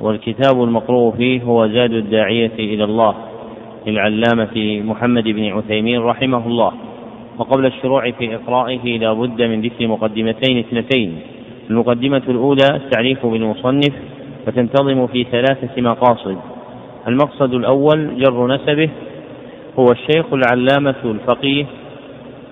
والكتاب 0.00 0.62
المقروء 0.62 1.16
فيه 1.16 1.42
هو 1.42 1.66
زاد 1.66 1.92
الداعية 1.92 2.52
إلى 2.58 2.84
الله 2.84 3.14
للعلامة 3.86 4.82
محمد 4.84 5.24
بن 5.24 5.44
عثيمين 5.44 6.00
رحمه 6.00 6.46
الله. 6.46 6.72
وقبل 7.38 7.66
الشروع 7.66 8.10
في 8.10 8.34
إقرائه 8.34 8.98
لا 8.98 9.12
بد 9.12 9.42
من 9.42 9.60
ذكر 9.60 9.86
مقدمتين 9.86 10.58
اثنتين. 10.58 11.18
المقدمة 11.70 12.22
الأولى 12.28 12.66
التعريف 12.74 13.26
بالمصنف 13.26 13.92
وتنتظم 14.46 15.06
في 15.06 15.24
ثلاثة 15.24 15.82
مقاصد. 15.82 16.36
المقصد 17.08 17.54
الأول 17.54 18.22
جر 18.22 18.46
نسبه 18.54 18.90
هو 19.78 19.84
الشيخ 19.92 20.26
العلامة 20.32 20.94
الفقيه 21.04 21.66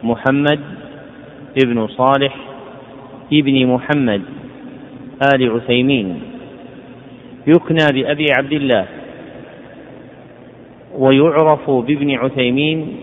محمد 0.03 0.61
ابن 1.65 1.87
صالح 1.87 2.37
ابن 3.33 3.67
محمد 3.67 4.23
آل 5.35 5.51
عثيمين. 5.51 6.21
يكنى 7.47 8.03
بأبي 8.03 8.27
عبد 8.39 8.53
الله 8.53 8.87
ويعرف 10.99 11.71
بابن 11.71 12.15
عثيمين 12.15 12.97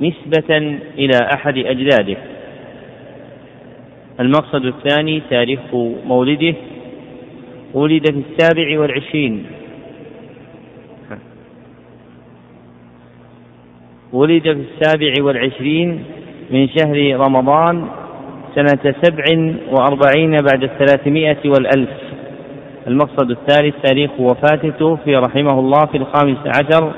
نسبة 0.00 0.78
إلى 0.98 1.18
أحد 1.34 1.58
أجداده. 1.58 2.16
المقصد 4.20 4.64
الثاني 4.64 5.22
تاريخ 5.30 5.60
مولده 6.06 6.54
ولد 7.74 8.12
في 8.12 8.22
السابع 8.30 8.80
والعشرين. 8.80 9.46
ولد 14.12 14.42
في 14.42 14.64
السابع 14.72 15.24
والعشرين 15.24 16.04
من 16.50 16.68
شهر 16.68 17.16
رمضان 17.26 17.86
سنة 18.54 18.94
سبع 19.02 19.24
وأربعين 19.70 20.30
بعد 20.30 20.62
الثلاثمائة 20.62 21.48
والألف. 21.48 22.05
المقصد 22.86 23.30
الثالث 23.30 23.74
تاريخ 23.82 24.10
وفاته 24.18 24.96
في 24.96 25.16
رحمه 25.16 25.60
الله 25.60 25.86
في 25.86 25.96
الخامس 25.96 26.38
عشر 26.46 26.92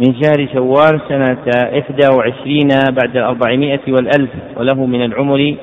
من 0.00 0.14
شهر 0.22 0.48
شوال 0.54 1.00
سنة 1.08 1.38
إحدى 1.78 2.08
وعشرين 2.16 2.68
بعد 2.68 3.16
الأربعمائة 3.16 3.80
والألف 3.88 4.30
وله 4.56 4.86
من 4.86 5.04
العمر 5.04 5.56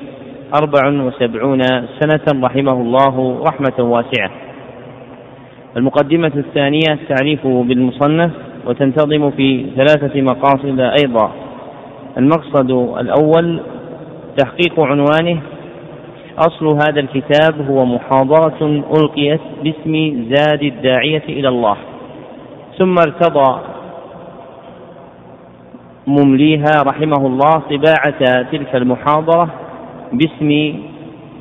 أربع 0.54 1.04
وسبعون 1.04 1.62
سنة 2.00 2.44
رحمه 2.44 2.72
الله 2.72 3.42
رحمة 3.48 3.84
واسعة. 3.90 4.30
المقدمة 5.76 6.32
الثانية 6.36 6.92
التعريف 6.92 7.46
بالمصنف 7.46 8.30
وتنتظم 8.66 9.30
في 9.30 9.66
ثلاثة 9.76 10.20
مقاصد 10.20 10.80
أيضا. 10.80 11.32
المقصد 12.18 12.70
الأول 13.00 13.60
تحقيق 14.38 14.80
عنوانه 14.80 15.40
أصل 16.38 16.66
هذا 16.66 17.00
الكتاب 17.00 17.70
هو 17.70 17.84
محاضرة 17.84 18.84
ألقيت 18.98 19.40
باسم 19.64 20.24
زاد 20.34 20.62
الداعية 20.62 21.22
إلى 21.28 21.48
الله. 21.48 21.76
ثم 22.78 22.98
ارتضى 22.98 23.60
ممليها 26.06 26.82
رحمه 26.86 27.26
الله 27.26 27.62
طباعة 27.70 28.42
تلك 28.42 28.76
المحاضرة 28.76 29.48
باسم 30.12 30.74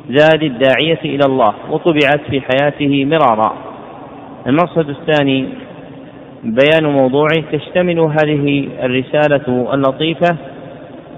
زاد 0.10 0.44
الداعية 0.44 1.00
إلى 1.06 1.26
الله 1.26 1.54
وطبعت 1.72 2.22
في 2.30 2.42
حياته 2.42 3.06
مرارا. 3.06 3.54
المقصد 4.48 4.90
الثاني 4.90 5.48
بيان 6.44 6.86
موضوعه 6.86 7.44
تشتمل 7.52 8.00
هذه 8.00 8.68
الرسالة 8.84 9.74
اللطيفة 9.74 10.38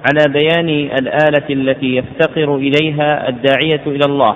على 0.05 0.33
بيان 0.33 0.69
الآلة 0.69 1.49
التي 1.49 1.95
يفتقر 1.95 2.55
إليها 2.55 3.29
الداعية 3.29 3.81
إلى 3.87 4.05
الله 4.05 4.35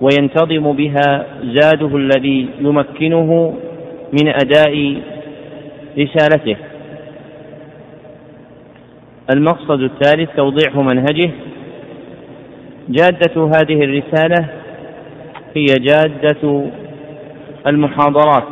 وينتظم 0.00 0.72
بها 0.72 1.26
زاده 1.42 1.96
الذي 1.96 2.48
يمكنه 2.60 3.54
من 4.12 4.28
أداء 4.28 5.02
رسالته. 5.98 6.56
المقصد 9.30 9.80
الثالث 9.80 10.30
توضيح 10.36 10.76
منهجه. 10.76 11.30
جادة 12.88 13.44
هذه 13.44 13.84
الرسالة 13.84 14.48
هي 15.56 15.66
جادة 15.66 16.64
المحاضرات 17.66 18.44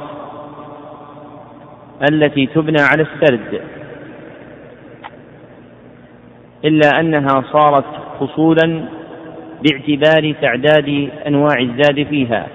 التي 2.13 2.47
تبنى 2.47 2.81
على 2.81 3.03
السرد. 3.03 3.61
إلا 6.65 7.01
أنها 7.01 7.45
صارت 7.53 7.85
فصولا 8.21 8.85
باعتبار 9.63 10.35
تعداد 10.43 11.09
أنواع 11.27 11.59
الزاد 11.61 12.03
فيها. 12.03 12.47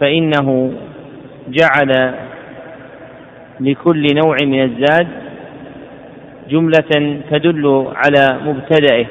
فإنه 0.00 0.72
جعل 1.48 2.14
لكل 3.60 4.06
نوع 4.14 4.36
من 4.42 4.62
الزاد 4.62 5.08
جملة 6.48 7.20
تدل 7.30 7.86
على 7.94 8.38
مبتدئه 8.44 9.06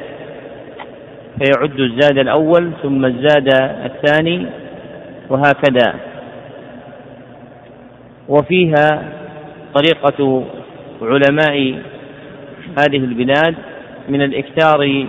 فيعد 1.40 1.80
الزاد 1.80 2.18
الأول 2.18 2.72
ثم 2.84 3.06
الزاد 3.06 3.50
الثاني 3.86 4.46
وهكذا. 5.30 5.94
وفيها 8.30 9.04
طريقة 9.74 10.44
علماء 11.02 11.76
هذه 12.80 12.98
البلاد 12.98 13.56
من 14.10 14.22
الإكثار 14.22 15.08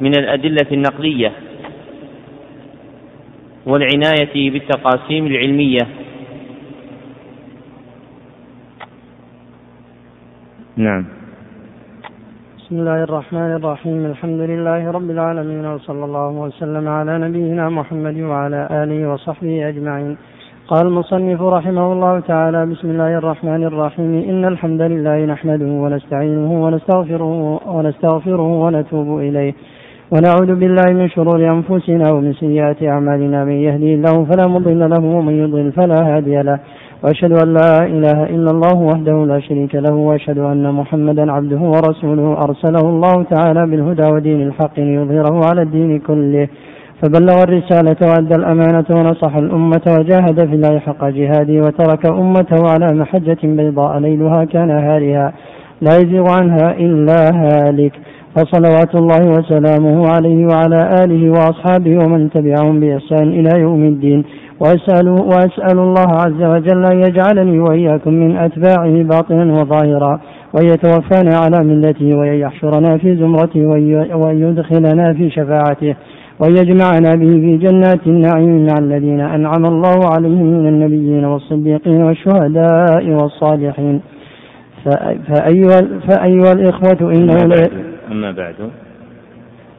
من 0.00 0.18
الأدلة 0.18 0.66
النقلية 0.72 1.32
والعناية 3.66 4.50
بالتقاسيم 4.50 5.26
العلمية. 5.26 5.86
نعم. 10.76 11.04
بسم 12.58 12.76
الله 12.76 13.04
الرحمن 13.04 13.52
الرحيم. 13.56 14.06
الحمد 14.06 14.40
لله 14.40 14.90
رب 14.90 15.10
العالمين 15.10 15.66
وصلى 15.66 16.04
الله 16.04 16.28
وسلم 16.28 16.88
على 16.88 17.18
نبينا 17.18 17.68
محمد 17.68 18.16
وعلى 18.20 18.68
آله 18.70 19.08
وصحبه 19.12 19.68
أجمعين. 19.68 20.16
قال 20.70 20.86
المصنف 20.86 21.42
رحمه 21.42 21.92
الله 21.92 22.20
تعالى 22.20 22.66
بسم 22.66 22.90
الله 22.90 23.18
الرحمن 23.18 23.64
الرحيم. 23.64 24.12
إن 24.30 24.44
الحمد 24.44 24.82
لله 24.82 25.24
نحمده 25.24 25.66
ونستعينه 25.66 26.64
ونستغفره 26.64 27.60
ونستغفره 27.74 28.50
ونتوب 28.64 29.18
إليه. 29.18 29.52
ونعوذ 30.12 30.50
بالله 30.60 30.88
من 31.00 31.08
شرور 31.08 31.40
أنفسنا 31.56 32.12
ومن 32.12 32.32
سيئات 32.32 32.82
أعمالنا. 32.82 33.44
من 33.44 33.52
يهدي 33.66 33.94
الله 33.94 34.24
فلا 34.24 34.46
مضل 34.46 34.80
له 34.90 35.04
ومن 35.16 35.34
يضلل 35.42 35.72
فلا 35.72 36.00
هادي 36.10 36.36
له. 36.42 36.58
وأشهد 37.02 37.32
أن 37.42 37.48
لا 37.58 37.72
إله 37.96 38.18
إلا 38.34 38.50
الله 38.54 38.76
وحده 38.90 39.16
لا 39.32 39.40
شريك 39.40 39.74
له 39.74 39.94
وأشهد 39.94 40.38
أن 40.38 40.74
محمدا 40.74 41.32
عبده 41.32 41.62
ورسوله. 41.74 42.28
أرسله 42.46 42.84
الله 42.92 43.16
تعالى 43.34 43.62
بالهدى 43.70 44.06
ودين 44.14 44.40
الحق 44.48 44.76
ليظهره 44.78 45.36
على 45.50 45.62
الدين 45.62 45.98
كله. 45.98 46.48
فبلغ 47.02 47.42
الرسالة 47.42 47.96
وأدى 48.02 48.34
الأمانة 48.34 48.84
ونصح 48.90 49.36
الأمة 49.36 49.82
وجاهد 49.98 50.48
في 50.48 50.54
الله 50.54 50.78
حق 50.78 51.04
جهاده 51.04 51.62
وترك 51.62 52.06
أمته 52.10 52.62
على 52.72 52.94
محجة 52.94 53.38
بيضاء 53.42 53.98
ليلها 53.98 54.44
كان 54.44 54.70
هارها 54.70 55.32
لا 55.80 55.96
يزيغ 55.96 56.30
عنها 56.30 56.72
إلا 56.78 57.30
هالك. 57.34 57.92
فصلوات 58.36 58.94
الله 58.94 59.30
وسلامه 59.30 60.08
عليه 60.08 60.46
وعلى 60.46 60.94
آله 61.04 61.30
وأصحابه 61.30 61.98
ومن 62.04 62.30
تبعهم 62.30 62.80
بإحسان 62.80 63.28
إلى 63.28 63.60
يوم 63.60 63.84
الدين. 63.84 64.24
وأسأل, 64.60 65.08
وأسأل 65.08 65.78
الله 65.78 66.08
عز 66.24 66.42
وجل 66.42 66.84
أن 66.92 66.98
يجعلني 66.98 67.58
وإياكم 67.58 68.12
من 68.12 68.36
أتباعه 68.36 69.02
باطنا 69.02 69.60
وظاهرا 69.60 70.20
وأن 70.54 70.66
يتوفانا 70.66 71.36
على 71.36 71.64
ملته 71.64 72.14
وأن 72.14 72.34
يحشرنا 72.34 72.98
في 72.98 73.16
زمرته 73.16 73.66
وأن 74.16 74.42
يدخلنا 74.42 75.12
في 75.12 75.30
شفاعته. 75.30 75.94
وأن 76.40 76.50
يجمعنا 76.50 77.14
به 77.14 77.30
في 77.30 77.56
جنات 77.56 78.06
النعيم 78.06 78.66
مع 78.66 78.78
الذين 78.78 79.20
أنعم 79.20 79.66
الله 79.66 79.98
عليهم 80.14 80.46
من 80.46 80.66
النبيين 80.66 81.24
والصديقين 81.24 82.02
والشهداء 82.02 83.10
والصالحين. 83.10 84.00
فأيها, 85.28 85.80
فأيها 86.08 86.52
الإخوة 86.52 87.12
إنه 87.12 87.42
أما 88.12 88.32
بعد 88.32 88.54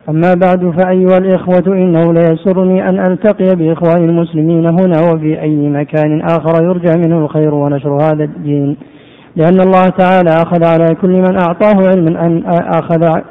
أما 0.10 0.34
بعد. 0.34 0.72
فأيها 0.78 1.18
الإخوة 1.18 1.64
إنه 1.68 2.14
ليسرني 2.14 2.90
أن 2.90 3.00
ألتقي 3.00 3.56
بإخواني 3.56 4.06
المسلمين 4.06 4.66
هنا 4.66 5.12
وفي 5.14 5.42
أي 5.42 5.70
مكان 5.70 6.22
آخر 6.22 6.64
يرجى 6.64 6.98
منه 6.98 7.18
الخير 7.18 7.54
ونشر 7.54 7.96
هذا 7.96 8.24
الدين. 8.24 8.78
لأن 9.36 9.62
الله 9.62 9.88
تعالى 9.88 10.30
أخذ 10.30 10.64
على 10.66 10.96
كل 11.02 11.10
من 11.10 11.40
أعطاه 11.40 11.88
علما 11.88 12.26
أن 12.26 12.44
أخذ 12.48 13.22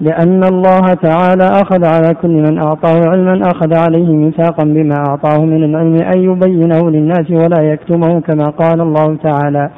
لأن 0.00 0.44
الله 0.44 0.80
تعالى 0.80 1.44
أخذ 1.44 1.84
على 1.84 2.14
كل 2.22 2.28
من 2.28 2.58
أعطاه 2.58 3.08
علما 3.08 3.40
أخذ 3.42 3.74
عليه 3.74 4.06
ميثاقا 4.06 4.64
بما 4.64 4.94
أعطاه 5.08 5.44
من 5.44 5.64
العلم 5.64 5.96
أن 5.96 6.18
يبينه 6.22 6.90
للناس 6.90 7.30
ولا 7.30 7.72
يكتمه 7.72 8.20
كما 8.20 8.50
قال 8.50 8.80
الله 8.80 9.16
تعالى 9.16 9.70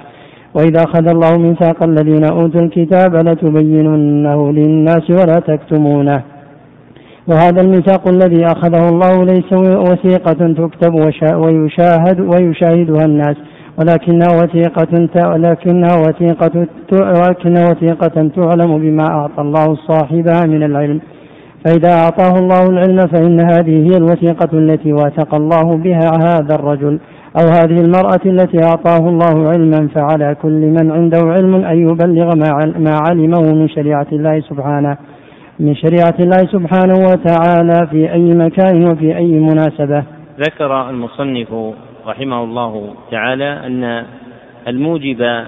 وإذا 0.55 0.85
أخذ 0.85 1.09
الله 1.09 1.39
ميثاق 1.39 1.83
الذين 1.83 2.25
أوتوا 2.25 2.61
الكتاب 2.61 3.17
لتبيننه 3.17 4.53
للناس 4.53 5.11
ولا 5.11 5.41
تكتمونه. 5.47 6.23
وهذا 7.29 7.61
الميثاق 7.61 8.09
الذي 8.09 8.47
أخذه 8.47 8.89
الله 8.89 9.25
ليس 9.25 9.53
وثيقة 9.89 10.53
تكتب 10.53 10.95
ويشاهد 11.35 12.21
ويشاهدها 12.21 13.05
الناس. 13.05 13.37
ولكنها 13.81 14.29
وثيقة 14.43 14.93
ولكنها 15.33 15.95
وثيقة 15.97 16.67
ولكنها 16.93 17.71
وثيقة 17.71 18.31
تعلم 18.37 18.79
بما 18.79 19.05
أعطى 19.11 19.41
الله 19.41 19.75
صاحبها 19.75 20.47
من 20.47 20.63
العلم. 20.63 21.01
فإذا 21.65 21.93
أعطاه 21.93 22.39
الله 22.39 22.63
العلم 22.71 22.99
فإن 22.99 23.41
هذه 23.41 23.91
هي 23.91 23.97
الوثيقة 23.97 24.59
التي 24.59 24.93
واثق 24.93 25.35
الله 25.35 25.77
بها 25.77 26.11
هذا 26.23 26.55
الرجل 26.55 27.01
أو 27.43 27.49
هذه 27.49 27.81
المرأة 27.81 28.21
التي 28.27 28.59
أعطاه 28.65 29.09
الله 29.09 29.49
علما 29.49 29.89
فعلى 29.95 30.37
كل 30.43 30.61
من 30.67 30.91
عنده 30.91 31.21
علم 31.25 31.55
أن 31.55 31.79
يبلغ 31.89 32.35
ما 32.79 33.01
علمه 33.09 33.55
من 33.55 33.69
شريعة 33.69 34.07
الله 34.13 34.41
سبحانه. 34.41 34.97
من 35.61 35.75
شريعة 35.75 36.15
الله 36.21 36.39
سبحانه 36.39 36.99
وتعالى 37.11 37.87
في 37.91 38.13
أي 38.13 38.35
مكان 38.35 38.85
وفي 38.91 39.17
أي 39.17 39.39
مناسبة. 39.39 40.03
ذكر 40.41 40.91
المصنف 40.91 41.53
رحمه 42.07 42.45
الله 42.45 42.95
تعالى 43.11 43.67
أن 43.67 44.07
الموجب 44.69 45.45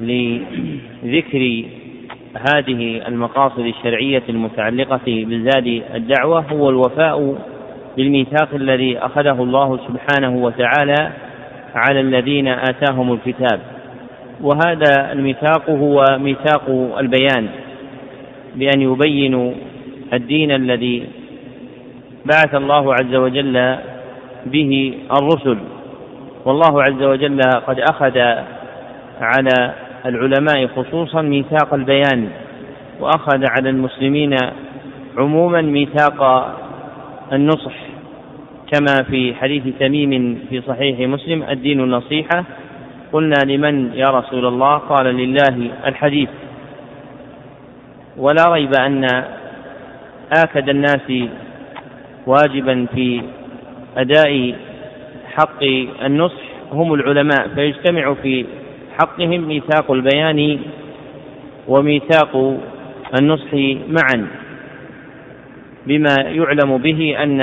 لذكر 0.00 1.64
هذه 2.54 3.08
المقاصد 3.08 3.58
الشرعية 3.58 4.22
المتعلقة 4.28 5.00
بزاد 5.06 5.82
الدعوة 5.94 6.40
هو 6.40 6.70
الوفاء 6.70 7.36
بالميثاق 7.96 8.48
الذي 8.54 8.98
أخذه 8.98 9.42
الله 9.42 9.78
سبحانه 9.88 10.36
وتعالى 10.36 11.12
على 11.74 12.00
الذين 12.00 12.48
آتاهم 12.48 13.12
الكتاب. 13.12 13.60
وهذا 14.40 15.12
الميثاق 15.12 15.70
هو 15.70 16.04
ميثاق 16.18 16.94
البيان 16.98 17.48
بأن 18.54 18.80
يبينوا 18.80 19.52
الدين 20.12 20.50
الذي 20.50 21.06
بعث 22.24 22.54
الله 22.54 22.94
عز 22.94 23.14
وجل 23.14 23.76
به 24.46 24.94
الرسل. 25.20 25.58
والله 26.44 26.82
عز 26.82 27.02
وجل 27.02 27.40
قد 27.66 27.80
أخذ 27.80 28.18
على 29.20 29.72
العلماء 30.06 30.66
خصوصا 30.66 31.22
ميثاق 31.22 31.74
البيان 31.74 32.28
وأخذ 33.00 33.44
على 33.50 33.70
المسلمين 33.70 34.36
عموما 35.18 35.62
ميثاق 35.62 36.20
النصح. 37.32 37.74
كما 38.72 39.02
في 39.10 39.34
حديث 39.34 39.62
تميم 39.80 40.38
في 40.50 40.60
صحيح 40.60 41.08
مسلم 41.08 41.42
الدين 41.42 41.80
النصيحة. 41.80 42.44
قلنا 43.12 43.36
لمن 43.46 43.94
يا 43.94 44.10
رسول 44.10 44.46
الله؟ 44.46 44.76
قال 44.76 45.06
لله 45.06 45.70
الحديث. 45.86 46.28
ولا 48.16 48.44
ريب 48.48 48.70
أن 48.80 49.04
آكد 50.44 50.68
الناس 50.68 51.12
واجبا 52.26 52.86
في 52.94 53.22
أداء 53.96 54.54
حق 55.34 55.62
النصح 56.04 56.42
هم 56.72 56.94
العلماء 56.94 57.48
فيجتمع 57.54 58.14
في 58.14 58.44
حقهم 58.98 59.40
ميثاق 59.40 59.90
البيان 59.90 60.58
وميثاق 61.68 62.60
النصح 63.20 63.54
معا. 63.88 64.26
بما 65.86 66.14
يعلم 66.18 66.78
به 66.78 67.16
أن 67.22 67.40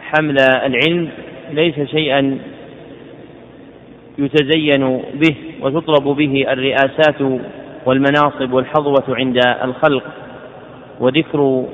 حمل 0.00 0.36
العلم 0.40 1.08
ليس 1.52 1.80
شيئا 1.80 2.38
يتزين 4.18 5.02
به 5.14 5.34
وتطلب 5.60 6.04
به 6.16 6.52
الرئاسات 6.52 7.40
والمناصب 7.86 8.52
والحظوة 8.52 9.04
عند 9.08 9.40
الخلق 9.64 10.04
وذكر 11.00 11.64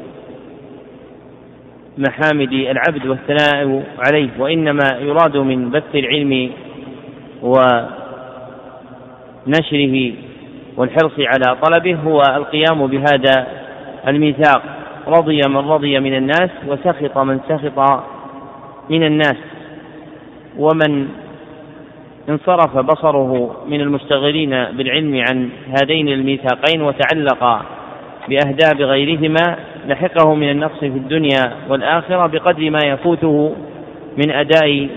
محامد 1.99 2.53
العبد 2.53 3.07
والثناء 3.07 3.85
عليه 3.99 4.31
وإنما 4.39 4.99
يراد 5.01 5.37
من 5.37 5.71
بث 5.71 5.95
العلم 5.95 6.51
ونشره 9.47 10.13
والحرص 10.77 11.13
على 11.19 11.57
طلبه 11.63 11.95
هو 11.95 12.23
القيام 12.37 12.87
بهذا 12.87 13.47
الميثاق. 14.09 14.63
رضي 15.07 15.41
من 15.49 15.57
رضي 15.57 16.01
من 16.01 16.17
الناس 16.17 16.51
وسخط 16.67 17.19
من 17.19 17.41
سخط 17.49 18.03
من 18.91 19.03
الناس 19.03 19.37
ومن 20.59 21.09
انصرف 22.29 22.79
بصره 22.79 23.57
من 23.69 23.81
المشتغلين 23.81 24.51
بالعلم 24.51 25.25
عن 25.31 25.49
هذين 25.69 26.09
الميثاقين 26.09 26.83
وتعلق 26.83 27.63
بأهداب 28.29 28.81
غيرهما 28.81 29.57
لحقه 29.89 30.35
من 30.35 30.51
النقص 30.51 30.79
في 30.79 30.87
الدنيا 30.87 31.53
والآخرة 31.69 32.29
بقدر 32.29 32.71
ما 32.71 32.79
يفوته 32.85 33.57
من 34.17 34.31
أداء 34.31 34.89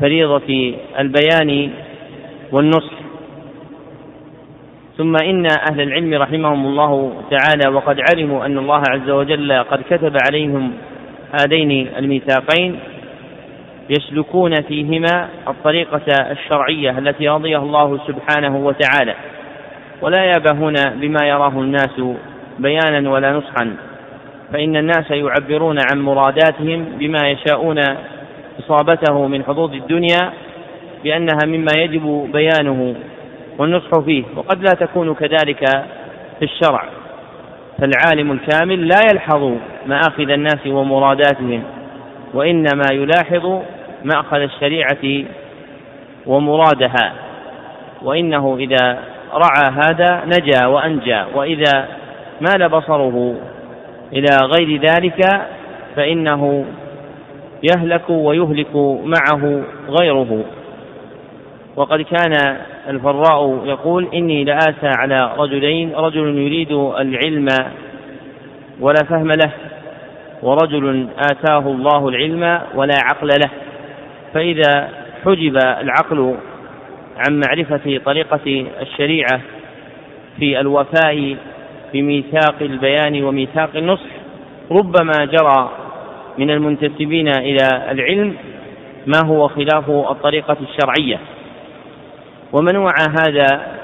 فريضة 0.00 0.74
البيان 0.98 1.70
والنصح. 2.52 2.92
ثم 4.98 5.16
إن 5.22 5.46
أهل 5.70 5.80
العلم 5.80 6.14
رحمهم 6.14 6.66
الله 6.66 7.12
تعالى 7.30 7.76
وقد 7.76 8.00
علموا 8.10 8.46
أن 8.46 8.58
الله 8.58 8.82
عز 8.90 9.10
وجل 9.10 9.52
قد 9.52 9.82
كتب 9.90 10.16
عليهم 10.28 10.72
هذين 11.40 11.88
الميثاقين 11.98 12.78
يسلكون 13.90 14.62
فيهما 14.62 15.28
الطريقة 15.48 16.02
الشرعية 16.30 16.98
التي 16.98 17.28
رضيها 17.28 17.58
الله 17.62 17.98
سبحانه 18.06 18.56
وتعالى. 18.56 19.14
ولا 20.02 20.24
يابهون 20.24 20.74
بما 20.94 21.26
يراه 21.28 21.52
الناس 21.60 22.00
بيانا 22.58 23.10
ولا 23.10 23.32
نصحا. 23.32 23.76
فإن 24.52 24.76
الناس 24.76 25.10
يعبرون 25.10 25.78
عن 25.92 26.00
مراداتهم 26.00 26.84
بما 26.84 27.30
يشاءون 27.30 27.78
إصابته 28.60 29.26
من 29.26 29.44
حظوظ 29.44 29.74
الدنيا 29.74 30.32
بأنها 31.04 31.46
مما 31.46 31.72
يجب 31.78 32.30
بيانه 32.32 32.94
والنصح 33.58 34.00
فيه 34.04 34.24
وقد 34.36 34.62
لا 34.62 34.86
تكون 34.86 35.14
كذلك 35.14 35.68
في 36.38 36.42
الشرع. 36.42 36.84
فالعالم 37.78 38.32
الكامل 38.32 38.88
لا 38.88 39.00
يلحظ 39.12 39.52
مآخذ 39.86 40.30
الناس 40.30 40.66
ومراداتهم 40.66 41.62
وإنما 42.34 42.84
يلاحظ 42.92 43.60
مأخذ 44.04 44.40
الشريعة 44.40 45.24
ومرادها. 46.26 47.12
وإنه 48.02 48.56
إذا 48.60 48.98
رعى 49.34 49.72
هذا 49.72 50.22
نجا 50.26 50.66
وأنجى 50.66 51.22
وإذا 51.34 51.88
مال 52.40 52.68
بصره 52.68 53.34
إلى 54.14 54.36
غير 54.42 54.80
ذلك 54.80 55.46
فإنه 55.96 56.64
يهلك 57.62 58.10
ويهلك 58.10 58.76
معه 59.04 59.62
غيره. 59.88 60.44
وقد 61.76 62.00
كان 62.00 62.56
الفراء 62.88 63.62
يقول 63.64 64.08
إني 64.14 64.44
لآسى 64.44 64.90
على 64.98 65.34
رجلين 65.38 65.94
رجل 65.94 66.38
يريد 66.38 66.72
العلم 66.72 67.48
ولا 68.80 69.04
فهم 69.08 69.28
له 69.28 69.50
ورجل 70.42 71.08
آتاه 71.32 71.58
الله 71.58 72.08
العلم 72.08 72.60
ولا 72.74 72.94
عقل 73.02 73.28
له. 73.28 73.50
فإذا 74.34 74.88
حجب 75.24 75.56
العقل 75.56 76.36
عن 77.16 77.40
معرفة 77.40 78.00
طريقة 78.04 78.66
الشريعة 78.80 79.40
في 80.38 80.60
الوفاء 80.60 81.36
بميثاق 81.94 82.54
البيان 82.60 83.24
وميثاق 83.24 83.70
النصح 83.76 84.10
ربما 84.70 85.24
جرى 85.24 85.70
من 86.38 86.50
المنتسبين 86.50 87.28
إلى 87.28 87.68
العلم 87.90 88.34
ما 89.06 89.20
هو 89.26 89.48
خلاف 89.48 89.90
الطريقة 89.90 90.56
الشرعية. 90.60 91.18
ومن 92.52 92.76
وعى 92.76 93.06
هذا 93.18 93.74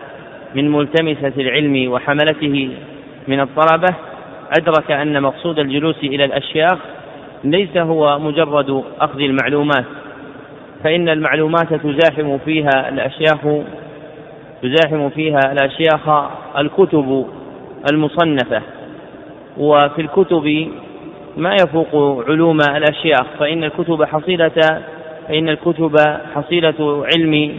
من 0.55 0.73
ملتمسة 0.73 1.33
العلم 1.38 1.93
وحملته 1.93 2.71
من 3.29 3.40
الطلبة 3.40 3.97
أدرك 4.59 4.90
أن 4.90 5.23
مقصود 5.23 5.59
الجلوس 5.59 5.99
إلى 6.02 6.25
الأشياخ 6.25 6.79
ليس 7.45 7.76
هو 7.76 8.19
مجرد 8.19 8.85
أخذ 9.00 9.21
المعلومات 9.21 9.85
فإن 10.85 11.09
المعلومات 11.09 11.75
تزاحم 11.75 12.38
فيها 12.38 12.88
الأشياخ 12.88 13.40
تزاحم 14.62 15.09
فيها 15.09 15.52
الأشياخ 15.52 16.09
الكتب 16.59 17.26
المصنفة. 17.93 18.63
وفي 19.59 20.03
الكتب 20.03 20.69
ما 21.37 21.55
يفوق 21.55 22.25
علوم 22.29 22.59
الأشياخ 22.61 23.27
فإن 23.39 23.65
الكتب 23.65 24.05
حصيلة 24.05 24.83
فإن 25.29 25.49
الكتب 25.49 25.97
حصيلة 26.35 27.07
علم 27.15 27.55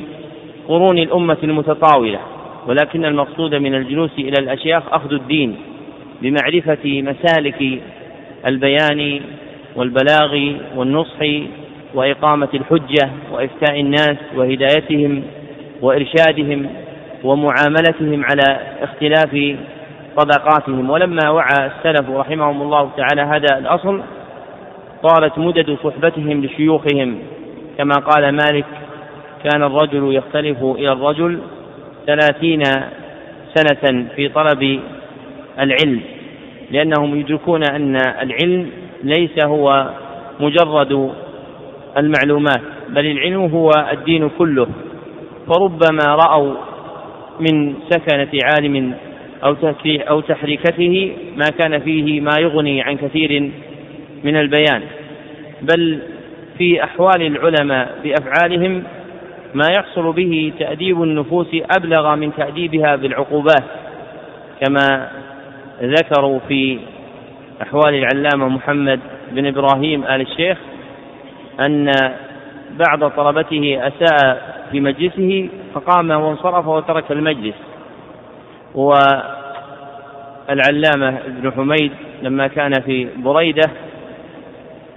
قرون 0.68 0.98
الأمة 0.98 1.38
المتطاولة. 1.44 2.20
ولكن 2.68 3.06
المقصود 3.06 3.56
من 3.56 3.76
الجلوس 3.76 4.12
إلى 4.20 4.34
الأشياخ 4.40 4.84
أخذ 4.94 5.14
الدين 5.14 5.56
بمعرفة 6.22 7.02
مسالك 7.02 7.82
البيان 8.46 9.22
والبلاغ 9.76 10.54
والنصح 10.76 11.20
وإقامة 11.94 12.48
الحجة 12.54 13.10
وإفتاء 13.32 13.80
الناس 13.80 14.18
وهدايتهم 14.36 15.24
وإرشادهم 15.82 16.70
ومعاملتهم 17.24 18.26
على 18.26 18.60
اختلاف 18.82 19.56
طبقاتهم 20.18 20.90
ولما 20.90 21.30
وعى 21.30 21.66
السلف 21.66 22.10
رحمهم 22.10 22.62
الله 22.62 22.90
تعالى 22.98 23.22
هذا 23.22 23.58
الأصل 23.58 24.02
طالت 25.04 25.38
مدد 25.38 25.78
صحبتهم 25.84 26.46
لشيوخهم. 26.46 27.20
كما 27.78 27.96
قال 27.96 28.32
مالك 28.32 28.66
كان 29.44 29.64
الرجل 29.64 30.16
يختلف 30.16 30.64
إلى 30.64 30.92
الرجل 30.92 31.40
ثلاثين 32.08 32.64
سنة 33.56 34.06
في 34.16 34.30
طلب 34.30 34.80
العلم 35.60 36.02
لأنهم 36.72 37.20
يدركون 37.20 37.64
أن 37.64 37.96
العلم 37.96 38.70
ليس 39.04 39.46
هو 39.46 39.90
مجرد 40.40 41.12
المعلومات 41.98 42.62
بل 42.90 43.06
العلم 43.06 43.42
هو 43.42 43.70
الدين 43.92 44.30
كله. 44.30 44.68
فربما 45.48 46.16
رأوا 46.16 46.54
من 47.40 47.74
سكنة 47.90 48.40
عالم 48.44 48.94
أو 49.44 49.56
أو 49.88 50.22
تحريكته 50.22 51.14
ما 51.36 51.50
كان 51.60 51.80
فيه 51.80 52.22
ما 52.22 52.32
يغني 52.40 52.82
عن 52.82 52.98
كثير 52.98 53.52
من 54.24 54.36
البيان. 54.36 54.82
بل 55.62 56.00
في 56.58 56.84
أحوال 56.84 57.22
العلماء 57.22 57.96
بأفعالهم 58.04 58.84
ما 59.54 59.66
يحصل 59.72 60.14
به 60.14 60.54
تأديب 60.60 61.04
النفوس 61.04 61.48
أبلغ 61.78 62.16
من 62.16 62.32
تأديبها 62.38 62.96
بالعقوبات 62.96 63.64
كما 64.62 65.12
ذكروا 65.82 66.40
في 66.48 66.80
أحوال 67.62 67.96
العلامة 67.96 68.48
محمد 68.48 69.00
بن 69.32 69.46
إبراهيم 69.46 70.04
آل 70.04 70.22
الشيخ 70.22 70.58
أن 71.60 71.92
بعض 72.72 73.12
طلبته 73.12 73.88
أساء 73.88 74.42
في 74.72 74.80
مجلسه 74.80 75.50
فقام 75.74 76.12
وانصرف 76.12 76.68
وترك 76.68 77.12
المجلس. 77.12 77.56
والعلامة 78.76 80.58
ابن 81.26 81.52
حميد 81.52 81.92
لما 82.22 82.48
كان 82.48 82.72
في 82.86 83.08
بريدة 83.18 83.70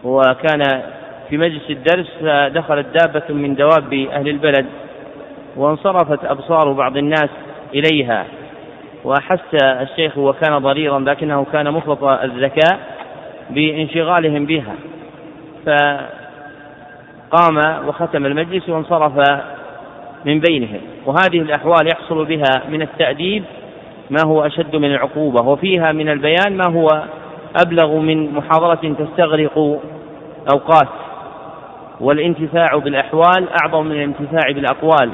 وكان 0.05 0.83
في 1.31 1.37
مجلس 1.37 1.71
الدرس 1.71 2.07
فدخلت 2.21 2.87
دابة 2.87 3.35
من 3.35 3.55
دواب 3.55 3.93
أهل 3.93 4.29
البلد 4.29 4.67
وانصرفت 5.57 6.25
أبصار 6.25 6.73
بعض 6.73 6.97
الناس 6.97 7.29
إليها. 7.75 8.25
وأحس 9.05 9.55
الشيخ 9.63 10.19
وكان 10.19 10.59
ضريرا 10.59 10.99
لكنه 10.99 11.47
كان 11.53 11.71
مفرط 11.71 12.05
الذكاء 12.05 12.79
بانشغالهم 13.51 14.47
بها. 14.47 14.75
فقام 17.31 17.59
وختم 17.89 18.27
المجلس 18.27 18.69
وانصرف 18.69 19.13
من 20.25 20.41
بينهم. 20.41 20.81
وهذه 21.07 21.41
الأحوال 21.41 21.87
يحصل 21.93 22.25
بها 22.25 22.63
من 22.69 22.83
التأديب 22.83 23.45
ما 24.11 24.21
هو 24.27 24.47
أشد 24.47 24.77
من 24.77 24.85
العقوبة 24.85 25.41
وفيها 25.41 25.93
من 25.93 26.09
البيان 26.09 26.57
ما 26.57 26.71
هو 26.71 26.89
أبلغ 27.67 27.99
من 27.99 28.35
محاضرة 28.35 28.95
تستغرق 28.99 29.59
أوقات 30.53 30.89
والانتفاع 32.01 32.77
بالأحوال 32.77 33.49
أعظم 33.63 33.87
من 33.87 33.93
الانتفاع 33.93 34.51
بالأقوال 34.55 35.11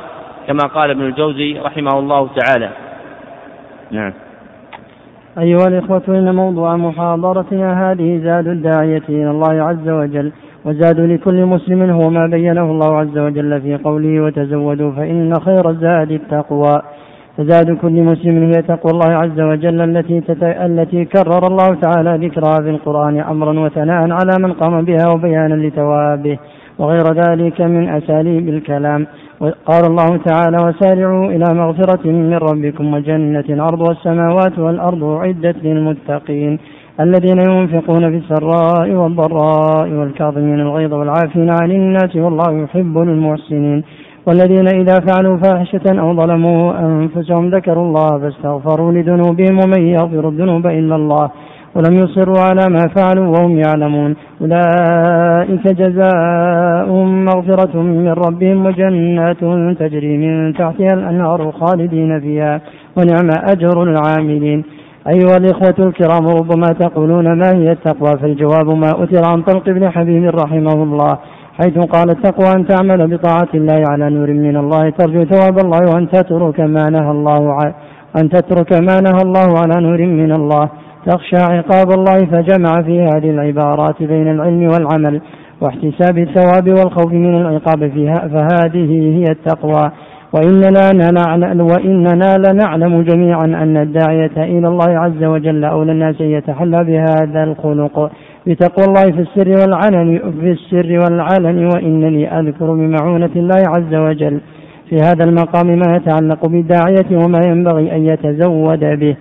كما 0.47 0.69
قال 0.75 0.91
ابن 0.91 1.03
الجوزي 1.03 1.59
رحمه 1.59 1.99
الله 1.99 2.29
تعالى. 2.37 2.71
نعم. 3.91 4.13
أيها 5.39 5.69
الإخوة 5.69 6.03
إن 6.09 6.35
موضوع 6.35 6.77
محاضرتنا 6.77 7.91
هذه 7.91 8.21
زاد 8.25 8.47
الداعية 8.47 9.03
إلى 9.09 9.31
الله 9.31 9.63
عز 9.63 9.89
وجل 9.89 10.33
وزاد 10.65 11.01
لكل 11.01 11.45
مسلم 11.45 11.91
هو 11.91 12.11
ما 12.11 12.27
بينه 12.27 12.63
الله 12.63 12.97
عز 12.99 13.19
وجل 13.19 13.61
في 13.61 13.77
قوله 13.77 14.21
وتزودوا 14.21 14.93
فإن 14.93 15.41
خير 15.41 15.71
الزاد 15.71 16.11
التقوى 16.11 16.83
فزاد 17.41 17.71
كل 17.83 18.03
مسلم 18.03 18.37
هي 18.53 18.63
تقوى 18.63 18.93
الله 18.93 19.11
عز 19.23 19.41
وجل 19.41 19.81
التي 19.81 20.21
تت... 20.21 20.43
التي 20.43 21.05
كرر 21.05 21.47
الله 21.47 21.69
تعالى 21.85 22.27
ذكرها 22.27 22.59
في 22.65 22.71
القرآن 22.71 23.21
أمرا 23.21 23.61
وثناء 23.61 24.01
على 24.19 24.35
من 24.45 24.53
قام 24.53 24.85
بها 24.85 25.09
وبيانا 25.09 25.55
لثوابه. 25.55 26.39
وغير 26.79 27.07
ذلك 27.23 27.61
من 27.61 27.89
أساليب 27.89 28.49
الكلام. 28.49 29.07
قال 29.41 29.85
الله 29.91 30.17
تعالى 30.17 30.59
وسارعوا 30.67 31.27
إلى 31.27 31.55
مغفرة 31.55 32.05
من 32.07 32.35
ربكم 32.35 32.95
وجنة 32.95 33.49
عرضها 33.65 33.93
السماوات 33.93 34.59
والأرض 34.59 35.05
أعدت 35.05 35.57
للمتقين 35.65 36.59
الذين 37.01 37.39
ينفقون 37.39 38.11
في 38.11 38.17
السراء 38.17 38.91
والضراء 38.91 39.89
والكاظمين 39.89 40.61
الغيظ 40.61 40.93
والعافين 40.95 41.51
عن 41.63 41.71
الناس 41.71 42.17
والله 42.17 42.63
يحب 42.63 42.99
المحسنين. 42.99 43.85
والذين 44.27 44.67
إذا 44.67 44.95
فعلوا 45.09 45.37
فاحشة 45.37 46.01
أو 46.01 46.15
ظلموا 46.17 46.79
أنفسهم 46.79 47.51
ذكروا 47.51 47.85
الله 47.85 48.19
فاستغفروا 48.19 48.93
لذنوبهم 48.93 49.59
ومن 49.65 49.87
يغفر 49.87 50.29
الذنوب 50.29 50.67
إلا 50.67 50.97
الله 50.97 51.31
ولم 51.75 51.95
يصروا 51.99 52.39
على 52.39 52.61
ما 52.71 52.89
فعلوا 52.97 53.27
وهم 53.27 53.59
يعلمون. 53.67 54.17
أولئك 54.41 55.67
جزاؤهم 55.69 57.25
مغفرة 57.25 57.83
من 57.83 58.09
ربهم 58.09 58.67
وجنات 58.67 59.41
تجري 59.79 60.17
من 60.17 60.55
تحتها 60.55 60.95
الأنهار 60.95 61.53
خالدين 61.53 62.21
فيها 62.21 62.61
ونعم 62.97 63.31
أجر 63.53 63.83
العاملين. 63.83 64.65
أيها 65.09 65.37
الإخوة 65.37 65.87
الكرام 65.89 66.29
ربما 66.29 66.67
تقولون 66.81 67.39
ما 67.39 67.51
هي 67.55 67.73
التقوى؟ 67.73 68.19
فالجواب 68.21 68.69
ما 68.69 68.91
أثر 69.03 69.23
عن 69.31 69.43
طلق 69.43 69.65
بن 69.71 69.91
حبيب 69.91 70.25
رحمه 70.25 70.83
الله. 70.83 71.19
حيث 71.63 71.79
قال 71.79 72.11
التقوى 72.11 72.53
أن 72.57 72.67
تعمل 72.67 73.17
بطاعة 73.17 73.49
الله 73.55 73.83
على 73.91 74.11
نور 74.11 74.31
من 74.31 74.57
الله 74.57 74.91
ترجو 74.91 75.25
ثواب 75.25 75.59
الله 75.59 75.81
وأن 75.95 76.09
تترك 76.09 76.61
ما 76.61 76.91
نهى 76.91 77.11
الله 77.11 77.75
أن 78.21 78.29
تترك 78.29 78.73
ما 78.73 79.01
نهى 79.01 79.23
الله 79.25 79.49
على 79.63 79.87
نور 79.87 80.07
من 80.07 80.33
الله. 80.33 80.71
تخشى 81.07 81.37
عقاب 81.37 81.91
الله 81.99 82.27
فجمع 82.27 82.83
في 82.83 83.01
هذه 83.01 83.31
العبارات 83.31 84.03
بين 84.03 84.29
العلم 84.29 84.63
والعمل 84.63 85.21
واحتساب 85.61 86.19
الثواب 86.19 86.69
والخوف 86.69 87.13
من 87.13 87.35
العقاب 87.37 87.91
فيها 87.91 88.29
فهذه 88.29 88.91
هي 89.19 89.25
التقوى. 89.31 89.91
وإننا 90.35 90.93
لنعلم 90.93 91.61
وإننا 91.61 92.37
لنعلم 92.39 93.03
جميعا 93.03 93.45
أن 93.45 93.77
الداعية 93.77 94.37
إلى 94.37 94.69
الله 94.69 94.99
عز 94.99 95.25
وجل 95.25 95.65
أولى 95.65 95.93
الناس 95.93 96.21
يتحلى 96.21 96.85
بهذا 96.85 97.45
الخلق. 97.45 98.11
بتقوى 98.47 98.87
الله 98.87 99.03
في 99.03 99.21
السر 99.21 99.49
والعلن 99.61 100.19
في 100.41 100.51
السر 100.51 100.99
والعلن 100.99 101.67
وإنني 101.75 102.39
أذكر 102.39 102.73
بمعونة 102.73 103.31
الله 103.37 103.63
عز 103.69 103.95
وجل 103.95 104.41
في 104.91 104.97
هذا 104.97 105.25
المقام 105.25 105.67
ما 105.67 105.97
يتعلق 105.97 106.47
بالداعية 106.47 107.25
وما 107.25 107.47
ينبغي 107.47 107.93
أن 107.93 108.05
يتزود 108.07 108.81
به. 108.81 109.17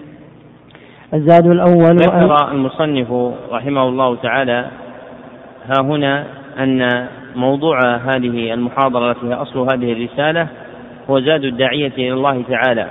الزاد 1.14 1.48
الأول 1.48 1.96
ذكر 1.96 2.52
المصنف 2.52 3.12
رحمه 3.52 3.84
الله 3.84 4.16
تعالى 4.16 4.66
ها 5.68 5.82
هنا 5.82 6.26
أن 6.60 7.08
موضوع 7.36 7.80
هذه 7.96 8.54
المحاضرة 8.54 9.12
التي 9.12 9.28
هي 9.28 9.34
أصل 9.34 9.60
هذه 9.60 9.92
الرسالة 9.94 10.48
هو 11.10 11.20
زاد 11.20 11.44
الداعية 11.44 11.94
إلى 11.98 12.14
الله 12.14 12.44
تعالى 12.50 12.88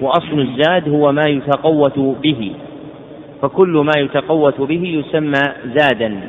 وأصل 0.00 0.40
الزاد 0.40 0.88
هو 0.88 1.12
ما 1.12 1.24
يتقوت 1.28 1.98
به. 1.98 2.52
فكل 3.42 3.84
ما 3.86 3.92
يتقوت 4.00 4.60
به 4.60 5.04
يسمى 5.06 5.42
زادا. 5.74 6.20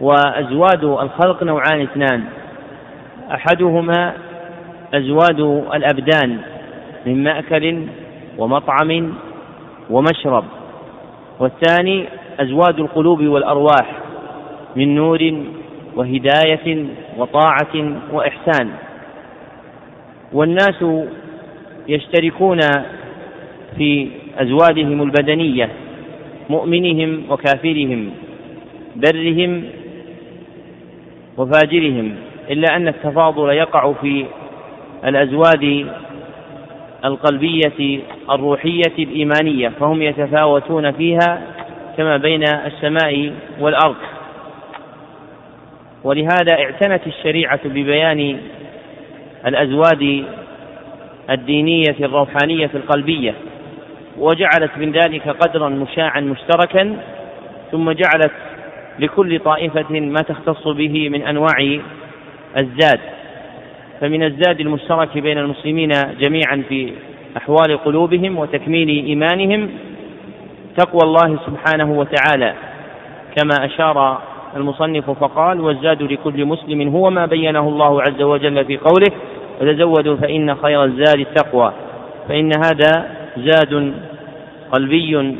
وأزواد 0.00 0.84
الخلق 0.84 1.42
نوعان 1.42 1.80
اثنان. 1.80 2.24
أحدهما 3.34 4.12
أزواد 4.94 5.40
الأبدان 5.74 6.38
من 7.06 7.22
مأكل 7.24 7.82
ومطعم 8.38 9.14
ومشرب. 9.90 10.44
والثاني 11.40 12.04
أزواد 12.40 12.78
القلوب 12.78 13.22
والأرواح 13.22 13.92
من 14.76 14.94
نور 14.94 15.34
وهداية 15.96 16.86
وطاعة 17.18 17.92
وإحسان. 18.12 18.70
والناس 20.32 20.84
يشتركون 21.88 22.60
في 23.76 24.08
أزوادهم 24.38 25.02
البدنية. 25.02 25.68
مؤمنهم 26.50 27.22
وكافرهم 27.30 28.10
برهم 28.96 29.64
وفاجرهم 31.36 32.14
إلا 32.50 32.76
أن 32.76 32.88
التفاضل 32.88 33.48
يقع 33.48 33.92
في 33.92 34.26
الأزواد 35.04 35.86
القلبية 37.04 38.00
الروحية 38.30 38.94
الإيمانية 38.98 39.68
فهم 39.68 40.02
يتفاوتون 40.02 40.92
فيها 40.92 41.42
كما 41.96 42.16
بين 42.16 42.42
السماء 42.42 43.32
والأرض. 43.60 43.96
ولهذا 46.04 46.52
اعتنت 46.52 47.06
الشريعة 47.06 47.60
ببيان 47.64 48.40
الأزواد 49.46 50.24
الدينية 51.30 51.96
الروحانية 52.00 52.70
القلبية. 52.74 53.34
وجعلت 54.18 54.70
من 54.76 54.92
ذلك 54.92 55.28
قدرا 55.28 55.68
مشاعا 55.68 56.20
مشتركا 56.20 56.96
ثم 57.72 57.90
جعلت 57.90 58.32
لكل 58.98 59.38
طائفة 59.38 60.00
ما 60.00 60.20
تختص 60.28 60.68
به 60.68 61.08
من 61.08 61.22
أنواع 61.22 61.78
الزاد. 62.56 63.00
فمن 64.00 64.22
الزاد 64.22 64.60
المشترك 64.60 65.18
بين 65.18 65.38
المسلمين 65.38 65.90
جميعا 66.20 66.62
في 66.68 66.92
أحوال 67.36 67.78
قلوبهم 67.84 68.38
وتكميل 68.38 68.88
إيمانهم 69.06 69.70
تقوى 70.76 71.00
الله 71.04 71.38
سبحانه 71.46 71.92
وتعالى. 71.92 72.54
كما 73.36 73.66
أشار 73.66 74.18
المصنف 74.56 75.10
فقال 75.10 75.60
والزاد 75.60 76.02
لكل 76.02 76.44
مسلم 76.44 76.88
هو 76.88 77.10
ما 77.10 77.26
بينه 77.26 77.68
الله 77.68 78.02
عز 78.02 78.22
وجل 78.22 78.64
في 78.64 78.76
قوله 78.76 79.12
وتزودوا 79.60 80.16
فإن 80.16 80.54
خير 80.54 80.84
الزاد 80.84 81.18
التقوى 81.18 81.72
فإن 82.28 82.50
هذا 82.64 83.21
زاد 83.36 83.92
قلبي 84.72 85.36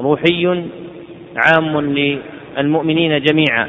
روحي 0.00 0.64
عام 1.36 1.80
للمؤمنين 1.80 3.22
جميعا. 3.22 3.68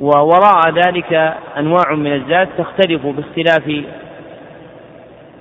ووراء 0.00 0.70
ذلك 0.74 1.34
أنواع 1.58 1.94
من 1.94 2.12
الزاد 2.14 2.48
تختلف 2.58 3.06
باختلاف 3.06 3.84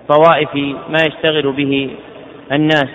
طوائف 0.07 0.55
ما 0.89 0.99
يشتغل 1.07 1.51
به 1.51 1.89
الناس. 2.51 2.89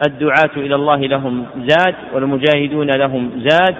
فالدعاة 0.00 0.54
إلى 0.56 0.74
الله 0.74 0.96
لهم 0.96 1.46
زاد 1.66 1.94
والمجاهدون 2.14 2.90
لهم 2.90 3.30
زاد 3.48 3.76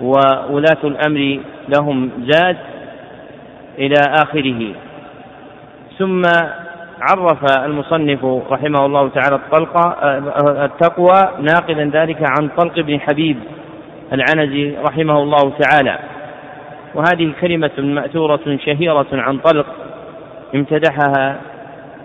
وولاة 0.00 0.82
الأمر 0.84 1.40
لهم 1.68 2.10
زاد 2.28 2.56
إلى 3.78 4.00
آخره. 4.22 4.74
ثم 6.00 6.22
عرف 7.00 7.58
المصنف 7.64 8.24
رحمه 8.50 8.86
الله 8.86 9.08
تعالى 9.08 9.36
الطلقة 9.36 9.96
التقوى 10.64 11.28
ناقلا 11.40 11.90
ذلك 12.02 12.22
عن 12.22 12.48
طلق 12.48 12.80
بن 12.80 13.00
حبيب 13.00 13.38
العنزي 14.12 14.76
رحمه 14.88 15.22
الله 15.22 15.52
تعالى. 15.58 15.98
وهذه 16.94 17.32
كلمة 17.40 17.70
مأثورة 17.78 18.58
شهيرة 18.64 19.06
عن 19.12 19.38
طلق 19.38 19.66
امتدحها 20.54 21.36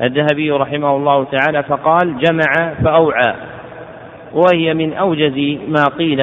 الذهبي 0.02 0.52
رحمه 0.52 0.96
الله 0.96 1.24
تعالى 1.24 1.64
فقال 1.64 2.18
جمع 2.18 2.74
فأوعى. 2.84 3.34
وهي 4.34 4.74
من 4.74 4.94
أوجز 4.94 5.58
ما 5.68 5.84
قيل 5.98 6.22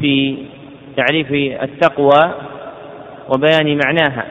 في 0.00 0.36
تعريف 0.96 1.32
التقوى 1.62 2.32
وبيان 3.28 3.78
معناها. 3.86 4.24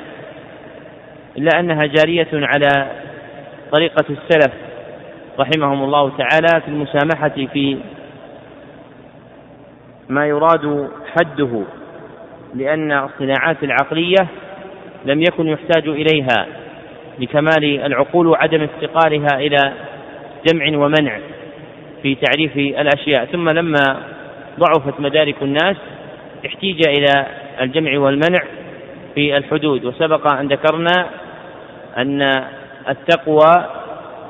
إلا 1.38 1.60
أنها 1.60 1.86
جارية 1.86 2.28
على 2.34 2.88
طريقة 3.72 4.06
السلف 4.10 4.54
رحمهم 5.40 5.84
الله 5.84 6.12
تعالى 6.18 6.62
في 6.62 6.68
المسامحة 6.68 7.30
في 7.54 7.78
ما 10.10 10.28
يراد 10.28 10.90
حده 11.16 11.64
لأن 12.56 12.92
الصناعات 12.92 13.64
العقلية 13.64 14.28
لم 15.06 15.22
يكن 15.22 15.48
يحتاج 15.48 15.88
إليها 15.88 16.46
لكمال 17.20 17.64
العقول 17.86 18.28
وعدم 18.28 18.62
افتقارها 18.62 19.38
إلى 19.38 19.74
جمع 20.48 20.78
ومنع 20.78 21.20
في 22.04 22.16
تعريف 22.16 22.58
الأشياء. 22.58 23.26
ثم 23.26 23.50
لما 23.50 23.98
ضعفت 24.60 25.00
مدارك 25.00 25.36
الناس 25.42 25.76
احتيج 26.46 26.82
إلى 26.88 27.26
الجمع 27.62 28.00
والمنع 28.00 28.44
في 29.16 29.38
الحدود. 29.38 29.86
وسبق 29.86 30.34
أن 30.34 30.48
ذكرنا 30.48 31.06
أن 31.98 32.46
التقوى 32.90 33.66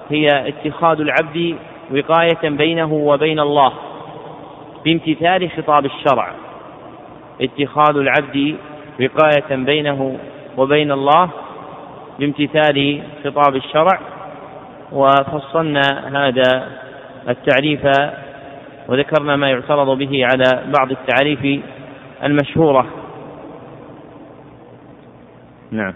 هي 0.10 0.28
اتخاذ 0.28 1.00
العبد 1.00 1.56
وقاية 1.92 2.50
بينه 2.50 2.94
وبين 2.94 3.40
الله 3.40 3.74
بامتثال 4.86 5.52
خطاب 5.52 5.86
الشرع. 5.86 6.32
اتخاذ 7.42 7.98
العبد 7.98 8.56
وقاية 9.02 9.56
بينه 9.56 10.18
وبين 10.58 10.92
الله 10.92 11.30
بامتثال 12.20 13.04
خطاب 13.24 13.56
الشرع. 13.56 14.00
وفصلنا 14.92 15.82
هذا 16.14 16.68
التعريف 17.30 17.82
وذكرنا 18.88 19.36
ما 19.36 19.50
يعترض 19.50 19.98
به 19.98 20.26
على 20.26 20.64
بعض 20.80 20.92
التعريف 20.92 21.64
المشهورة. 22.24 22.86
نعم. 25.72 25.94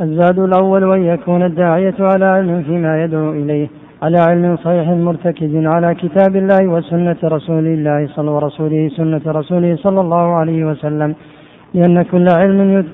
الزاد 0.00 0.38
الأول 0.38 0.84
وأن 0.84 1.04
يكون 1.04 1.42
الداعية 1.42 1.94
على 2.00 2.24
علم 2.24 2.62
فيما 2.62 3.04
يدعو 3.04 3.30
إليه 3.30 3.68
على 4.02 4.18
علم 4.18 4.56
صحيح 4.56 4.88
مرتكز 4.88 5.66
على 5.66 5.94
كتاب 5.94 6.36
الله 6.36 6.66
وسنة 6.66 7.16
رسول 7.24 7.66
الله 7.66 8.06
صلى 8.06 8.30
ورسوله 8.30 8.88
سنة 8.96 9.20
رسوله 9.26 9.76
صلى 9.76 10.00
الله 10.00 10.34
عليه 10.34 10.64
وسلم. 10.64 11.14
لأن 11.74 12.02
كل 12.02 12.26
علم 12.36 12.84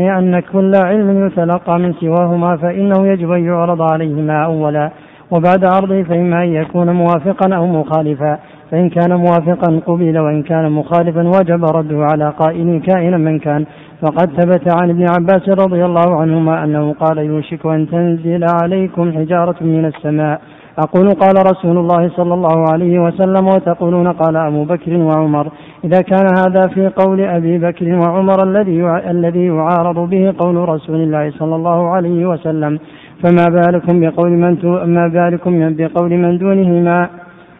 لأن 0.00 0.40
كل 0.52 0.72
علم 0.84 1.26
يتلقى 1.26 1.78
من 1.78 1.92
سواهما 1.92 2.56
فإنه 2.56 3.06
يجب 3.06 3.32
أن 3.32 3.44
يعرض 3.44 3.82
عليهما 3.82 4.44
أولا 4.44 4.90
وبعد 5.30 5.64
عرضه 5.64 6.02
فإما 6.02 6.42
أن 6.42 6.48
يكون 6.48 6.90
موافقا 6.90 7.56
أو 7.56 7.66
مخالفا. 7.66 8.38
فإن 8.70 8.88
كان 8.88 9.14
موافقا 9.16 9.80
قبل 9.86 10.18
وإن 10.18 10.42
كان 10.42 10.72
مخالفا 10.72 11.28
وجب 11.28 11.64
رده 11.64 11.98
على 12.04 12.32
قائل 12.38 12.80
كائنا 12.80 13.16
من 13.16 13.38
كان. 13.38 13.66
فقد 14.02 14.30
ثبت 14.30 14.74
عن 14.82 14.90
ابن 14.90 15.06
عباس 15.18 15.48
رضي 15.48 15.84
الله 15.84 16.20
عنهما 16.20 16.64
أنه 16.64 16.92
قال 16.92 17.18
يوشك 17.18 17.66
أن 17.66 17.88
تنزل 17.90 18.44
عليكم 18.62 19.12
حجارة 19.12 19.56
من 19.60 19.84
السماء. 19.84 20.40
أقول 20.78 21.10
قال 21.10 21.34
رسول 21.52 21.78
الله 21.78 22.08
صلى 22.08 22.34
الله 22.34 22.64
عليه 22.72 22.98
وسلم 22.98 23.46
وتقولون 23.46 24.12
قال 24.12 24.36
أبو 24.36 24.64
بكر 24.64 24.96
وعمر. 24.96 25.48
إذا 25.84 26.00
كان 26.00 26.26
هذا 26.38 26.66
في 26.66 26.88
قول 26.88 27.20
أبي 27.20 27.58
بكر 27.58 27.94
وعمر 27.94 28.42
الذي 28.42 28.86
الذي 29.10 29.46
يعارض 29.46 30.10
به 30.10 30.34
قول 30.38 30.68
رسول 30.68 30.96
الله 30.96 31.30
صلى 31.30 31.56
الله 31.56 31.88
عليه 31.88 32.26
وسلم. 32.26 32.78
فما 33.22 33.44
بالكم 33.50 34.00
بقول 34.00 34.30
من 34.30 34.56
ما 34.94 35.08
بالكم 35.08 35.74
بقول 35.76 36.10
من 36.10 36.38
دونهما 36.38 37.08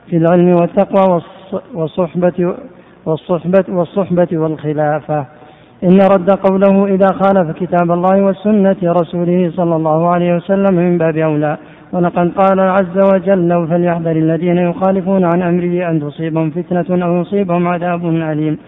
في 0.07 0.16
العلم 0.16 0.49
والتقوى 0.49 1.22
والصحبة 1.75 2.55
والصحبة 3.07 3.64
والصحبة 3.68 4.29
والخلافة. 4.33 5.27
إن 5.85 6.01
رد 6.01 6.31
قوله 6.31 6.87
إذا 6.87 7.07
خالف 7.07 7.51
كتاب 7.51 7.93
الله 7.93 8.23
والسنة 8.23 8.77
رسوله 8.85 9.51
صلى 9.57 9.77
الله 9.77 10.09
عليه 10.09 10.35
وسلم 10.35 10.75
من 10.75 10.99
باب 10.99 11.17
أولى. 11.17 11.57
ولقد 11.93 12.33
قال 12.37 12.61
عز 12.61 12.99
وجل 13.15 13.67
فليحذر 13.69 14.17
الذين 14.17 14.59
يخالفون 14.59 15.25
عن 15.25 15.43
أمره 15.43 15.91
أن 15.91 16.01
تصيبهم 16.01 16.51
فتنة 16.51 17.07
أو 17.07 17.21
يصيبهم 17.21 17.69
عذاب 17.69 18.07
أليم. 18.07 18.59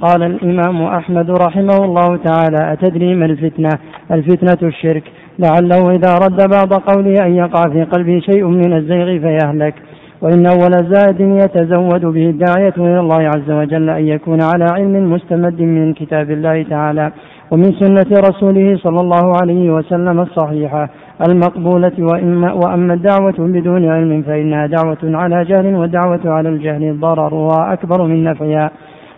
قال 0.00 0.22
الإمام 0.22 0.82
أحمد 0.82 1.30
رحمه 1.30 1.84
الله 1.84 2.16
تعالى 2.16 2.72
أتدري 2.72 3.14
ما 3.14 3.26
الفتنة؟ 3.26 3.70
الفتنة 4.12 4.68
الشرك. 4.68 5.02
لعله 5.38 5.90
إذا 5.90 6.14
رد 6.14 6.50
بعض 6.50 6.72
قوله 6.72 7.26
أن 7.26 7.34
يقع 7.34 7.62
في 7.72 7.84
قلبه 7.84 8.20
شيء 8.20 8.44
من 8.46 8.76
الزيغ 8.76 9.18
فيهلك. 9.18 9.74
وإن 10.22 10.46
أول 10.46 10.72
زاد 10.94 11.20
يتزود 11.20 12.04
به 12.06 12.30
الداعية 12.30 12.74
إلى 12.78 13.00
الله 13.00 13.22
عز 13.22 13.50
وجل 13.50 13.90
أن 13.90 14.06
يكون 14.06 14.38
على 14.42 14.66
علم 14.76 15.12
مستمد 15.12 15.60
من 15.60 15.92
كتاب 15.92 16.30
الله 16.30 16.62
تعالى 16.62 17.12
ومن 17.50 17.72
سنة 17.72 18.06
رسوله 18.28 18.76
صلى 18.76 19.00
الله 19.00 19.32
عليه 19.42 19.70
وسلم 19.70 20.20
الصحيحة 20.20 20.90
المقبولة 21.28 21.92
وإما 21.98 22.52
وأما 22.52 22.94
الدعوة 22.94 23.34
بدون 23.38 23.84
علم 23.88 24.22
فإنها 24.22 24.66
دعوة 24.66 24.98
على 25.04 25.44
جهل 25.44 25.74
والدعوة 25.74 26.20
على 26.24 26.48
الجهل 26.48 27.00
ضررها 27.00 27.72
أكبر 27.72 28.06
من 28.06 28.24
نفعها 28.24 28.70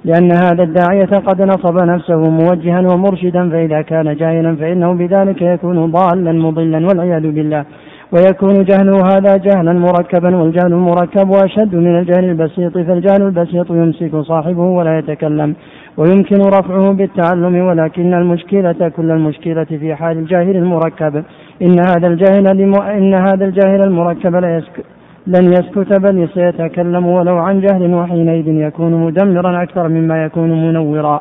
لأن 0.05 0.33
هذا 0.33 0.63
الداعية 0.63 1.19
قد 1.19 1.43
نصب 1.43 1.79
نفسه 1.79 2.21
موجها 2.31 2.81
ومرشدا 2.93 3.51
فإذا 3.51 3.83
كان 3.83 4.17
جاهلا 4.17 4.57
فإنه 4.57 4.93
بذلك 4.93 5.43
يكون 5.43 5.91
ضالا 5.91 6.33
مضلا 6.33 6.87
والعياذ 6.87 7.23
بالله. 7.23 7.65
ويكون 8.13 8.65
جهله 8.65 8.97
هذا 9.13 9.37
جهلا 9.37 9.73
مركبا 9.73 10.37
والجهل 10.37 10.73
المركب 10.73 11.33
أشد 11.33 11.75
من 11.75 11.99
الجهل 11.99 12.25
البسيط 12.25 12.73
فالجهل 12.73 13.23
البسيط 13.23 13.71
يمسك 13.71 14.17
صاحبه 14.17 14.63
ولا 14.63 14.99
يتكلم 14.99 15.55
ويمكن 15.97 16.41
رفعه 16.41 16.93
بالتعلم 16.93 17.57
ولكن 17.57 18.15
المشكلة 18.15 18.89
كل 18.97 19.11
المشكلة 19.11 19.65
في 19.65 19.95
حال 19.95 20.19
الجاهل 20.19 20.57
المركب. 20.57 21.25
إن 21.63 21.79
هذا 21.79 22.07
الجاهل 22.07 22.47
إن 22.99 23.15
هذا 23.15 23.45
الجاهل 23.45 23.83
المركب 23.83 24.35
لا 24.35 24.57
يسكت 24.57 24.85
لن 25.27 25.53
يسكت 25.53 25.93
بل 25.93 26.29
سيتكلم 26.35 27.07
ولو 27.07 27.39
عن 27.39 27.61
جهل 27.61 27.95
وحينئذ 27.95 28.49
يكون 28.49 28.93
مدمرا 28.95 29.63
أكثر 29.63 29.89
مما 29.89 30.25
يكون 30.25 30.51
منورا. 30.67 31.21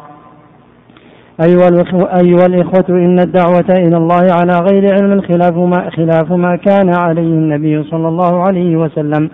أيها 1.46 1.68
الإخوة, 1.68 2.20
أيها 2.22 2.46
الإخوة 2.46 2.86
إن 2.90 3.20
الدعوة 3.20 3.70
إلى 3.70 3.98
الله 3.98 4.24
على 4.32 4.60
غير 4.72 4.94
علم 4.94 5.22
خلاف 5.22 5.58
ما, 5.58 5.90
خلاف 5.90 6.32
ما 6.32 6.56
كان 6.56 6.90
عليه 7.00 7.22
النبي 7.22 7.84
صلى 7.84 8.08
الله 8.08 8.48
عليه 8.48 8.78
وسلم. 8.78 9.30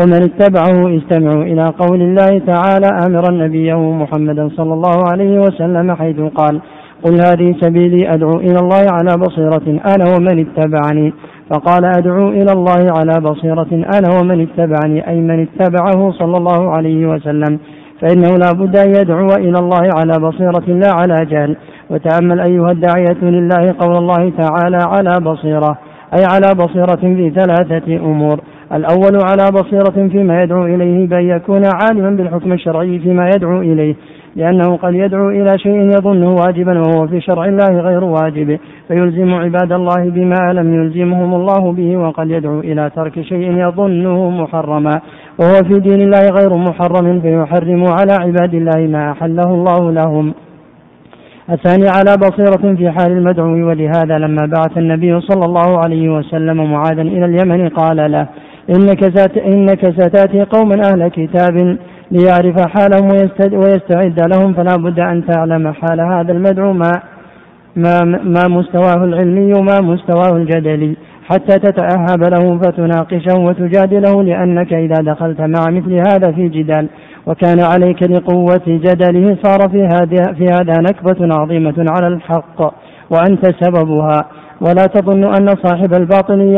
ومن 0.00 0.22
اتبعه 0.22 0.98
استمعوا 0.98 1.42
إلى 1.42 1.72
قول 1.78 2.02
الله 2.02 2.38
تعالى 2.38 2.86
آمرا 3.06 3.30
نبيه 3.30 3.92
محمدا 3.92 4.48
صلى 4.56 4.74
الله 4.74 5.02
عليه 5.10 5.38
وسلم 5.40 5.94
حيث 5.94 6.20
قال 6.20 6.60
قل 7.04 7.14
هذه 7.14 7.54
سبيلي 7.60 8.14
أدعو 8.14 8.36
إلى 8.40 8.58
الله 8.62 8.86
على 8.90 9.16
بصيرة 9.16 9.80
أنا 9.94 10.04
ومن 10.16 10.46
اتبعني. 10.46 11.12
فقال 11.50 11.84
أدعو 11.84 12.28
إلى 12.28 12.52
الله 12.52 12.98
على 12.98 13.20
بصيرة 13.20 13.68
أنا 13.72 14.20
ومن 14.20 14.40
اتبعني 14.40 15.08
أي 15.08 15.20
من 15.20 15.46
اتبعه 15.46 16.10
صلى 16.10 16.36
الله 16.36 16.70
عليه 16.70 17.06
وسلم. 17.06 17.58
فإنه 18.00 18.36
لا 18.36 18.52
بد 18.52 18.76
أن 18.76 18.88
يدعو 18.88 19.28
إلى 19.28 19.58
الله 19.58 19.88
على 19.96 20.28
بصيرة 20.28 20.64
لا 20.68 20.90
على 20.94 21.26
جهل. 21.26 21.56
وتأمل 21.90 22.40
أيها 22.40 22.70
الداعية 22.70 23.22
لله 23.22 23.74
قول 23.78 23.96
الله 23.96 24.32
تعالى 24.38 24.78
على 24.86 25.20
بصيرة 25.20 25.78
أي 26.14 26.24
على 26.32 26.54
بصيرة 26.64 26.96
في 26.96 27.30
ثلاثة 27.30 27.96
أمور. 27.96 28.40
الأول 28.72 29.18
على 29.24 29.50
بصيرة 29.52 30.08
فيما 30.08 30.42
يدعو 30.42 30.66
إليه 30.66 31.08
بأن 31.08 31.24
يكون 31.24 31.62
عالما 31.74 32.10
بالحكم 32.10 32.52
الشرعي 32.52 32.98
فيما 32.98 33.30
يدعو 33.36 33.60
إليه. 33.60 33.94
لأنه 34.36 34.76
قد 34.76 34.94
يدعو 34.94 35.30
إلى 35.30 35.58
شيء 35.58 35.80
يظنه 35.80 36.34
واجبا 36.34 36.78
وهو 36.78 37.06
في 37.06 37.20
شرع 37.20 37.44
الله 37.44 37.80
غير 37.80 38.04
واجب. 38.04 38.58
فيلزم 38.88 39.34
عباد 39.34 39.72
الله 39.72 40.10
بما 40.10 40.52
لم 40.52 40.74
يلزمهم 40.74 41.34
الله 41.34 41.72
به 41.72 41.96
وقد 41.96 42.30
يدعو 42.30 42.60
إلى 42.60 42.90
ترك 42.96 43.20
شيء 43.20 43.58
يظنه 43.58 44.30
محرما. 44.30 45.00
وهو 45.38 45.54
في 45.68 45.80
دين 45.80 46.00
الله 46.00 46.28
غير 46.28 46.56
محرم 46.56 47.20
فيحرم 47.20 47.84
على 47.84 48.12
عباد 48.12 48.54
الله 48.54 48.86
ما 48.86 49.12
أحله 49.12 49.44
الله 49.44 49.92
لهم. 49.92 50.34
الثاني 51.50 51.88
على 51.88 52.16
بصيرة 52.16 52.74
في 52.74 52.90
حال 52.90 53.12
المدعو 53.12 53.68
ولهذا 53.68 54.18
لما 54.18 54.46
بعث 54.46 54.78
النبي 54.78 55.20
صلى 55.20 55.44
الله 55.44 55.78
عليه 55.84 56.08
وسلم 56.08 56.72
معاذا 56.72 57.02
إلى 57.02 57.24
اليمن 57.24 57.68
قال 57.68 58.12
له 58.12 58.26
إنك, 58.76 59.18
إنك 59.38 59.90
ستأتي 59.90 60.42
قوما 60.42 60.74
أهل 60.90 61.08
كتاب 61.08 61.78
ليعرف 62.10 62.56
حالهم 62.60 63.08
ويستعد 63.52 64.20
لهم 64.20 64.54
فلا 64.54 64.76
بد 64.76 65.00
أن 65.00 65.26
تعلم 65.26 65.72
حال 65.72 66.00
هذا 66.00 66.32
المدعو 66.32 66.72
ما 66.72 66.92
ما, 67.76 68.00
ما 68.24 68.48
مستواه 68.48 69.04
العلمي 69.04 69.52
وما 69.58 69.80
مستواه 69.80 70.36
الجدلي. 70.36 70.96
حتى 71.28 71.58
تتأهب 71.58 72.22
له 72.34 72.58
فتناقشه 72.58 73.38
وتجادله 73.38 74.22
لأنك 74.22 74.72
إذا 74.72 75.12
دخلت 75.12 75.40
مع 75.40 75.70
مثل 75.70 75.92
هذا 75.92 76.32
في 76.32 76.48
جدال. 76.48 76.88
وكان 77.26 77.60
عليك 77.60 78.02
لقوة 78.02 78.66
جدله 78.66 79.36
صار 79.42 79.68
في 79.68 79.82
هذا 79.82 80.32
في 80.32 80.44
هذا 80.44 80.80
نكبة 80.80 81.34
عظيمة 81.34 81.84
على 81.88 82.06
الحق 82.06 82.60
وأنت 83.10 83.46
سببها. 83.60 84.26
ولا 84.60 84.86
تظن 84.94 85.24
أن 85.24 85.48
صاحب 85.64 85.94
الباطل 85.94 86.56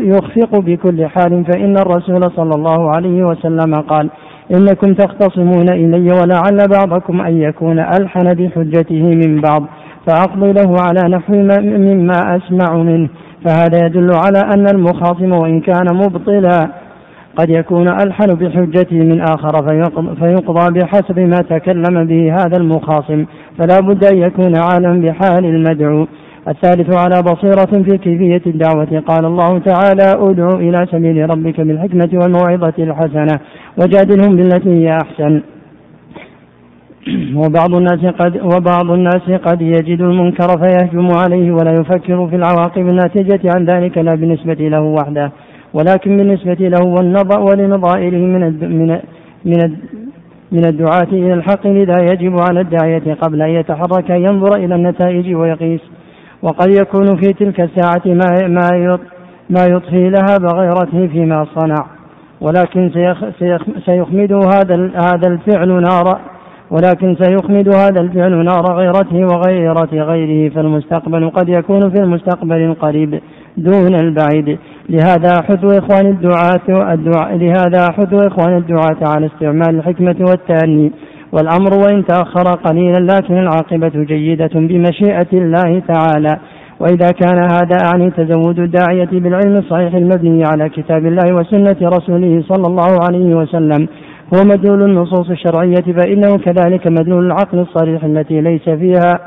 يخفق 0.00 0.60
بكل 0.60 1.06
حال 1.06 1.44
فإن 1.44 1.76
الرسول 1.78 2.22
صلى 2.36 2.50
الله 2.56 2.90
عليه 2.90 3.26
وسلم 3.26 3.74
قال 3.74 4.10
إنكم 4.54 4.94
تختصمون 4.94 5.68
إلي 5.68 6.12
ولعل 6.12 6.68
بعضكم 6.68 7.20
أن 7.20 7.42
يكون 7.42 7.78
ألحن 7.78 8.34
بحجته 8.34 9.02
من 9.02 9.40
بعض 9.40 9.62
فأقضي 10.06 10.52
له 10.52 10.76
على 10.80 11.08
نحو 11.08 11.32
مما 11.62 12.36
أسمع 12.36 12.76
منه. 12.76 13.08
فهذا 13.44 13.86
يدل 13.86 14.10
على 14.14 14.38
أن 14.54 14.66
المخاصم 14.74 15.32
وإن 15.32 15.60
كان 15.60 15.86
مبطلا 15.94 16.68
قد 17.36 17.50
يكون 17.50 17.88
ألحن 17.88 18.34
بحجته 18.34 18.96
من 18.96 19.20
آخر 19.20 19.52
فيقضى 20.20 20.80
بحسب 20.80 21.18
ما 21.18 21.36
تكلم 21.50 22.06
به 22.06 22.32
هذا 22.32 22.56
المخاصم. 22.60 23.24
فلا 23.58 23.80
بد 23.80 24.04
أن 24.04 24.18
يكون 24.18 24.56
عالما 24.56 25.08
بحال 25.08 25.44
المدعو. 25.44 26.06
الثالث 26.48 26.96
على 26.96 27.22
بصيرة 27.22 27.82
في 27.82 27.98
كيفية 27.98 28.42
الدعوة. 28.46 29.02
قال 29.06 29.24
الله 29.24 29.58
تعالى 29.58 30.12
ادع 30.30 30.48
إلى 30.48 30.86
سبيل 30.92 31.30
ربك 31.30 31.60
بالحكمة 31.60 32.10
والموعظة 32.12 32.74
الحسنة 32.78 33.40
وجادلهم 33.78 34.36
بالتي 34.36 34.70
هي 34.70 34.98
أحسن. 35.02 35.42
وبعض 37.40 37.74
الناس 37.74 38.04
قد 38.04 38.40
وبعض 38.42 38.90
الناس 38.90 39.30
قد 39.44 39.62
يجد 39.62 40.00
المنكر 40.00 40.48
فيهجم 40.48 41.08
عليه 41.14 41.52
ولا 41.52 41.72
يفكر 41.72 42.28
في 42.28 42.36
العواقب 42.36 42.88
الناتجة 42.88 43.40
عن 43.54 43.64
ذلك 43.64 43.98
لا 43.98 44.14
بالنسبة 44.14 44.68
له 44.68 44.80
وحده. 44.80 45.32
ولكن 45.74 46.16
بالنسبة 46.16 46.68
له 46.68 46.86
والنظر 46.86 47.40
ولنظائره 47.40 48.18
من 48.18 48.40
من 48.78 48.98
من 49.44 49.76
من 50.52 50.64
الدعاة 50.64 51.08
إلى 51.12 51.34
الحق 51.34 51.66
لذا 51.66 51.98
يجب 52.12 52.36
على 52.50 52.60
الداعية 52.60 53.14
قبل 53.14 53.42
أن 53.42 53.50
يتحرك 53.50 54.10
أن 54.10 54.22
ينظر 54.22 54.56
إلى 54.56 54.74
النتائج 54.74 55.34
ويقيس. 55.34 55.80
وقد 56.42 56.68
يكون 56.80 57.16
في 57.16 57.32
تلك 57.32 57.60
الساعة 57.60 58.02
ما 58.06 58.48
ما 58.48 58.98
ما 59.50 59.64
يطفي 59.64 60.10
لها 60.10 60.38
بغيرته 60.38 61.06
فيما 61.06 61.46
صنع. 61.54 61.86
ولكن 62.40 62.90
سيخمد 63.86 64.32
هذا 64.32 64.90
هذا 64.94 65.28
الفعل 65.28 65.68
نار 65.68 66.18
ولكن 66.70 67.16
سيخمد 67.22 67.68
هذا 67.74 68.00
الفعل 68.00 68.44
نار 68.44 68.72
غيرته 68.72 69.16
وغيرة 69.16 69.88
غيره 69.92 70.50
فالمستقبل 70.54 71.30
قد 71.30 71.48
يكون 71.48 71.90
في 71.90 72.02
المستقبل 72.02 72.56
القريب 72.56 73.20
دون 73.56 73.94
البعيد. 73.94 74.58
لهذا 74.88 75.32
حث 75.42 75.64
إخوان 75.64 76.06
الدعاة 76.06 76.92
الدعاء 76.92 77.36
لهذا 77.36 77.92
حث 77.92 78.12
إخوان 78.12 78.56
الدعاة 78.56 78.96
على 79.02 79.26
استعمال 79.26 79.74
الحكمة 79.78 80.16
والتأني. 80.20 80.92
والأمر 81.32 81.74
وإن 81.74 82.04
تأخر 82.04 82.54
قليلا 82.64 82.98
لكن 83.14 83.38
العاقبة 83.38 84.04
جيدة 84.04 84.50
بمشيئة 84.54 85.26
الله 85.32 85.82
تعالى. 85.88 86.38
وإذا 86.80 87.08
كان 87.20 87.38
هذا 87.38 87.78
أعني 87.84 88.10
تزود 88.10 88.58
الداعية 88.58 89.08
بالعلم 89.12 89.56
الصحيح 89.56 89.94
المبني 89.94 90.44
على 90.44 90.68
كتاب 90.68 91.06
الله 91.06 91.34
وسنة 91.34 91.76
رسوله 91.82 92.42
صلى 92.48 92.66
الله 92.66 92.98
عليه 93.08 93.34
وسلم. 93.34 93.88
هو 94.34 94.44
مدلول 94.44 94.82
النصوص 94.82 95.30
الشرعية 95.30 95.92
فإنه 95.98 96.38
كذلك 96.38 96.86
مدلول 96.86 97.26
العقل 97.26 97.58
الصريح 97.58 98.04
التي 98.04 98.40
ليس 98.40 98.68
فيها. 98.68 99.20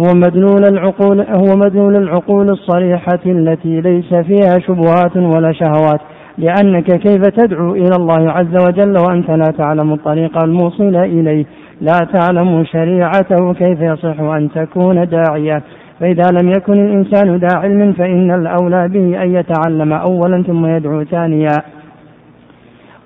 هو 0.00 0.14
مدلول 0.14 0.64
العقول 0.68 1.20
هو 1.20 1.56
مدلول 1.56 1.96
العقول 1.96 2.50
الصريحة 2.50 3.20
التي 3.26 3.80
ليس 3.80 4.14
فيها 4.14 4.58
شبهات 4.66 5.16
ولا 5.16 5.52
شهوات. 5.52 6.00
لأنك 6.38 6.84
كيف 6.84 7.22
تدعو 7.26 7.74
إلى 7.74 7.96
الله 7.98 8.30
عز 8.30 8.68
وجل 8.68 8.96
وأنت 8.98 9.30
لا 9.30 9.52
تعلم 9.58 9.92
الطريق 9.92 10.44
الموصل 10.44 10.96
إليه؟ 10.96 11.44
لا 11.80 11.98
تعلم 12.12 12.64
شريعته 12.64 13.52
كيف 13.52 13.80
يصح 13.80 14.20
أن 14.20 14.48
تكون 14.54 15.08
داعية. 15.08 15.62
فإذا 16.00 16.30
لم 16.42 16.48
يكن 16.48 16.72
الإنسان 16.72 17.36
ذا 17.36 17.58
علم 17.58 17.92
فإن 17.92 18.30
الأولى 18.30 18.88
به 18.88 19.22
أن 19.22 19.34
يتعلم 19.34 19.92
أولا 19.92 20.42
ثم 20.42 20.66
يدعو 20.66 21.04
ثانيا. 21.04 21.79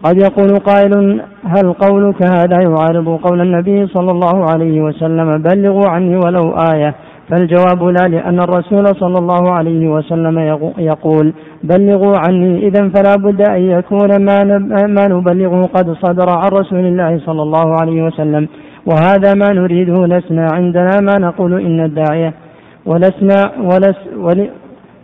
قد 0.05 0.17
يقول 0.23 0.59
قائل 0.59 1.23
هل 1.45 1.73
قولك 1.73 2.27
هذا؟ 2.27 2.57
يعارض 2.63 3.09
قول 3.09 3.41
النبي 3.41 3.87
صلى 3.87 4.11
الله 4.11 4.51
عليه 4.51 4.83
وسلم 4.83 5.43
بلغوا 5.43 5.89
عني 5.89 6.17
ولو 6.17 6.51
آية. 6.73 6.95
فالجواب 7.31 7.83
لا 7.85 8.09
لأن 8.09 8.41
الرسول 8.41 8.87
صلى 8.87 9.19
الله 9.19 9.53
عليه 9.53 9.89
وسلم 9.89 10.39
يقول 10.79 11.33
بلغوا 11.63 12.17
عني. 12.19 12.67
إذا 12.67 12.89
فلا 12.89 13.15
بد 13.17 13.41
أن 13.51 13.63
يكون 13.63 14.25
ما 14.25 14.45
ما 14.87 15.09
نبلغه 15.09 15.67
قد 15.67 15.93
صدر 16.03 16.31
عن 16.31 16.49
رسول 16.49 16.85
الله 16.87 17.19
صلى 17.19 17.43
الله 17.43 17.77
عليه 17.81 18.03
وسلم. 18.03 18.49
وهذا 18.87 19.35
ما 19.35 19.53
نريده 19.53 20.07
لسنا 20.07 20.49
عندنا 20.53 21.01
ما 21.01 21.19
نقول 21.19 21.61
إن 21.61 21.85
الداعية 21.85 22.35
ولسنا 22.87 23.53
ولس 23.63 23.97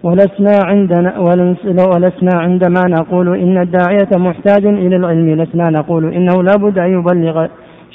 ولسنا 0.03 0.55
عندنا 0.65 1.19
ولسنا 1.19 2.35
عندما 2.35 2.83
نقول. 2.89 3.39
إن 3.39 3.59
الداعية 3.59 4.09
محتاج 4.13 4.67
إلى 4.67 4.97
العلم. 4.97 5.43
لسنا 5.43 5.71
نقول 5.71 6.15
إنه 6.15 6.43
لا 6.43 6.57
بد 6.57 6.79
أن 6.79 6.91
يبلغ 6.99 7.47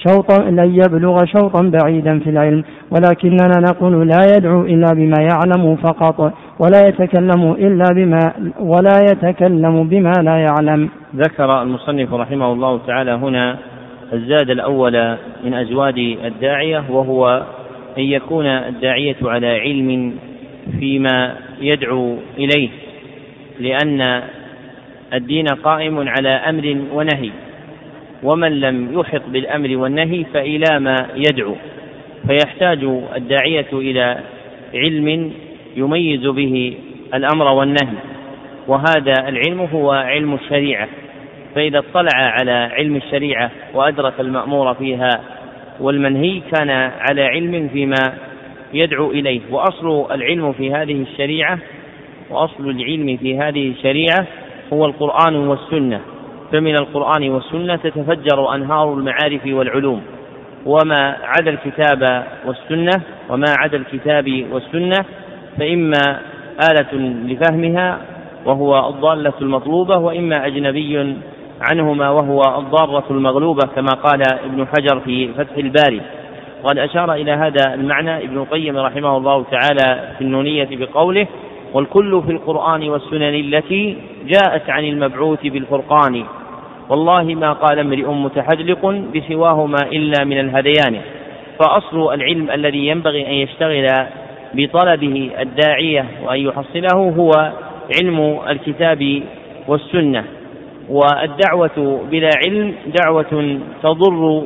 شوطا 0.07 0.43
لن 0.49 0.75
يبلغ 0.75 1.25
شوطا 1.25 1.61
بعيدا 1.61 2.19
في 2.19 2.29
العلم. 2.29 2.63
ولكننا 2.91 3.59
نقول 3.59 4.07
لا 4.07 4.21
يدعو 4.37 4.61
إلا 4.61 4.93
بما 4.93 5.19
يعلم 5.19 5.75
فقط 5.75 6.33
ولا 6.59 6.87
يتكلم 6.87 7.51
إلا 7.51 7.85
بما 7.95 8.33
ولا 8.59 8.97
يتكلم 9.11 9.87
بما 9.87 10.13
لا 10.21 10.37
يعلم. 10.37 10.89
ذكر 11.15 11.61
المصنف 11.61 12.13
رحمه 12.13 12.53
الله 12.53 12.79
تعالى 12.87 13.11
هنا 13.11 13.57
الزاد 14.13 14.49
الأول 14.49 15.17
من 15.45 15.53
أزواد 15.53 15.97
الداعية 15.97 16.83
وهو 16.89 17.43
أن 17.97 18.03
يكون 18.03 18.45
الداعية 18.45 19.15
على 19.23 19.47
علم 19.47 20.13
فيما 20.79 21.33
يدعو 21.61 22.17
إليه 22.37 22.69
لأن 23.59 24.23
الدين 25.13 25.45
قائم 25.47 26.09
على 26.09 26.29
أمر 26.29 26.77
ونهي. 26.93 27.29
ومن 28.23 28.59
لم 28.59 28.99
يحط 28.99 29.21
بالأمر 29.27 29.77
والنهي 29.77 30.23
فإلى 30.33 30.79
ما 30.79 30.95
يدعو. 31.15 31.55
فيحتاج 32.27 32.83
الداعية 33.15 33.67
إلى 33.73 34.17
علم 34.73 35.31
يميز 35.75 36.27
به 36.27 36.77
الأمر 37.13 37.45
والنهي. 37.51 37.97
وهذا 38.67 39.29
العلم 39.29 39.61
هو 39.73 39.91
علم 39.91 40.33
الشريعة. 40.33 40.87
فإذا 41.55 41.79
اطلع 41.79 42.15
على 42.15 42.51
علم 42.51 42.95
الشريعة 42.95 43.51
وأدرك 43.73 44.13
المأمور 44.19 44.73
فيها 44.73 45.09
والمنهي 45.79 46.41
كان 46.53 46.69
على 46.99 47.23
علم 47.23 47.69
فيما 47.73 48.13
يدعو 48.73 49.11
إليه. 49.11 49.41
وأصل 49.51 50.05
العلم 50.11 50.53
في 50.53 50.73
هذه 50.73 51.01
الشريعة 51.01 51.59
وأصل 52.29 52.69
العلم 52.69 53.17
في 53.17 53.37
هذه 53.37 53.69
الشريعة 53.69 54.27
هو 54.73 54.85
القرآن 54.85 55.35
والسنة. 55.35 56.01
فمن 56.51 56.75
القرآن 56.75 57.29
والسنة 57.29 57.75
تتفجر 57.75 58.55
أنهار 58.55 58.93
المعارف 58.93 59.41
والعلوم. 59.45 60.01
وما 60.65 61.17
عدا 61.23 61.51
الكتاب 61.51 62.23
والسنة 62.45 63.01
وما 63.29 63.45
عدا 63.59 63.77
الكتاب 63.77 64.45
والسنة 64.51 65.05
فإما 65.59 66.19
آلة 66.71 66.93
لفهمها 67.25 68.01
وهو 68.45 68.89
الضالة 68.89 69.33
المطلوبة 69.41 69.97
وإما 69.97 70.45
أجنبي 70.45 71.15
عنهما 71.61 72.09
وهو 72.09 72.41
الضارة 72.59 73.05
المغلوبة 73.11 73.67
كما 73.75 73.91
قال 74.03 74.21
ابن 74.45 74.67
حجر 74.67 74.99
في 74.99 75.33
فتح 75.33 75.57
الباري. 75.57 76.01
وقد 76.63 76.77
أشار 76.77 77.13
إلى 77.13 77.31
هذا 77.31 77.73
المعنى 77.73 78.17
ابن 78.17 78.37
القيم 78.37 78.77
رحمه 78.77 79.17
الله 79.17 79.43
تعالى 79.51 80.09
في 80.17 80.23
النونية 80.23 80.67
بقوله 80.71 81.27
والكل 81.73 82.23
في 82.25 82.31
القرآن 82.31 82.89
والسنن 82.89 83.35
التي 83.35 83.97
جاءت 84.27 84.69
عن 84.69 84.83
المبعوث 84.83 85.39
بالفرقان 85.43 86.23
والله 86.89 87.23
ما 87.23 87.53
قال 87.53 87.79
امرئ 87.79 88.07
متحدلق 88.07 88.85
بسواهما 89.15 89.77
إلا 89.91 90.23
من 90.23 90.39
الهذيان 90.39 91.01
فأصل 91.59 92.13
العلم 92.13 92.51
الذي 92.51 92.87
ينبغي 92.87 93.27
أن 93.27 93.33
يشتغل 93.33 93.87
بطلبه 94.53 95.31
الداعية 95.39 96.05
وأن 96.25 96.39
يحصله 96.39 97.13
هو 97.17 97.31
علم 97.99 98.39
الكتاب 98.49 99.23
والسنة 99.67 100.23
والدعوة 100.89 102.01
بلا 102.11 102.29
علم 102.45 102.73
دعوة 103.01 103.59
تضر 103.83 104.43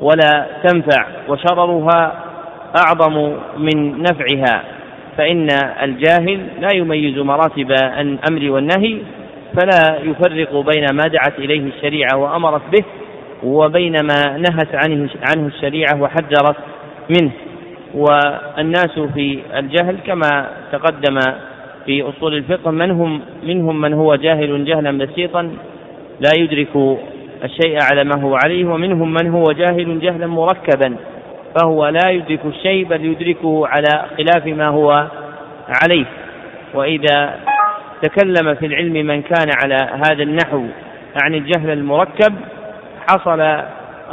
ولا 0.00 0.46
تنفع 0.64 1.06
وشررها 1.28 2.12
أعظم 2.76 3.36
من 3.58 4.02
نفعها 4.02 4.62
فإن 5.16 5.48
الجاهل 5.82 6.46
لا 6.60 6.68
يميز 6.74 7.18
مراتب 7.18 7.72
الأمر 7.98 8.50
والنهي 8.50 8.98
فلا 9.56 9.98
يفرق 10.02 10.56
بين 10.56 10.86
ما 10.92 11.02
دعت 11.08 11.38
إليه 11.38 11.60
الشريعة 11.76 12.16
وأمرت 12.16 12.62
به 12.72 12.84
وبين 13.44 13.92
ما 13.92 14.36
نهت 14.36 14.74
عنه 14.74 15.08
عنه 15.28 15.46
الشريعة 15.46 16.02
وحذرت 16.02 16.56
منه. 17.20 17.30
والناس 17.94 18.98
في 19.14 19.38
الجهل 19.56 19.96
كما 20.06 20.46
تقدم 20.72 21.18
في 21.86 22.02
أصول 22.02 22.34
الفقه 22.34 22.70
من 22.70 22.90
هم 22.90 23.20
منهم 23.42 23.80
من 23.80 23.92
هو 23.94 24.14
جاهل 24.14 24.64
جهلا 24.64 24.98
بسيطا 24.98 25.42
لا 26.20 26.30
يدرك 26.36 26.98
الشيء 27.44 27.78
على 27.92 28.04
ما 28.04 28.22
هو 28.22 28.38
عليه 28.44 28.64
ومنهم 28.64 29.12
من 29.12 29.30
هو 29.30 29.44
جاهل 29.52 30.00
جهلا 30.00 30.26
مركبا 30.26 30.96
فهو 31.54 31.88
لا 31.88 32.10
يدرك 32.10 32.40
الشيء 32.44 32.84
بل 32.84 33.04
يدركه 33.04 33.66
على 33.66 34.04
خلاف 34.16 34.46
ما 34.46 34.68
هو 34.68 35.06
عليه. 35.82 36.04
وإذا 36.74 37.34
تكلم 38.02 38.54
في 38.54 38.66
العلم 38.66 38.92
من 38.92 39.22
كان 39.22 39.48
على 39.62 39.74
هذا 39.74 40.22
النحو 40.22 40.64
عن 41.22 41.34
الجهل 41.34 41.70
المركب 41.70 42.34
حصل 43.10 43.40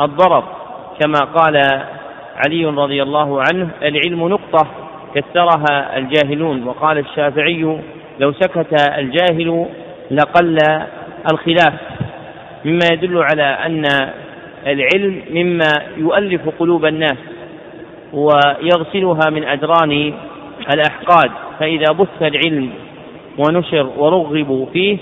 الضرر. 0.02 0.44
كما 1.00 1.20
قال 1.20 1.58
علي 2.46 2.66
رضي 2.66 3.04
الله 3.04 3.42
عنه 3.42 3.70
العلم 3.82 4.28
نقطة 4.28 4.68
كسرها 5.16 5.98
الجاهلون. 5.98 6.64
وقال 6.68 6.98
الشافعي 6.98 7.80
لو 8.20 8.32
سكت 8.32 8.98
الجاهل 8.98 9.66
لقل 10.12 10.58
الخلاف. 11.32 11.74
مما 12.66 12.86
يدل 12.94 13.18
على 13.18 13.44
أن 13.44 13.86
العلم 14.68 15.22
مما 15.30 15.72
يؤلف 15.98 16.42
قلوب 16.60 16.86
الناس 16.86 17.18
ويغسلها 18.14 19.30
من 19.32 19.44
أدران 19.44 20.14
الأحقاد. 20.74 21.32
فإذا 21.60 21.94
بث 21.94 22.22
العلم 22.22 22.70
ونشر 23.38 23.90
ورغبوا 23.98 24.66
فيه 24.74 24.98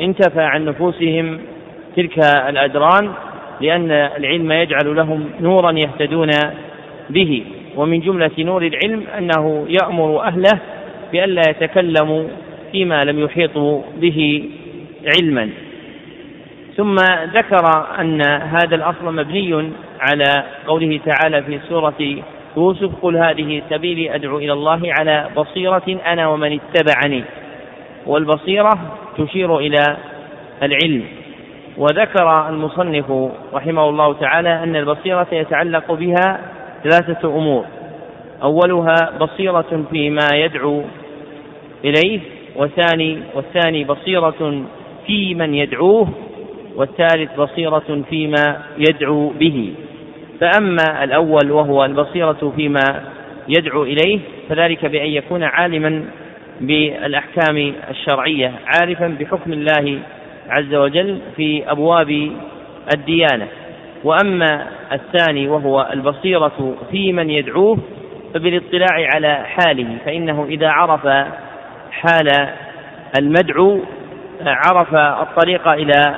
انتفى 0.00 0.42
عن 0.42 0.64
نفوسهم 0.64 1.38
تلك 1.96 2.18
الأدران 2.48 3.10
لأن 3.60 3.90
العلم 3.90 4.52
يجعل 4.52 4.96
لهم 4.96 5.30
نورا 5.40 5.72
يهتدون 5.72 6.30
به. 7.10 7.44
ومن 7.76 8.00
جملة 8.00 8.30
نور 8.38 8.62
العلم 8.62 9.02
أنه 9.18 9.66
يأمر 9.68 10.20
أهله 10.22 10.58
بألا 11.12 11.42
يتكلموا 11.50 12.24
فيما 12.72 13.04
لم 13.04 13.18
يحيطوا 13.18 13.82
به 14.00 14.44
علما. 15.18 15.50
ثم 16.76 16.94
ذكر 17.34 17.86
أن 18.00 18.22
هذا 18.22 18.76
الأصل 18.76 19.14
مبني 19.14 19.72
على 20.00 20.44
قوله 20.66 21.00
تعالى 21.06 21.42
في 21.42 21.60
سورة 21.68 22.22
يوسف 22.56 22.90
قل 23.02 23.16
هذه 23.16 23.62
سبيلي 23.70 24.14
أدعو 24.14 24.38
إلى 24.38 24.52
الله 24.52 24.80
على 24.98 25.28
بصيرة 25.36 25.98
أنا 26.06 26.28
ومن 26.28 26.60
اتبعني. 26.60 27.24
والبصيرة 28.06 28.70
تشير 29.18 29.58
إلى 29.58 29.96
العلم. 30.62 31.04
وذكر 31.76 32.48
المصنف 32.48 33.30
رحمه 33.54 33.88
الله 33.88 34.12
تعالى 34.12 34.62
أن 34.62 34.76
البصيرة 34.76 35.26
يتعلق 35.32 35.92
بها 35.92 36.40
ثلاثة 36.84 37.28
أمور. 37.28 37.64
أولها 38.42 38.94
بصيرة 39.20 39.84
فيما 39.90 40.28
يدعو 40.32 40.82
إليه 41.84 42.20
والثاني 42.56 43.18
والثاني 43.34 43.84
بصيرة 43.84 44.64
في 45.06 45.34
من 45.34 45.54
يدعوه. 45.54 46.08
والثالث 46.76 47.40
بصيرة 47.40 48.02
فيما 48.10 48.62
يدعو 48.78 49.28
به. 49.28 49.74
فأما 50.40 51.04
الأول 51.04 51.50
وهو 51.50 51.84
البصيرة 51.84 52.52
فيما 52.56 53.02
يدعو 53.48 53.82
إليه 53.82 54.20
فذلك 54.48 54.84
بأن 54.86 55.06
يكون 55.06 55.42
عالما 55.42 56.04
بالأحكام 56.60 57.72
الشرعية 57.90 58.52
عارفا 58.66 59.16
بحكم 59.20 59.52
الله 59.52 59.98
عز 60.48 60.74
وجل 60.74 61.18
في 61.36 61.70
أبواب 61.70 62.30
الديانة. 62.96 63.46
وأما 64.04 64.66
الثاني 64.92 65.48
وهو 65.48 65.88
البصيرة 65.92 66.74
في 66.90 67.12
من 67.12 67.30
يدعوه 67.30 67.78
فبالاطلاع 68.34 69.08
على 69.14 69.34
حاله 69.34 69.96
فإنه 70.04 70.44
إذا 70.44 70.68
عرف 70.68 71.06
حال 71.90 72.48
المدعو 73.18 73.80
عرف 74.46 74.94
الطريق 74.94 75.68
إلى 75.68 76.14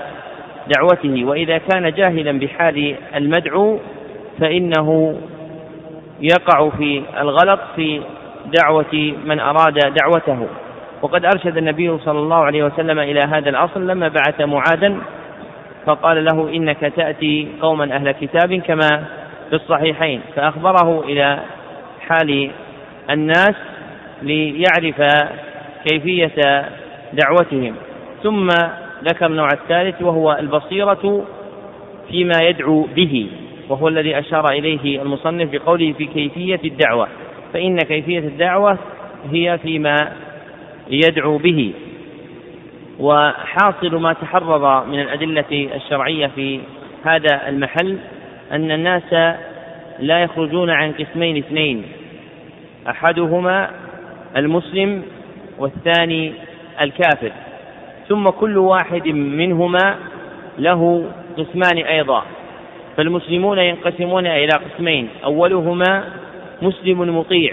دعوته 0.77 1.25
وإذا 1.25 1.59
كان 1.59 1.93
جاهلا 1.93 2.39
بحال 2.39 2.95
المدعو 3.15 3.79
فإنه 4.41 5.19
يقع 6.21 6.69
في 6.69 7.03
الغلط 7.21 7.61
في 7.77 8.01
دعوة 8.61 9.15
من 9.25 9.41
أراد 9.41 9.75
دعوته. 9.75 10.47
وقد 11.03 11.25
أرشد 11.25 11.57
النبي 11.57 11.99
صلى 11.99 12.19
الله 12.19 12.45
عليه 12.45 12.65
وسلم 12.65 12.99
إلى 12.99 13.21
هذا 13.21 13.51
الأصل 13.51 13.87
لما 13.87 14.09
بعث 14.09 14.41
معاذا 14.41 14.97
فقال 15.87 16.25
له 16.25 16.49
إنك 16.55 16.93
تأتي 16.97 17.49
قوما 17.61 17.97
أهل 17.97 18.11
كتاب 18.13 18.55
كما 18.55 19.05
في 19.51 19.57
الصحيحين. 19.57 20.21
فأخبره 20.37 21.05
إلى 21.05 21.39
حال 22.09 22.51
الناس 23.11 23.55
ليعرف 24.23 25.03
كيفية 25.85 26.65
دعوتهم. 27.13 27.75
ثم 28.23 28.49
ذكر 29.05 29.27
النوع 29.27 29.49
الثالث 29.53 30.03
وهو 30.03 30.33
البصيرة 30.33 31.25
فيما 32.11 32.43
يدعو 32.43 32.83
به 32.97 33.27
وهو 33.69 33.89
الذي 33.89 34.19
أشار 34.19 34.49
إليه 34.49 35.03
المصنف 35.03 35.51
بقوله 35.51 35.93
في 35.93 36.07
كيفية 36.07 36.61
الدعوة. 36.65 37.09
فإن 37.53 37.79
كيفية 37.79 38.19
الدعوة 38.19 38.79
هي 39.33 39.59
فيما 39.59 40.13
يدعو 40.91 41.39
به 41.39 41.73
وحاصل 42.99 43.95
ما 43.97 44.13
تحرر 44.13 44.85
من 44.85 45.01
الأدلة 45.01 45.69
الشرعية 45.75 46.27
في 46.27 46.61
هذا 47.05 47.49
المحل 47.49 47.99
أن 48.53 48.71
الناس 48.71 49.13
لا 49.99 50.23
يخرجون 50.23 50.71
عن 50.71 50.93
قسمين 50.93 51.37
اثنين 51.37 51.83
أحدهما 52.89 53.71
المسلم 54.37 55.03
والثاني 55.59 56.33
الكافر. 56.81 57.33
ثم 58.09 58.31
كل 58.31 58.59
واحد 58.59 59.09
منهما 59.09 59.95
له 60.59 61.11
قسمان 61.39 61.77
أيضا. 61.79 62.23
فالمسلمون 62.97 63.59
ينقسمون 63.59 64.27
إلى 64.27 64.53
قسمين. 64.53 65.09
أولهما 65.25 66.05
مسلم 66.63 67.19
مطيع 67.19 67.53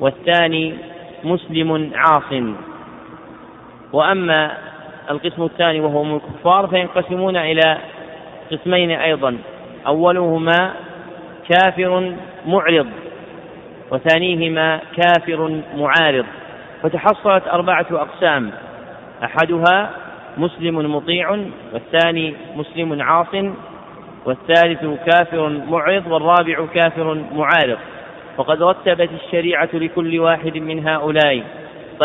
والثاني 0.00 0.74
مسلم 1.24 1.90
عاص 1.94 2.32
وأما 3.92 4.52
القسم 5.10 5.42
الثاني 5.42 5.80
وهو 5.80 6.04
من 6.04 6.14
الكفار 6.14 6.66
فينقسمون 6.66 7.36
إلى 7.36 7.78
قسمين 8.50 8.90
أيضا. 8.90 9.36
أولهما 9.86 10.72
كافر 11.48 12.12
معرض 12.46 12.86
وثانيهما 13.90 14.80
كافر 14.96 15.60
معارض. 15.76 16.24
فتحصلت 16.82 17.48
أربعة 17.48 17.86
أقسام. 17.92 18.50
أحدها 19.24 19.90
مسلم 20.38 20.94
مطيع 20.94 21.30
والثاني 21.72 22.34
مسلم 22.56 23.02
عاص 23.02 23.34
والثالث 24.26 24.84
كافر 25.06 25.48
معرض 25.48 26.06
والرابع 26.06 26.66
كافر 26.74 27.24
معارض. 27.32 27.78
وقد 28.38 28.62
رتبت 28.62 29.10
الشريعة 29.24 29.68
لكل 29.74 30.20
واحد 30.20 30.58
من 30.58 30.88
هؤلاء 30.88 31.42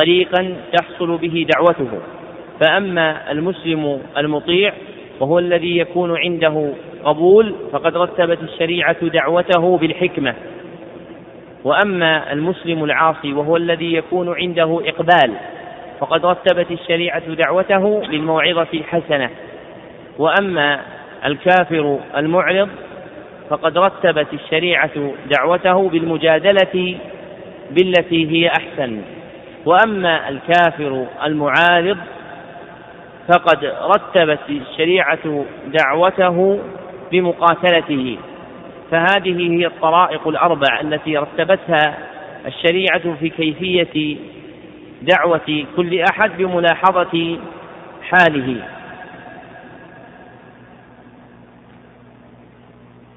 طريقا 0.02 0.56
تحصل 0.74 1.18
به 1.18 1.48
دعوته. 1.56 2.00
فأما 2.60 3.32
المسلم 3.32 4.02
المطيع 4.18 4.74
وهو 5.20 5.40
الذي 5.40 5.78
يكون 5.78 6.18
عنده 6.18 6.74
قبول 7.04 7.56
فقد 7.72 7.98
رتبت 7.98 8.44
الشريعة 8.44 9.06
دعوته 9.06 9.78
بالحكمة. 9.78 10.36
وأما 11.64 12.34
المسلم 12.34 12.84
العاصي 12.84 13.34
وهو 13.34 13.58
الذي 13.58 13.94
يكون 13.94 14.36
عنده 14.36 14.82
إقبال 14.86 15.34
فقد 16.00 16.26
رتبت 16.26 16.72
الشريعة 16.72 17.34
دعوته 17.34 18.00
بالموعظة 18.00 18.68
الحسنة. 18.74 19.30
وأما 20.18 20.80
الكافر 21.26 22.00
المعرض 22.18 22.70
فقد 23.50 23.78
رتبت 23.78 24.28
الشريعة 24.34 25.14
دعوته 25.38 25.90
بالمجادلة 25.90 26.98
بالتي 27.72 28.32
هي 28.32 28.48
أحسن. 28.48 29.02
وأما 29.66 30.30
الكافر 30.30 31.06
المعارض 31.26 31.98
فقد 33.28 33.66
رتبت 33.66 34.40
الشريعة 34.50 35.46
دعوته 35.68 36.60
بمقاتلته. 37.12 38.18
فهذه 38.92 39.52
هي 39.52 39.66
الطرائق 39.66 40.28
الأربع 40.28 40.82
التي 40.82 41.18
رتبتها 41.18 41.98
الشريعة 42.46 43.16
في 43.20 43.30
كيفية 43.30 44.18
دعوة 45.06 45.66
كل 45.76 46.02
أحد 46.12 46.32
بملاحظة 46.38 47.40
حاله. 48.02 48.64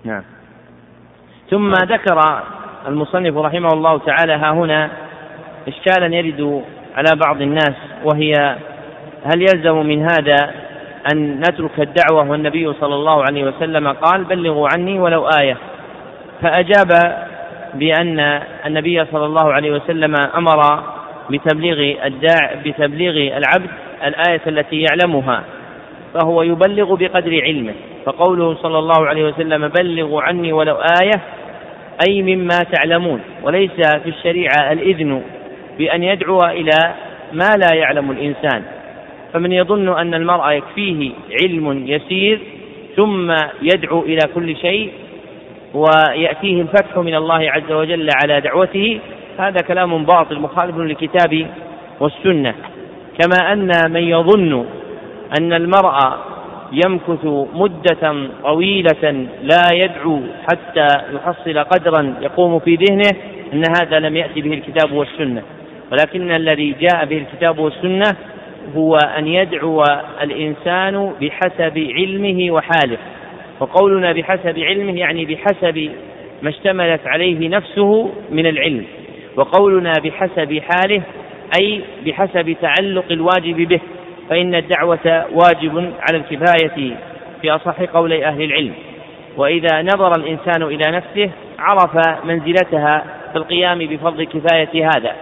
نعم. 0.05 0.23
ثم 1.51 1.71
ذكر 1.73 2.43
المصنف 2.89 3.37
رحمه 3.37 3.69
الله 3.69 3.99
تعالى 3.99 4.33
ها 4.33 4.51
هنا 4.51 4.91
إشكالا 5.69 6.17
يرد 6.17 6.63
على 6.97 7.21
بعض 7.27 7.43
الناس 7.43 7.75
وهي 8.05 8.57
هل 9.25 9.43
يلزم 9.43 9.87
من 9.87 10.03
هذا 10.03 10.55
أن 11.13 11.39
نترك 11.39 11.81
الدعوة 11.81 12.31
والنبي 12.31 12.73
صلى 12.73 12.95
الله 12.95 13.23
عليه 13.23 13.45
وسلم؟ 13.45 13.89
قال 13.89 14.25
بلغوا 14.25 14.69
عني 14.73 14.99
ولو 14.99 15.29
آية. 15.41 15.57
فأجاب 16.43 17.17
بأن 17.75 18.21
النبي 18.67 19.05
صلى 19.05 19.27
الله 19.27 19.53
عليه 19.53 19.71
وسلم 19.73 20.15
أمر 20.37 20.83
بتبليغ 21.31 22.07
الداع 22.07 22.55
بتبليغ 22.67 23.37
العبد 23.37 23.71
الآية 24.05 24.41
التي 24.47 24.85
يعلمها 24.91 25.45
فهو 26.15 26.43
يبلغ 26.43 26.95
بقدر 26.95 27.43
علمه. 27.43 27.75
فقوله 28.07 28.55
صلى 28.55 28.79
الله 28.79 29.07
عليه 29.07 29.25
وسلم 29.25 29.69
بلغوا 29.69 30.23
عني 30.23 30.53
ولو 30.53 30.75
آية 30.75 31.23
أي 32.09 32.23
مما 32.23 32.59
تعلمون. 32.73 33.21
وليس 33.43 33.71
في 34.03 34.09
الشريعة 34.09 34.73
الإذن 34.73 35.23
بأن 35.79 36.03
يدعو 36.03 36.39
إلى 36.39 36.95
ما 37.33 37.49
لا 37.57 37.75
يعلم 37.75 38.11
الإنسان. 38.11 38.63
فمن 39.33 39.53
يظن 39.53 39.99
أن 39.99 40.15
المرء 40.15 40.51
يكفيه 40.51 41.11
علم 41.43 41.87
يسير 41.87 42.41
ثم 42.97 43.37
يدعو 43.63 44.03
إلى 44.03 44.21
كل 44.35 44.57
شيء 44.57 44.93
ويأتيه 45.75 46.63
الفتح 46.63 46.99
من 46.99 47.15
الله 47.15 47.51
عز 47.51 47.73
وجل 47.73 48.09
على 48.23 48.41
دعوته 48.41 49.01
هذا 49.39 49.61
كلام 49.69 50.05
باطل 50.05 50.41
مخالف 50.41 50.77
للكتاب 50.77 51.47
والسنة. 52.01 52.55
كما 53.19 53.53
أن 53.53 53.93
من 53.93 54.03
يظن 54.03 54.67
أن 55.41 55.53
المرء 55.53 55.99
يمكث 56.73 57.25
مدة 57.55 58.29
طويلة 58.43 59.27
لا 59.43 59.73
يدعو 59.73 60.21
حتى 60.43 60.87
يحصل 61.15 61.59
قدرا 61.59 62.15
يقوم 62.21 62.59
في 62.59 62.75
ذهنه 62.75 63.19
أن 63.53 63.63
هذا 63.81 63.99
لم 63.99 64.17
يأتي 64.17 64.41
به 64.43 64.55
الكتاب 64.55 64.93
والسنة. 64.93 65.43
ولكن 65.93 66.31
الذي 66.31 66.75
جاء 66.81 67.05
به 67.05 67.19
الكتاب 67.19 67.59
والسنة 67.59 68.17
هو 68.77 68.97
أن 68.97 69.27
يدعو 69.27 69.83
الإنسان 70.23 71.13
بحسب 71.21 71.79
علمه 71.79 72.51
وحاله. 72.51 72.99
وقولنا 73.61 74.13
بحسب 74.13 74.59
علمه 74.59 74.99
يعني 74.99 75.25
بحسب 75.25 75.91
ما 76.43 76.49
اشتملت 76.49 77.07
عليه 77.07 77.49
نفسه 77.49 78.11
من 78.31 78.47
العلم. 78.47 78.85
وقولنا 79.37 79.93
بحسب 80.05 80.61
حاله 80.69 81.03
أي 81.61 81.83
بحسب 82.07 82.57
تعلق 82.63 83.05
الواجب 83.11 83.57
به 83.69 83.81
فإن 84.31 84.55
الدعوة 84.55 85.27
واجب 85.33 85.93
على 86.09 86.19
الكفاية 86.19 86.97
في 87.43 87.51
أصح 87.51 87.81
قولي 87.83 88.27
أهل 88.27 88.43
العلم. 88.43 88.73
وإذا 89.37 89.83
نظر 89.83 90.13
الإنسان 90.17 90.63
إلى 90.63 90.97
نفسه 90.97 91.31
عرف 91.59 92.25
منزلتها 92.25 93.05
في 93.33 93.39
القيام 93.39 93.79
بفرض 93.79 94.23
كفاية 94.23 94.89
هذا. 94.89 95.13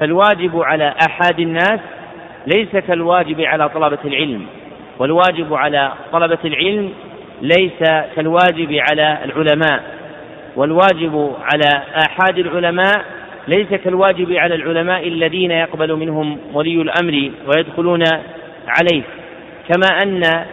فالواجب 0.00 0.62
على 0.62 0.94
أحد 1.10 1.40
الناس 1.40 1.80
ليس 2.46 2.76
كالواجب 2.76 3.40
على 3.40 3.68
طلبة 3.68 3.98
العلم. 4.04 4.46
والواجب 4.98 5.54
على 5.54 5.92
طلبة 6.12 6.38
العلم 6.44 6.92
ليس 7.42 7.90
كالواجب 8.16 8.80
على 8.90 9.18
العلماء. 9.24 9.82
والواجب 10.56 11.32
على 11.42 11.82
آحاد 12.08 12.38
العلماء 12.38 13.04
ليس 13.48 13.68
كالواجب 13.68 14.32
على 14.32 14.54
العلماء 14.54 15.08
الذين 15.08 15.50
يقبل 15.50 15.96
منهم 15.96 16.38
ولي 16.52 16.82
الأمر 16.82 17.30
ويدخلون 17.46 18.02
عليه 18.68 19.02
كما 19.68 20.02
أن 20.02 20.44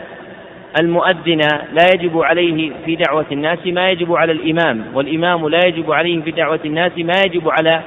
المؤذن 0.82 1.42
لا 1.74 1.86
يجب 1.96 2.22
عليه 2.22 2.72
في 2.86 2.96
دعوة 2.96 3.26
الناس 3.32 3.60
ما 3.66 3.90
يجب 3.90 4.14
على 4.14 4.32
الإمام 4.32 4.86
والإمام 4.94 5.48
لا 5.48 5.60
يجب 5.68 5.92
عليه 5.92 6.22
في 6.22 6.32
دعوة 6.32 6.60
الناس 6.66 6.92
ما 6.98 7.14
يجب 7.26 7.50
على 7.50 7.82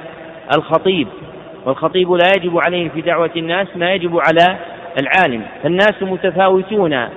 الخطيب 0.57 1.07
والخطيب 1.65 2.11
لا 2.11 2.31
يجب 2.37 2.59
عليه 2.65 2.89
في 2.89 3.01
دعوة 3.01 3.31
الناس 3.35 3.67
ما 3.75 3.93
يجب 3.93 4.19
على 4.19 4.57
العالم. 4.99 5.41
فالناس 5.63 6.03
متفاوتون 6.03 7.07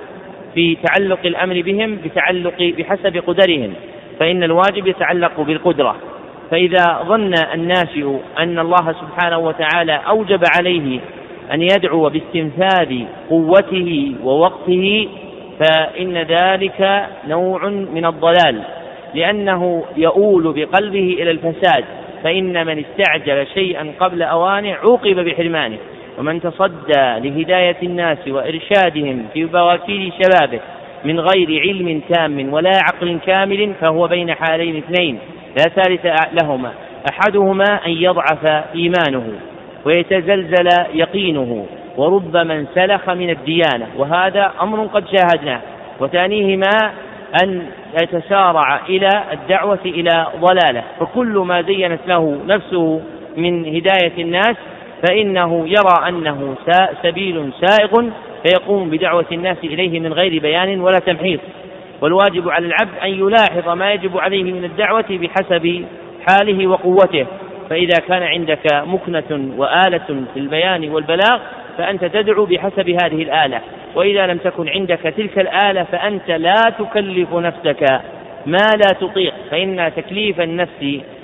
في 0.53 0.77
تعلق 0.83 1.19
الأمر 1.25 1.61
بهم 1.61 1.97
بتعلق 2.05 2.73
بحسب 2.77 3.17
قدرهم 3.27 3.73
فإن 4.19 4.43
الواجب 4.43 4.87
يتعلق 4.87 5.41
بالقدرة. 5.41 5.95
فإذا 6.51 7.03
ظن 7.07 7.33
الناشئ 7.53 8.17
أن 8.39 8.59
الله 8.59 8.95
سبحانه 9.01 9.37
وتعالى 9.37 10.01
أوجب 10.07 10.43
عليه 10.57 10.99
أن 11.53 11.61
يدعو 11.61 12.09
باستنفاذ 12.09 13.03
قوته 13.29 14.15
ووقته 14.23 15.07
فإن 15.59 16.17
ذلك 16.17 17.05
نوع 17.27 17.67
من 17.67 18.05
الضلال 18.05 18.61
لأنه 19.13 19.83
يؤول 19.97 20.53
بقلبه 20.53 21.17
إلى 21.19 21.31
الفساد 21.31 21.85
فإن 22.23 22.65
من 22.65 22.83
استعجل 22.85 23.47
شيئا 23.53 23.93
قبل 23.99 24.23
أوانه 24.23 24.73
عوقب 24.73 25.15
بحرمانه 25.19 25.77
ومن 26.19 26.41
تصدى 26.41 27.29
لهداية 27.29 27.77
الناس 27.83 28.27
وإرشادهم 28.27 29.25
في 29.33 29.45
بواكير 29.45 30.11
شبابه 30.21 30.59
من 31.05 31.19
غير 31.19 31.61
علم 31.61 32.01
تام 32.09 32.53
ولا 32.53 32.71
عقل 32.75 33.19
كامل 33.25 33.73
فهو 33.81 34.07
بين 34.07 34.33
حالين 34.33 34.77
اثنين. 34.77 35.19
لا 35.57 35.63
ثالث 35.63 36.05
لهما. 36.41 36.71
أحدهما 37.11 37.85
أن 37.85 37.91
يضعف 37.91 38.45
إيمانه 38.75 39.23
ويتزلزل 39.85 40.69
يقينه 40.93 41.65
وربما 41.97 42.53
انسلخ 42.53 43.09
من 43.09 43.29
الديانة 43.29 43.87
وهذا 43.97 44.51
أمر 44.61 44.85
قد 44.85 45.03
شاهدناه. 45.07 45.59
وثانيهما 45.99 46.91
أن 47.43 47.65
يتسارع 48.03 48.79
إلى 48.89 49.09
الدعوة 49.33 49.79
إلى 49.85 50.27
ضلالة. 50.41 50.83
فكل 50.99 51.37
ما 51.37 51.61
زينت 51.61 51.99
له 52.07 52.37
نفسه 52.47 53.01
من 53.37 53.65
هداية 53.65 54.23
الناس 54.23 54.55
فإنه 55.07 55.67
يرى 55.67 56.07
أنه 56.07 56.55
سبيل 57.03 57.51
سائغ 57.61 58.09
فيقوم 58.45 58.89
بدعوة 58.89 59.25
الناس 59.31 59.57
إليه 59.63 59.99
من 59.99 60.13
غير 60.13 60.41
بيان 60.41 60.81
ولا 60.81 60.99
تمحيص. 60.99 61.39
والواجب 62.01 62.49
على 62.49 62.65
العبد 62.65 62.97
أن 63.03 63.09
يلاحظ 63.09 63.69
ما 63.69 63.93
يجب 63.93 64.17
عليه 64.17 64.43
من 64.43 64.63
الدعوة 64.63 65.05
بحسب 65.09 65.85
حاله 66.27 66.67
وقوته. 66.67 67.25
فإذا 67.69 67.99
كان 68.07 68.23
عندك 68.23 68.73
مكنة 68.73 69.51
وآلة 69.57 70.23
في 70.33 70.39
البيان 70.39 70.89
والبلاغ 70.89 71.39
فأنت 71.77 72.05
تدعو 72.05 72.45
بحسب 72.45 72.89
هذه 72.89 73.23
الآلة. 73.23 73.61
وإذا 73.95 74.27
لم 74.27 74.37
تكن 74.37 74.69
عندك 74.69 74.99
تلك 75.17 75.39
الآلة 75.39 75.83
فأنت 75.83 76.31
لا 76.31 76.61
تكلف 76.79 77.33
نفسك 77.33 78.01
ما 78.45 78.67
لا 78.75 78.93
تطيق. 79.01 79.33
فإن 79.51 79.91
تكليف 79.95 80.41
النفس 80.41 80.83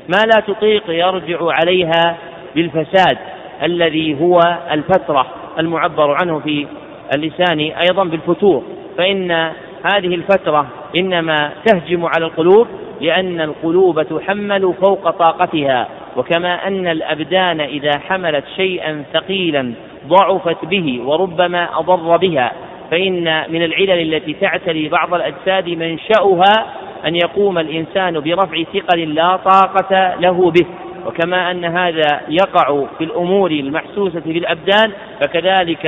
ما 0.10 0.22
لا 0.26 0.42
تطيق 0.48 0.84
يرجع 0.90 1.40
عليها 1.42 2.18
بالفساد 2.56 3.18
الذي 3.64 4.22
هو 4.22 4.40
الفترة 4.72 5.28
المعبر 5.60 6.16
عنه 6.22 6.40
في 6.40 6.68
اللسان 7.16 7.60
أيضا 7.60 8.04
بالفتور. 8.04 8.64
فإن 8.98 9.52
هذه 9.84 10.16
الفترة 10.16 10.68
إنما 10.96 11.52
تهجم 11.66 12.06
على 12.06 12.26
القلوب 12.26 12.68
لأن 13.02 13.42
القلوب 13.42 14.02
تحمل 14.02 14.74
فوق 14.86 15.10
طاقتها. 15.10 15.88
وكما 16.18 16.68
أن 16.68 16.88
الأبدان 16.88 17.62
إذا 17.62 17.92
حملت 18.00 18.44
شيئا 18.56 19.04
ثقيلا 19.14 19.74
ضعفت 20.08 20.66
به 20.66 21.02
وربما 21.06 21.80
أضر 21.80 22.18
بها. 22.18 22.52
فإن 22.92 23.44
من 23.50 23.64
العلل 23.64 24.14
التي 24.14 24.34
تعتري 24.34 24.90
بعض 24.90 25.14
الأجساد 25.14 25.70
منشأها 25.70 26.66
أن 27.06 27.16
يقوم 27.16 27.58
الإنسان 27.58 28.20
برفع 28.20 28.64
ثقل 28.64 29.14
لا 29.14 29.36
طاقة 29.38 30.16
له 30.20 30.52
به. 30.52 30.66
وكما 31.08 31.52
أن 31.52 31.66
هذا 31.66 32.22
يقع 32.30 32.84
في 32.98 33.04
الأمور 33.04 33.52
المحسوسة 33.52 34.20
في 34.20 34.38
الأبدان 34.38 34.92
فكذلك 35.22 35.86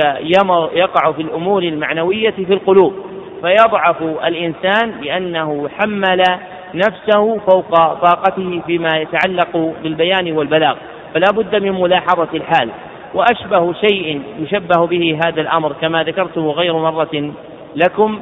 يقع 0.74 1.12
في 1.12 1.22
الأمور 1.22 1.62
المعنوية 1.62 2.30
في 2.30 2.52
القلوب. 2.52 2.94
فيضعف 3.42 4.02
الإنسان 4.02 5.00
لأنه 5.00 5.68
حمل 5.68 6.22
نفسه 6.74 7.38
فوق 7.38 7.70
طاقته 7.94 8.62
فيما 8.66 8.88
يتعلق 8.96 9.74
بالبيان 9.82 10.32
والبلاغ 10.32 10.76
فلا 11.14 11.26
بد 11.32 11.56
من 11.56 11.80
ملاحظة 11.80 12.28
الحال. 12.34 12.70
وأشبه 13.14 13.72
شيء 13.72 14.22
يشبه 14.38 14.86
به 14.86 15.18
هذا 15.26 15.40
الأمر 15.40 15.72
كما 15.72 16.02
ذكرته 16.02 16.50
غير 16.50 16.72
مرة 16.76 17.32
لكم 17.76 18.20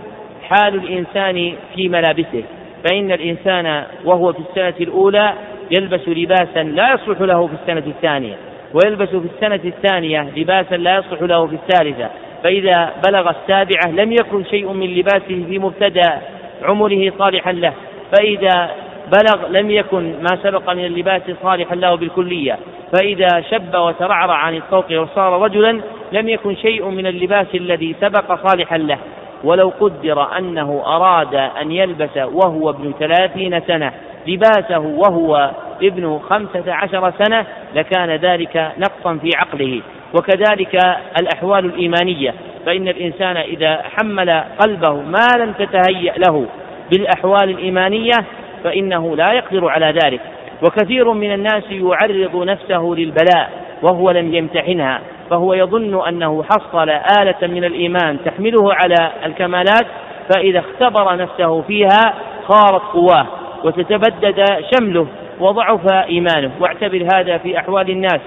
حال 0.48 0.74
الإنسان 0.74 1.52
في 1.74 1.88
ملابسه. 1.88 2.42
فإن 2.84 3.12
الإنسان 3.12 3.84
وهو 4.04 4.32
في 4.32 4.38
السنة 4.38 4.74
الأولى 4.80 5.34
يلبس 5.70 6.08
لباسا 6.08 6.62
لا 6.62 6.94
يصلح 6.94 7.20
له 7.20 7.46
في 7.46 7.52
السنة 7.62 7.82
الثانية 7.86 8.34
ويلبس 8.74 9.08
في 9.08 9.28
السنة 9.34 9.60
الثانية 9.64 10.30
لباسا 10.36 10.76
لا 10.76 10.98
يصلح 10.98 11.22
له 11.22 11.46
في 11.46 11.54
الثالثة. 11.54 12.10
فإذا 12.42 12.92
بلغ 13.06 13.30
السابعة 13.30 13.90
لم 13.90 14.12
يكن 14.12 14.44
شيء 14.44 14.72
من 14.72 14.86
لباسه 14.86 15.44
في 15.48 15.58
مبتدأ 15.58 16.20
عمره 16.62 17.12
صالحا 17.18 17.52
له. 17.52 17.72
فإذا 18.16 18.70
بلغ 19.12 19.48
لم 19.48 19.70
يكن 19.70 20.14
ما 20.22 20.38
سبق 20.42 20.70
من 20.70 20.84
اللباس 20.84 21.22
صالحا 21.42 21.74
له 21.74 21.94
بالكلية. 21.94 22.58
فإذا 22.92 23.40
شب 23.50 23.74
وترعرع 23.74 24.34
عن 24.34 24.56
الطوق 24.56 24.92
وصار 24.92 25.42
رجلا 25.42 25.80
لم 26.12 26.28
يكن 26.28 26.56
شيء 26.56 26.88
من 26.88 27.06
اللباس 27.06 27.46
الذي 27.54 27.96
سبق 28.00 28.48
صالحا 28.48 28.78
له. 28.78 28.98
ولو 29.44 29.72
قدر 29.80 30.38
أنه 30.38 30.82
أراد 30.86 31.34
أن 31.34 31.72
يلبس 31.72 32.16
وهو 32.16 32.70
ابن 32.70 32.92
ثلاثين 32.98 33.60
سنة 33.60 33.92
لباسه 34.26 34.78
وهو 34.78 35.50
ابن 35.82 36.20
خمسة 36.30 36.72
عشر 36.72 37.12
سنة 37.24 37.46
لكان 37.74 38.10
ذلك 38.10 38.72
نقصا 38.78 39.16
في 39.16 39.30
عقله. 39.36 39.80
وكذلك 40.14 40.80
الأحوال 41.20 41.64
الإيمانية. 41.64 42.34
فإن 42.66 42.88
الإنسان 42.88 43.36
إذا 43.36 43.82
حمل 43.82 44.30
قلبه 44.58 44.92
ما 44.92 45.28
لم 45.38 45.52
تتهيأ 45.52 46.14
له 46.28 46.46
بالأحوال 46.92 47.50
الإيمانية 47.50 48.16
فإنه 48.64 49.16
لا 49.16 49.32
يقدر 49.32 49.68
على 49.68 49.94
ذلك. 50.04 50.20
وكثير 50.62 51.12
من 51.12 51.32
الناس 51.32 51.64
يعرض 51.70 52.36
نفسه 52.36 52.94
للبلاء 52.96 53.50
وهو 53.82 54.10
لم 54.10 54.34
يمتحنها 54.34 55.00
فهو 55.30 55.54
يظن 55.54 56.08
أنه 56.08 56.42
حصل 56.42 56.90
آلة 57.20 57.46
من 57.48 57.64
الإيمان 57.64 58.18
تحمله 58.24 58.74
على 58.74 59.12
الكمالات 59.26 59.86
فإذا 60.34 60.58
اختبر 60.58 61.16
نفسه 61.16 61.62
فيها 61.62 62.14
خارت 62.48 62.82
قواه 62.82 63.26
وتتبدد 63.64 64.44
شمله 64.74 65.06
وضعف 65.40 65.92
إيمانه. 65.92 66.50
واعتبر 66.60 67.06
هذا 67.14 67.38
في 67.38 67.58
أحوال 67.58 67.90
الناس 67.90 68.20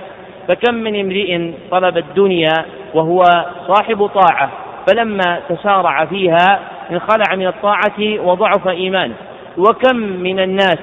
فكم 0.48 0.74
من 0.74 1.00
امرئ 1.00 1.52
طلب 1.72 1.98
الدنيا 1.98 2.54
وهو 2.94 3.24
صاحب 3.68 4.06
طاعة 4.06 4.52
فلما 4.88 5.40
تسارع 5.50 6.06
فيها 6.06 6.60
انخلع 6.92 7.36
من 7.36 7.48
الطاعة 7.48 8.20
وضعف 8.24 8.68
إيمانه. 8.68 9.14
وكم 9.58 9.96
من 9.98 10.40
الناس 10.40 10.78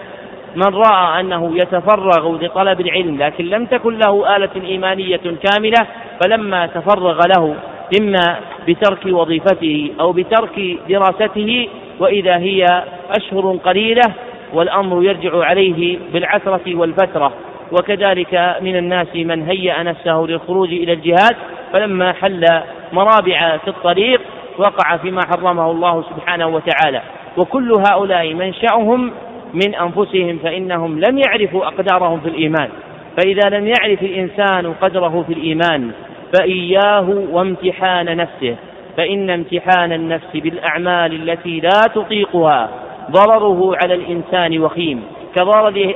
من 0.56 0.74
رأى 0.74 1.20
أنه 1.20 1.52
يتفرغ 1.58 2.44
لطلب 2.44 2.80
العلم 2.80 3.18
لكن 3.18 3.44
لم 3.44 3.66
تكن 3.66 3.98
له 3.98 4.36
آلة 4.36 4.50
إيمانية 4.64 5.20
كاملة 5.42 5.86
فلما 6.20 6.66
تفرغ 6.66 7.20
له 7.26 7.54
إما 8.00 8.36
بترك 8.68 9.06
وظيفته 9.06 9.90
أو 10.00 10.12
بترك 10.12 10.78
دراسته 10.88 11.68
وإذا 12.00 12.36
هي 12.36 12.64
أشهر 13.10 13.56
قليلة 13.64 14.12
والأمر 14.54 15.02
يرجع 15.02 15.44
عليه 15.44 15.98
بالعثرة 16.12 16.74
والفترة. 16.74 17.32
وكذلك 17.72 18.56
من 18.60 18.76
الناس 18.76 19.06
من 19.14 19.42
هيأ 19.42 19.82
نفسه 19.82 20.26
للخروج 20.28 20.68
إلى 20.68 20.92
الجهاد 20.92 21.36
فلما 21.72 22.12
حل 22.12 22.46
مرابع 22.92 23.56
في 23.56 23.68
الطريق 23.68 24.20
وقع 24.58 24.96
فيما 24.96 25.20
حرمه 25.30 25.70
الله 25.70 26.02
سبحانه 26.02 26.46
وتعالى. 26.46 27.02
وكل 27.36 27.72
هؤلاء 27.90 28.34
منشأهم 28.34 29.12
من 29.54 29.74
أنفسهم 29.74 30.38
فإنهم 30.38 31.00
لم 31.00 31.18
يعرفوا 31.18 31.66
أقدارهم 31.66 32.20
في 32.20 32.28
الإيمان. 32.28 32.68
فإذا 33.16 33.58
لم 33.58 33.66
يعرف 33.66 34.02
الإنسان 34.02 34.72
قدره 34.72 35.24
في 35.26 35.32
الإيمان 35.32 35.90
فإياه 36.38 37.24
وامتحان 37.30 38.16
نفسه. 38.16 38.56
فإن 38.96 39.30
امتحان 39.30 39.92
النفس 39.92 40.30
بالأعمال 40.34 41.30
التي 41.30 41.60
لا 41.60 41.80
تطيقها 41.94 42.68
ضرره 43.10 43.76
على 43.82 43.94
الإنسان 43.94 44.58
وخيم. 44.58 45.02
كضرر 45.36 45.94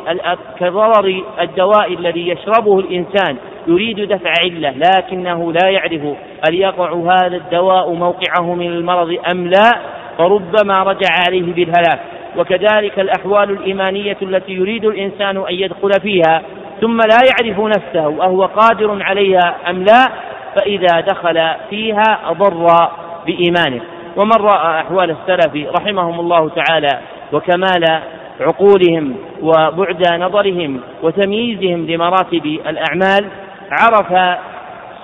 كضرر 0.61 1.23
الدواء 1.41 1.95
الذي 1.95 2.29
يشربه 2.29 2.79
الإنسان 2.79 3.37
يريد 3.67 4.01
دفع 4.01 4.33
علة 4.45 4.71
لكنه 4.71 5.53
لا 5.53 5.69
يعرف 5.69 6.03
هل 6.49 6.55
يقع 6.55 6.93
هذا 6.93 7.37
الدواء 7.37 7.93
موقعه 7.93 8.55
من 8.55 8.67
المرض 8.67 9.17
أم 9.33 9.47
لا 9.47 9.73
فربما 10.19 10.83
رجع 10.83 11.09
عليه 11.27 11.53
بالهلاك. 11.53 12.01
وكذلك 12.37 12.99
الأحوال 12.99 13.51
الإيمانية 13.51 14.17
التي 14.23 14.53
يريد 14.53 14.85
الإنسان 14.85 15.37
أن 15.37 15.55
يدخل 15.55 15.91
فيها 16.03 16.43
ثم 16.81 16.97
لا 16.97 17.19
يعرف 17.31 17.61
نفسه 17.61 18.25
أهو 18.25 18.43
قادر 18.45 19.03
عليها 19.03 19.57
أم 19.71 19.85
لا 19.85 20.09
فإذا 20.55 21.01
دخل 21.01 21.55
فيها 21.71 22.21
أضر 22.25 22.89
بإيمانه. 23.27 23.81
ومن 24.17 24.37
رأى 24.41 24.81
أحوال 24.81 25.11
السلف 25.11 25.77
رحمهم 25.81 26.21
الله 26.21 26.49
تعالى 26.49 26.99
وكمال 27.33 28.03
عقولهم 28.43 29.17
وبعد 29.43 30.13
نظرهم 30.13 30.81
وتمييزهم 31.03 31.87
لمراتب 31.87 32.47
الأعمال 32.47 33.31
عرف 33.71 34.39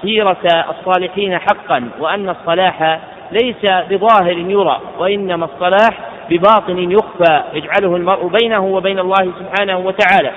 سيرة 0.03 0.65
الصالحين 0.71 1.39
حقا 1.39 1.91
وأن 2.01 2.29
الصلاح 2.29 3.01
ليس 3.33 3.73
بظاهر 3.91 4.39
يرى 4.39 4.81
وإنما 4.99 5.45
الصلاح 5.45 5.99
بباطن 6.31 6.91
يخفى 6.91 7.43
يجعله 7.55 7.97
المرء 7.97 8.27
بينه 8.41 8.65
وبين 8.65 8.99
الله 8.99 9.33
سبحانه 9.39 9.79
وتعالى. 9.79 10.31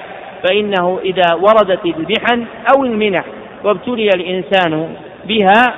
فإنه 0.47 0.99
إذا 1.03 1.33
وردت 1.33 1.85
المحن 1.85 2.45
أو 2.75 2.85
المنح 2.85 3.25
وابتلي 3.63 4.09
الإنسان 4.15 4.95
بها 5.25 5.73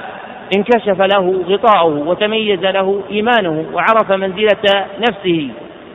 انكشف 0.57 1.01
له 1.01 1.43
غطاؤه 1.47 2.07
وتميز 2.07 2.59
له 2.59 3.01
إيمانه 3.11 3.65
وعرف 3.73 4.11
منزلة 4.11 4.85
نفسه. 4.99 5.49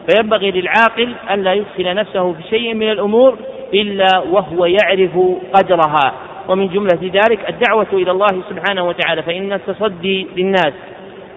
فينبغي 0.09 0.51
للعاقل 0.51 1.15
أن 1.31 1.43
لا 1.43 1.53
يدخل 1.53 1.95
نفسه 1.95 2.33
في 2.33 2.43
شيء 2.51 2.75
من 2.75 2.91
الأمور 2.91 3.39
إلا 3.75 4.19
وهو 4.19 4.67
يعرف 4.67 5.19
قدرها. 5.55 6.13
ومن 6.49 6.69
جملة 6.69 7.01
ذلك 7.03 7.49
الدعوة 7.49 7.87
إلى 7.93 8.11
الله 8.11 8.43
سبحانه 8.51 8.89
وتعالى 8.89 9.23
فإن 9.23 9.53
التصدي 9.53 10.27
للناس 10.37 10.73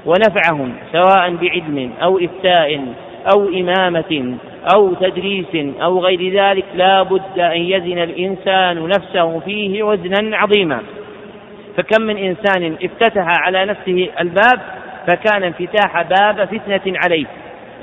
ونفعهم 0.05 0.73
سواء 0.91 1.35
بعلم 1.35 1.91
أو 2.03 2.19
إفتاء 2.19 2.93
أو 3.33 3.47
إمامة 3.47 4.37
أو 4.75 4.93
تدريس 4.93 5.75
أو 5.81 5.99
غير 5.99 6.33
ذلك 6.43 6.65
لا 6.75 7.03
بد 7.03 7.39
أن 7.39 7.61
يزن 7.61 7.97
الإنسان 7.97 8.87
نفسه 8.87 9.39
فيه 9.39 9.83
وزنا 9.83 10.37
عظيما. 10.37 10.79
فكم 11.77 12.01
من 12.01 12.17
إنسان 12.17 12.75
افتتح 12.83 13.25
على 13.27 13.65
نفسه 13.65 14.09
الباب 14.21 14.59
فكان 15.07 15.43
انفتاح 15.43 16.01
باب 16.01 16.45
فتنة 16.45 16.99
عليه. 17.03 17.25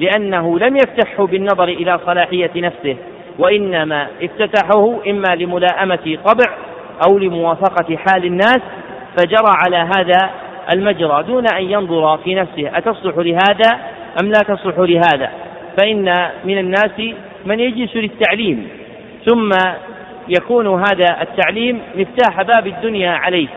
لأنه 0.01 0.59
لم 0.59 0.77
يفتحه 0.77 1.27
بالنظر 1.27 1.69
إلى 1.69 2.01
صلاحية 2.07 2.51
نفسه 2.57 2.97
وإنما 3.39 4.07
افتتحه 4.23 4.99
إما 5.11 5.35
لملائمة 5.35 6.19
طبع 6.25 6.55
أو 7.09 7.19
لموافقة 7.19 7.97
حال 7.97 8.25
الناس 8.25 8.61
فجرى 9.19 9.53
على 9.67 9.77
هذا 9.77 10.31
المجرى 10.73 11.23
دون 11.23 11.45
أن 11.55 11.63
ينظر 11.63 12.19
في 12.19 12.35
نفسه 12.35 12.79
أتصلح 12.79 13.15
لهذا 13.17 13.81
أم 14.23 14.27
لا 14.27 14.55
تصلح 14.55 14.79
لهذا؟ 14.79 15.31
فإن 15.81 16.31
من 16.45 16.59
الناس 16.59 17.15
من 17.47 17.61
يجلس 17.61 17.97
للتعليم 17.97 18.69
ثم 19.27 19.51
يكون 20.29 20.67
هذا 20.67 21.23
التعليم 21.23 21.81
مفتاح 21.95 22.43
باب 22.43 22.67
الدنيا 22.67 23.11
عليه 23.11 23.49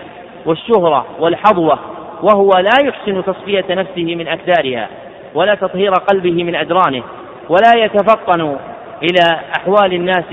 والشهرة 0.46 1.06
والحظوة 1.20 1.80
وهو 2.22 2.50
لا 2.50 2.88
يحسن 2.88 3.24
تصفية 3.24 3.66
نفسه 3.70 4.16
من 4.16 4.28
أكدارها. 4.28 4.88
ولا 5.34 5.56
تطهير 5.56 5.92
قلبه 5.92 6.44
من 6.44 6.56
أدرانه 6.56 7.04
ولا 7.50 7.72
يتفطن 7.76 8.58
إلى 9.04 9.40
أحوال 9.58 9.94
الناس 9.94 10.26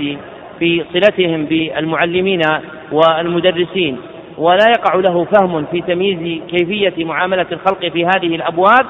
في 0.59 0.85
صلتهم 0.93 1.45
بالمعلمين 1.45 2.41
والمدرسين 2.91 3.97
ولا 4.37 4.65
يقع 4.69 4.95
له 4.95 5.23
فهم 5.23 5.65
في 5.71 5.81
تمييز 5.81 6.41
كيفية 6.49 7.05
معاملة 7.05 7.45
الخلق 7.51 7.85
في 7.85 8.05
هذه 8.05 8.35
الأبواب 8.35 8.85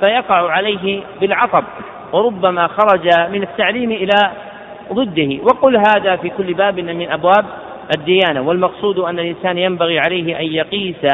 فيقع 0.00 0.50
عليه 0.50 1.00
بالعطب 1.20 1.64
وربما 2.12 2.66
خرج 2.66 3.08
من 3.32 3.42
التعليم 3.42 3.92
إلى 3.92 4.30
ضده. 4.92 5.38
وقل 5.42 5.76
هذا 5.76 6.16
في 6.16 6.28
كل 6.28 6.54
باب 6.54 6.80
من 6.80 7.10
أبواب 7.10 7.44
الديانة 7.96 8.40
والمقصود 8.40 8.98
أن 8.98 9.18
الإنسان 9.18 9.58
ينبغي 9.58 9.98
عليه 9.98 10.40
أن 10.40 10.44
يقيس 10.44 11.06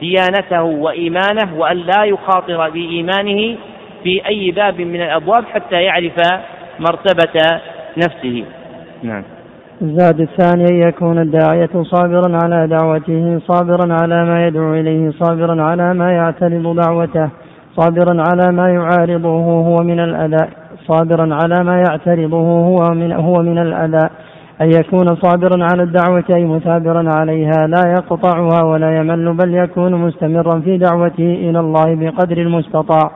ديانته 0.00 0.62
وإيمانه 0.62 1.58
وأن 1.58 1.76
لا 1.76 2.04
يخاطر 2.04 2.70
بإيمانه 2.70 3.56
في 4.02 4.26
أي 4.26 4.50
باب 4.50 4.80
من 4.80 5.02
الأبواب 5.02 5.44
حتى 5.44 5.82
يعرف 5.82 6.14
مرتبة 6.78 7.60
نفسه. 7.96 8.44
نعم. 9.02 9.24
الزاد 9.82 10.20
الثاني 10.20 10.64
أن 10.70 10.88
يكون 10.88 11.18
الداعية 11.18 11.82
صابرا 11.82 12.38
على 12.44 12.66
دعوته 12.66 13.40
صابرا 13.46 13.94
على 14.02 14.24
ما 14.24 14.46
يدعو 14.46 14.74
إليه 14.74 15.10
صابرا 15.10 15.62
على 15.62 15.94
ما 15.94 16.12
يعترض 16.12 16.80
دعوته 16.80 17.28
صابرا 17.76 18.22
على 18.28 18.52
ما 18.52 18.68
يعارضه 18.68 19.42
هو 19.42 19.76
من 19.76 20.00
الأذى 20.00 20.48
صابرا 20.86 21.34
على 21.42 21.64
ما 21.64 21.84
يعترضه 21.88 22.42
هو 22.66 22.94
من 22.94 23.12
هو 23.12 23.42
من 23.42 23.58
الأذى 23.58 24.08
أن 24.60 24.70
يكون 24.70 25.16
صابرا 25.16 25.64
على 25.72 25.82
الدعوة 25.82 26.24
أي 26.30 26.44
مثابرا 26.44 27.04
عليها 27.14 27.66
لا 27.66 27.92
يقطعها 27.98 28.62
ولا 28.64 28.96
يمل 28.96 29.32
بل 29.34 29.54
يكون 29.54 29.94
مستمرا 29.94 30.60
في 30.60 30.78
دعوته 30.78 31.34
إلى 31.34 31.60
الله 31.60 31.94
بقدر 31.94 32.38
المستطاع. 32.38 33.10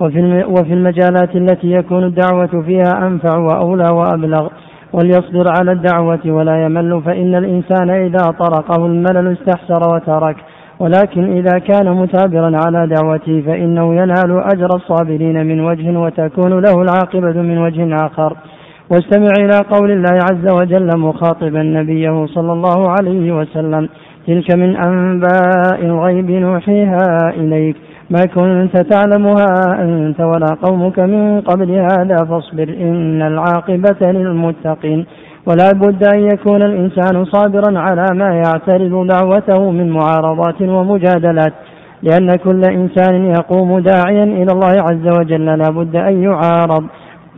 وفي 0.00 0.44
وفي 0.44 0.72
المجالات 0.72 1.36
التي 1.36 1.70
يكون 1.70 2.04
الدعوة 2.04 2.62
فيها 2.66 3.06
أنفع 3.06 3.38
وأولى 3.38 3.88
وأبلغ. 3.92 4.48
وليصبر 4.92 5.48
على 5.58 5.72
الدعوة 5.72 6.20
ولا 6.26 6.64
يمل 6.64 7.02
فإن 7.02 7.34
الإنسان 7.34 7.90
إذا 7.90 8.24
طرقه 8.38 8.86
الملل 8.86 9.32
استحسر 9.32 9.94
وترك. 9.94 10.36
ولكن 10.80 11.36
إذا 11.36 11.58
كان 11.58 11.96
مثابرا 11.96 12.58
على 12.66 12.86
دعوته 12.86 13.42
فإنه 13.46 13.94
ينال 13.94 14.42
أجر 14.54 14.68
الصابرين 14.76 15.46
من 15.46 15.60
وجه 15.60 15.98
وتكون 15.98 16.60
له 16.60 16.82
العاقبة 16.82 17.42
من 17.42 17.58
وجه 17.58 17.94
آخر. 18.06 18.36
واستمع 18.90 19.32
إلى 19.38 19.58
قول 19.70 19.90
الله 19.90 20.18
عز 20.30 20.52
وجل 20.52 20.98
مخاطبا 20.98 21.62
نبيه 21.62 22.26
صلى 22.26 22.52
الله 22.52 22.90
عليه 22.90 23.32
وسلم 23.32 23.88
تلك 24.26 24.54
من 24.56 24.76
أنباء 24.76 25.80
الغيب 25.82 26.30
نوحيها 26.30 27.30
إليك. 27.36 27.76
ما 28.10 28.24
كنت 28.34 28.76
تعلمها 28.76 29.82
أنت 29.82 30.20
ولا 30.20 30.46
قومك 30.62 30.98
من 30.98 31.40
قبل 31.40 31.70
هذا 31.70 32.16
فاصبر 32.30 32.68
إن 32.68 33.22
العاقبة 33.22 34.12
للمتقين. 34.12 35.06
ولا 35.46 35.70
بد 35.74 36.04
أن 36.14 36.20
يكون 36.32 36.62
الإنسان 36.62 37.24
صابرا 37.24 37.78
على 37.78 38.06
ما 38.14 38.34
يعترض 38.34 39.06
دعوته 39.06 39.70
من 39.70 39.90
معارضات 39.90 40.62
ومجادلات 40.62 41.52
لأن 42.02 42.36
كل 42.36 42.62
إنسان 42.64 43.24
يقوم 43.24 43.78
داعيا 43.78 44.24
إلى 44.24 44.52
الله 44.52 44.74
عز 44.88 45.06
وجل. 45.18 45.46
لا 45.46 45.70
بد 45.70 45.96
أن 45.96 46.22
يعارض. 46.22 46.84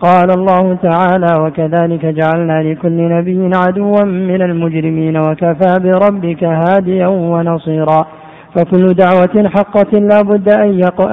قال 0.00 0.30
الله 0.30 0.76
تعالى 0.82 1.40
وكذلك 1.40 2.06
جعلنا 2.06 2.62
لكل 2.62 3.08
نبي 3.08 3.50
عدوا 3.56 4.04
من 4.04 4.42
المجرمين 4.42 5.16
وكفى 5.16 5.78
بربك 5.84 6.44
هاديا 6.44 7.06
ونصيرا. 7.06 8.06
فكل 8.54 8.94
دعوة 8.94 9.48
حقة 9.48 9.98
لا 9.98 10.22
بد 10.22 10.48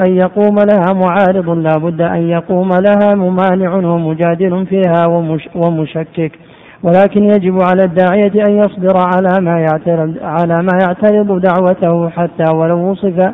أن 0.05 0.15
يقوم 0.15 0.55
لها 0.59 0.93
معارض 0.93 1.49
لا 1.49 1.77
بد 1.77 2.01
أن 2.01 2.29
يقوم 2.29 2.69
لها 2.69 3.15
ممانع 3.15 3.75
ومجادل 3.75 4.65
فيها 4.65 5.05
ومشكك. 5.55 6.31
ولكن 6.83 7.23
يجب 7.23 7.61
على 7.61 7.83
الداعية 7.83 8.31
أن 8.47 8.57
يصبر 8.57 8.97
على 8.97 9.41
ما 9.41 9.59
يعترض 9.59 10.13
على 10.21 10.61
ما 10.63 10.79
يعترض 10.81 11.41
دعوته 11.41 12.09
حتى 12.09 12.55
ولو 12.55 12.91
وصف 12.91 13.33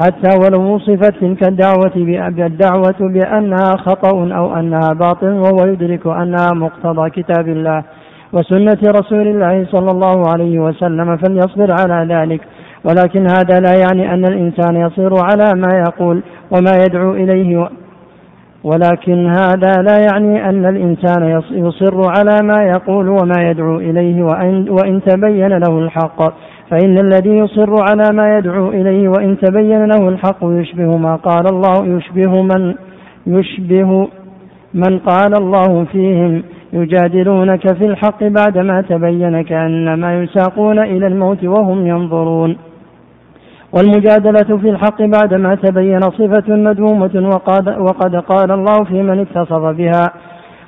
حتى 0.00 0.38
ولو 0.38 0.74
وصفت 0.74 1.14
تلك 1.20 1.48
الدعوة 1.48 1.92
بالدعوة 2.28 3.00
بأنها 3.00 3.76
خطأ 3.76 4.36
أو 4.36 4.56
أنها 4.56 4.92
باطل 4.92 5.32
وهو 5.32 5.66
يدرك 5.66 6.06
أنها 6.06 6.50
مقتضى 6.54 7.10
كتاب 7.10 7.48
الله 7.48 7.84
وسنة 8.32 8.78
رسول 8.84 9.26
الله 9.26 9.66
صلى 9.72 9.90
الله 9.90 10.22
عليه 10.32 10.58
وسلم 10.58 11.16
فليصبر 11.16 11.74
على 11.80 12.14
ذلك. 12.14 12.40
ولكن 12.84 13.26
هذا 13.26 13.60
لا 13.60 13.72
يعني 13.86 14.14
أن 14.14 14.24
الإنسان 14.24 14.76
يصير 14.76 15.14
على 15.14 15.60
ما 15.60 15.84
يقول 15.88 16.22
وما 16.50 16.72
يدعو 16.86 17.14
إليه. 17.14 17.68
ولكن 18.64 19.26
هذا 19.26 19.72
لا 19.82 19.98
يعني 20.12 20.48
أن 20.48 20.66
الإنسان 20.66 21.42
يصر 21.52 22.00
على 22.18 22.38
ما 22.42 22.64
يقول 22.64 23.08
وما 23.08 23.50
يدعو 23.50 23.76
إليه 23.76 24.22
وإن, 24.22 24.68
وإن 24.70 25.00
تبين 25.06 25.48
له 25.48 25.78
الحق. 25.78 26.32
فإن 26.70 26.98
الذي 26.98 27.30
يصر 27.30 27.82
على 27.90 28.16
ما 28.16 28.38
يدعو 28.38 28.68
إليه 28.68 29.08
وإن 29.08 29.38
تبين 29.38 29.84
له 29.84 30.08
الحق 30.08 30.38
يشبه 30.42 30.96
ما 30.96 31.16
قال 31.16 31.46
الله 31.46 31.96
يشبه 31.96 32.42
من 32.42 32.74
يشبه 33.26 34.08
من 34.74 34.98
قال 34.98 35.34
الله 35.38 35.84
فيهم. 35.84 36.42
يجادلونك 36.72 37.74
في 37.74 37.86
الحق 37.86 38.24
بعدما 38.24 38.80
تبين 38.80 39.42
كأنما 39.42 40.22
يساقون 40.22 40.78
إلى 40.78 41.06
الموت 41.06 41.44
وهم 41.44 41.86
ينظرون. 41.86 42.56
والمجادلة 43.72 44.58
في 44.58 44.70
الحق 44.70 45.02
بعدما 45.02 45.54
تبين 45.54 46.00
صفة 46.00 46.56
مذمومة 46.56 47.30
وقد, 47.34 47.68
وقد 47.68 48.16
قال 48.16 48.50
الله 48.50 48.84
في 48.84 49.02
من 49.02 49.18
اتصف 49.18 49.64
بها. 49.64 50.04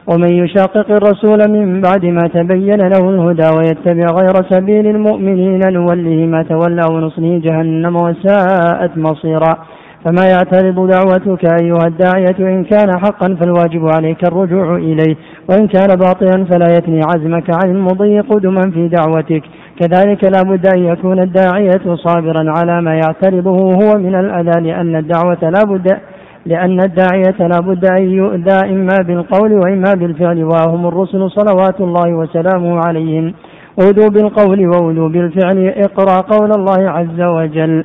ومن 0.06 0.32
يشاقق 0.32 0.90
الرسول 0.90 1.50
من 1.50 1.80
بعد 1.80 2.04
ما 2.06 2.28
تبين 2.34 2.80
له 2.88 3.10
الهدى 3.10 3.48
ويتبع 3.56 4.06
غير 4.20 4.34
سبيل 4.50 4.86
المؤمنين 4.86 5.60
نوله 5.72 6.26
ما 6.26 6.42
تولى 6.42 6.82
ونصله 6.90 7.40
جهنم 7.44 7.96
وساءت 7.96 8.98
مصيرا. 8.98 9.58
فما 10.04 10.24
يعترض 10.26 10.90
دعوتك 10.90 11.44
أيها 11.62 11.86
الداعية 11.86 12.38
إن 12.40 12.64
كان 12.64 12.90
حقا 12.98 13.36
فالواجب 13.40 13.88
عليك 13.96 14.28
الرجوع 14.28 14.76
إليه 14.76 15.16
وإن 15.50 15.66
كان 15.66 15.96
باطلا 15.96 16.44
فلا 16.44 16.66
يثني 16.72 17.00
عزمك 17.14 17.50
عن 17.64 17.70
المضي 17.70 18.20
قدما 18.20 18.70
في 18.70 18.88
دعوتك. 18.88 19.42
كذلك 19.80 20.24
لا 20.24 20.42
بد 20.42 20.66
أن 20.66 20.84
يكون 20.84 21.18
الداعية 21.18 21.94
صابرا 21.94 22.52
على 22.56 22.82
ما 22.82 22.94
يعترضه 22.94 23.56
هو 23.56 23.98
من 23.98 24.14
الأذى 24.14 24.60
لأن 24.60 24.96
الدعوة 24.96 25.38
لا 25.42 25.64
بد 25.64 25.98
لأن 26.46 26.80
الداعية 26.84 27.48
لا 27.48 27.60
بد 27.60 27.84
أن 27.84 28.10
يؤذى 28.10 28.70
إما 28.70 28.96
بالقول 29.06 29.52
وإما 29.52 29.94
بالفعل 29.94 30.44
وهم 30.44 30.86
الرسل 30.86 31.30
صلوات 31.30 31.80
الله 31.80 32.14
وسلامه 32.14 32.80
عليهم. 32.86 33.34
أوذوا 33.80 34.08
بالقول 34.08 34.66
وأوذوا 34.66 35.08
بالفعل 35.08 35.72
اقرأ 35.76 36.20
قول 36.20 36.50
الله 36.58 36.90
عز 36.90 37.20
وجل. 37.20 37.84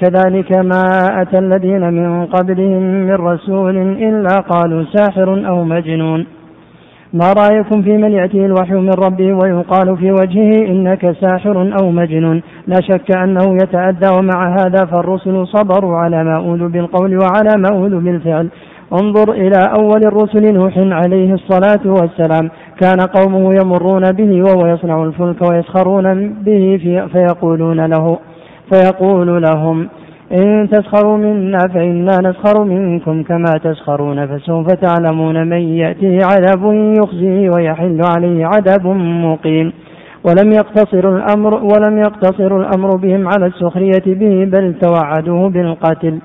كذلك, 0.00 0.52
ما 0.52 0.84
أتى 1.22 1.38
الذين 1.38 1.92
من 1.92 2.26
قبلهم 2.26 2.82
من 2.82 3.14
رسول 3.14 3.76
إلا 3.76 4.40
قالوا 4.40 4.84
ساحر 4.94 5.48
أو 5.48 5.64
مجنون. 5.64 6.26
ما 7.12 7.32
رأيكم 7.32 7.82
في 7.82 7.96
من 7.96 8.12
يأتيه 8.12 8.46
الوحي 8.46 8.74
من 8.74 8.90
ربه 8.90 9.32
ويقال 9.32 9.96
في 9.96 10.12
وجهه 10.12 10.66
إنك 10.66 11.16
ساحر 11.20 11.72
أو 11.82 11.90
مجنون؟ 11.90 12.42
لا 12.66 12.80
شك 12.80 13.16
أنه 13.16 13.54
يتأدى 13.54 14.08
ومع 14.14 14.56
هذا 14.60 14.84
فالرسل 14.84 15.46
صبروا 15.46 15.96
على 15.96 16.24
ما 16.24 16.36
أوذوا 16.36 16.68
بالقول 16.68 17.18
وعلى 17.18 17.50
ما 17.56 17.68
أوذوا 17.72 18.00
بالفعل. 18.00 18.48
انظر 18.92 19.32
إلى 19.32 19.58
أول 19.78 20.00
الرسل 20.06 20.54
نوح 20.54 20.72
عليه 20.78 21.34
الصلاة 21.34 21.80
والسلام. 21.84 22.50
كان 22.80 23.00
قومه 23.00 23.54
يمرون 23.54 24.12
به 24.12 24.42
وهو 24.42 24.66
يصنع 24.66 25.02
الفلك 25.02 25.50
ويسخرون 25.50 26.28
به 26.28 26.80
في 26.82 27.08
فيقولون 27.12 27.86
له 27.86 28.18
فيقول 28.72 29.42
لهم 29.42 29.88
إن 30.32 30.68
تسخروا 30.70 31.16
منا 31.16 31.58
فإنا 31.74 32.18
نسخر 32.22 32.64
منكم 32.64 33.22
كما 33.22 33.58
تسخرون 33.64 34.26
فسوف 34.26 34.66
تعلمون 34.66 35.46
من 35.46 35.58
يأتيه 35.58 36.18
عذاب 36.24 36.92
يخزيه 37.00 37.50
ويحل 37.50 38.00
عليه 38.16 38.46
عذاب 38.46 38.86
مقيم. 39.24 39.72
ولم 40.24 40.52
يقتصر 40.52 41.16
الأمر 41.16 41.54
ولم 41.54 41.98
يقتصر 41.98 42.60
الأمر 42.60 42.96
بهم 42.96 43.28
على 43.28 43.46
السخرية 43.46 44.06
به 44.06 44.44
بل 44.44 44.74
توعدوه 44.80 45.50
بالقتل. 45.50 46.18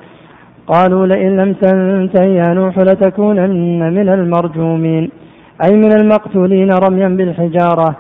قالوا 0.68 1.06
لئن 1.06 1.38
لم 1.38 1.54
تنته 1.54 2.24
يا 2.24 2.54
نوح 2.54 2.78
لتكونن 2.78 3.94
من 3.94 4.10
المرجومين. 4.10 5.10
أي 5.66 5.76
من 5.76 5.92
المقتولين 6.02 6.72
رميا 6.72 7.08
بالحجارة. 7.08 7.96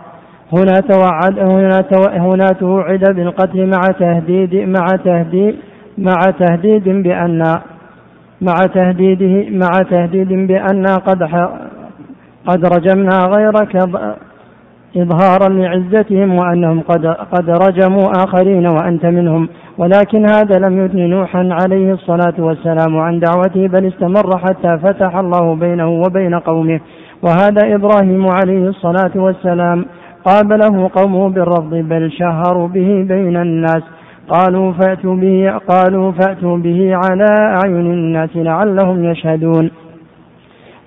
هنا 0.53 0.73
توعد 0.89 1.39
هنا, 1.39 1.85
هنا 2.27 2.45
توعد 2.59 3.03
بالقتل 3.15 3.69
مع 3.69 3.81
تهديد 3.99 4.55
مع 4.55 4.85
تهديد 5.05 5.55
مع 5.97 6.21
تهديد 6.39 6.89
بأن 6.89 7.59
مع 8.41 8.53
تهديده 8.73 9.49
مع 9.49 9.83
تهديد 9.89 10.47
بأن 10.47 10.85
قد 10.87 11.23
قد 12.47 12.65
رجمنا 12.65 13.17
غيرك 13.25 13.75
إظهارا 14.97 15.49
لعزتهم 15.49 16.33
وأنهم 16.33 16.81
قد 16.81 17.05
قد 17.07 17.49
رجموا 17.49 18.11
آخرين 18.23 18.67
وأنت 18.67 19.05
منهم 19.05 19.49
ولكن 19.77 20.25
هذا 20.25 20.59
لم 20.59 20.85
يثن 20.85 20.99
نوحا 20.99 21.49
عليه 21.51 21.93
الصلاة 21.93 22.33
والسلام 22.39 22.97
عن 22.97 23.19
دعوته 23.19 23.67
بل 23.67 23.87
استمر 23.87 24.37
حتى 24.37 24.77
فتح 24.77 25.15
الله 25.15 25.55
بينه 25.55 25.89
وبين 25.89 26.35
قومه. 26.35 26.79
وهذا 27.23 27.75
إبراهيم 27.75 28.27
عليه 28.27 28.67
الصلاة 28.69 29.11
والسلام 29.15 29.85
قابله 30.25 30.89
قومه 30.95 31.29
بالرفض 31.29 31.73
بل 31.73 32.11
شهروا 32.11 32.67
به 32.67 33.05
بين 33.07 33.37
الناس. 33.37 33.83
قالوا 34.29 34.71
فأتوا 34.71 35.15
به 35.15 35.53
قالوا 35.69 36.11
فأتوا 36.11 36.57
به 36.57 36.95
على 36.95 37.29
أعين 37.63 37.91
الناس 37.91 38.29
لعلهم 38.35 39.05
يشهدون. 39.05 39.71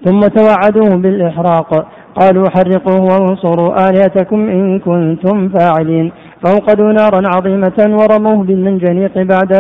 ثم 0.05 0.21
توعدوه 0.21 0.97
بالإحراق. 0.97 1.87
قالوا 2.21 2.47
حرقوه 2.55 3.03
وانصروا 3.03 3.91
آلهتكم 3.91 4.49
إن 4.49 4.79
كنتم 4.79 5.49
فاعلين. 5.49 6.13
فأوقدوا 6.43 6.93
نارا 6.93 7.23
عظيمة 7.35 7.79
ورموه 7.99 8.45
بالمنجنيق 8.45 9.19
بعد 9.19 9.53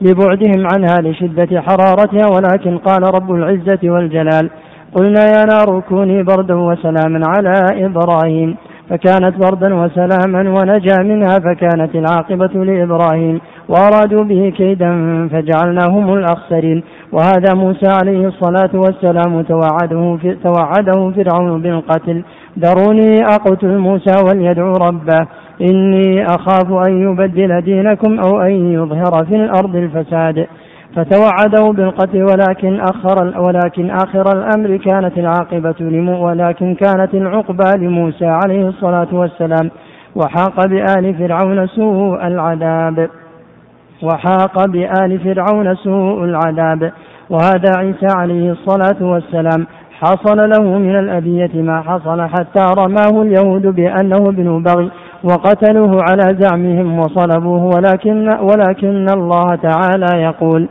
لبعدهم 0.00 0.66
عنها 0.74 0.96
لشدة 1.00 1.60
حرارتها 1.60 2.26
ولكن 2.34 2.78
قال 2.78 3.02
رب 3.14 3.32
العزة 3.32 3.78
والجلال 3.84 4.50
قلنا 4.94 5.24
يا 5.34 5.44
نار 5.44 5.80
كوني 5.88 6.22
بردا 6.22 6.54
وسلاما 6.54 7.20
على 7.28 7.86
إبراهيم. 7.86 8.56
فكانت 8.90 9.34
بردا 9.36 9.74
وسلاما 9.74 10.50
ونجا 10.50 10.96
منها 11.02 11.38
فكانت 11.38 11.94
العاقبة 11.94 12.64
لإبراهيم 12.64 13.40
وأرادوا 13.68 14.24
به 14.24 14.52
كيدا 14.56 14.92
فجعلناهم 15.28 16.14
الأخسرين. 16.14 16.82
وهذا 17.12 17.54
موسى 17.54 17.88
عليه 18.02 18.28
الصلاة 18.28 18.70
والسلام 18.74 19.42
توعده, 19.42 20.16
في 20.16 20.36
توعده 20.42 21.10
فرعون 21.10 21.62
بالقتل. 21.62 22.22
ذروني 22.58 23.24
أقتل 23.24 23.78
موسى 23.78 24.14
وليدعو 24.28 24.72
ربه. 24.72 25.26
إني 25.70 26.24
أخاف 26.24 26.72
أن 26.86 27.02
يبدل 27.02 27.60
دينكم 27.60 28.20
أو 28.20 28.40
أن 28.40 28.72
يظهر 28.72 29.24
في 29.24 29.36
الأرض 29.36 29.76
الفساد. 29.76 30.46
فتوعده 30.96 31.70
بالقتل 31.72 32.22
ولكن 32.22 32.80
أخر 32.80 33.40
ولكن 33.40 33.90
آخر 33.90 34.32
الأمر 34.32 34.76
كانت 34.76 35.18
العاقبة 35.18 35.74
لمو 35.80 36.26
ولكن 36.26 36.74
كانت 36.74 37.14
العقبى 37.14 37.86
لموسى 37.86 38.26
عليه 38.26 38.68
الصلاة 38.68 39.08
والسلام. 39.12 39.70
وحاق 40.16 40.66
بآل 40.66 41.14
فرعون 41.14 41.66
سوء 41.66 42.26
العذاب. 42.26 43.08
وحاق 44.02 44.66
بآل 44.66 45.20
فرعون 45.20 45.74
سوء 45.74 46.24
العذاب. 46.24 46.92
وهذا 47.30 47.72
عيسى 47.78 48.06
عليه 48.16 48.52
الصلاة 48.52 49.02
والسلام. 49.02 49.66
حصل 50.00 50.50
له 50.50 50.78
من 50.78 50.98
الأذية 50.98 51.62
ما 51.62 51.80
حصل 51.80 52.22
حتى 52.22 52.74
رماه 52.78 53.22
اليهود 53.22 53.66
بأنه 53.66 54.16
ابن 54.16 54.62
بغي. 54.62 54.90
وقتلوه 55.24 55.98
على 56.10 56.36
زعمهم 56.40 56.98
وصلبوه 56.98 57.64
ولكن 57.64 58.28
ولكن 58.28 59.06
الله 59.10 59.54
تعالى 59.54 60.22
يقول 60.22 60.68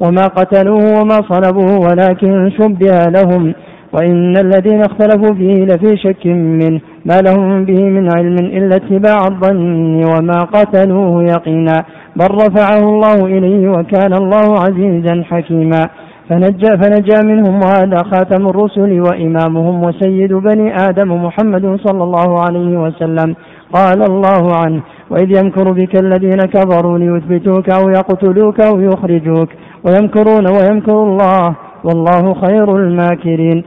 وما 0.00 0.26
قتلوه 0.26 1.00
وما 1.00 1.18
صلبوه 1.30 1.78
ولكن 1.78 2.50
شبه 2.58 3.02
لهم 3.04 3.54
وإن 3.92 4.36
الذين 4.36 4.80
اختلفوا 4.80 5.34
فيه 5.34 5.64
لفي 5.64 5.96
شك 5.96 6.26
منه 6.26 6.80
ما 7.04 7.20
لهم 7.20 7.64
به 7.64 7.82
من 7.82 8.16
علم 8.16 8.34
إلا 8.34 8.76
اتباع 8.76 9.18
الظن 9.30 10.04
وما 10.04 10.38
قتلوه 10.42 11.22
يقينا 11.24 11.84
بل 12.16 12.26
رفعه 12.30 12.78
الله 12.78 13.26
إليه 13.26 13.68
وكان 13.68 14.12
الله 14.12 14.60
عزيزا 14.60 15.22
حكيما 15.30 15.88
فنجى 16.28 16.76
فنجى 16.82 17.18
منهم 17.26 17.54
وهذا 17.64 17.96
خاتم 18.12 18.48
الرسل 18.48 19.00
وإمامهم 19.00 19.84
وسيد 19.84 20.32
بني 20.32 20.74
آدم 20.88 21.24
محمد 21.24 21.80
صلى 21.86 22.04
الله 22.04 22.40
عليه 22.40 22.78
وسلم. 22.78 23.34
قال 23.72 24.02
الله 24.02 24.56
عنه 24.56 24.80
وإذ 25.10 25.38
يمكر 25.38 25.72
بك 25.72 25.96
الذين 26.00 26.40
كفروا 26.54 26.98
ليثبتوك 26.98 27.70
أو 27.70 27.88
يقتلوك 27.88 28.60
أو 28.60 28.80
يخرجوك 28.80 29.48
ويمكرون 29.84 30.46
ويمكر 30.56 31.02
الله 31.02 31.56
والله 31.84 32.34
خير 32.34 32.76
الماكرين. 32.76 33.64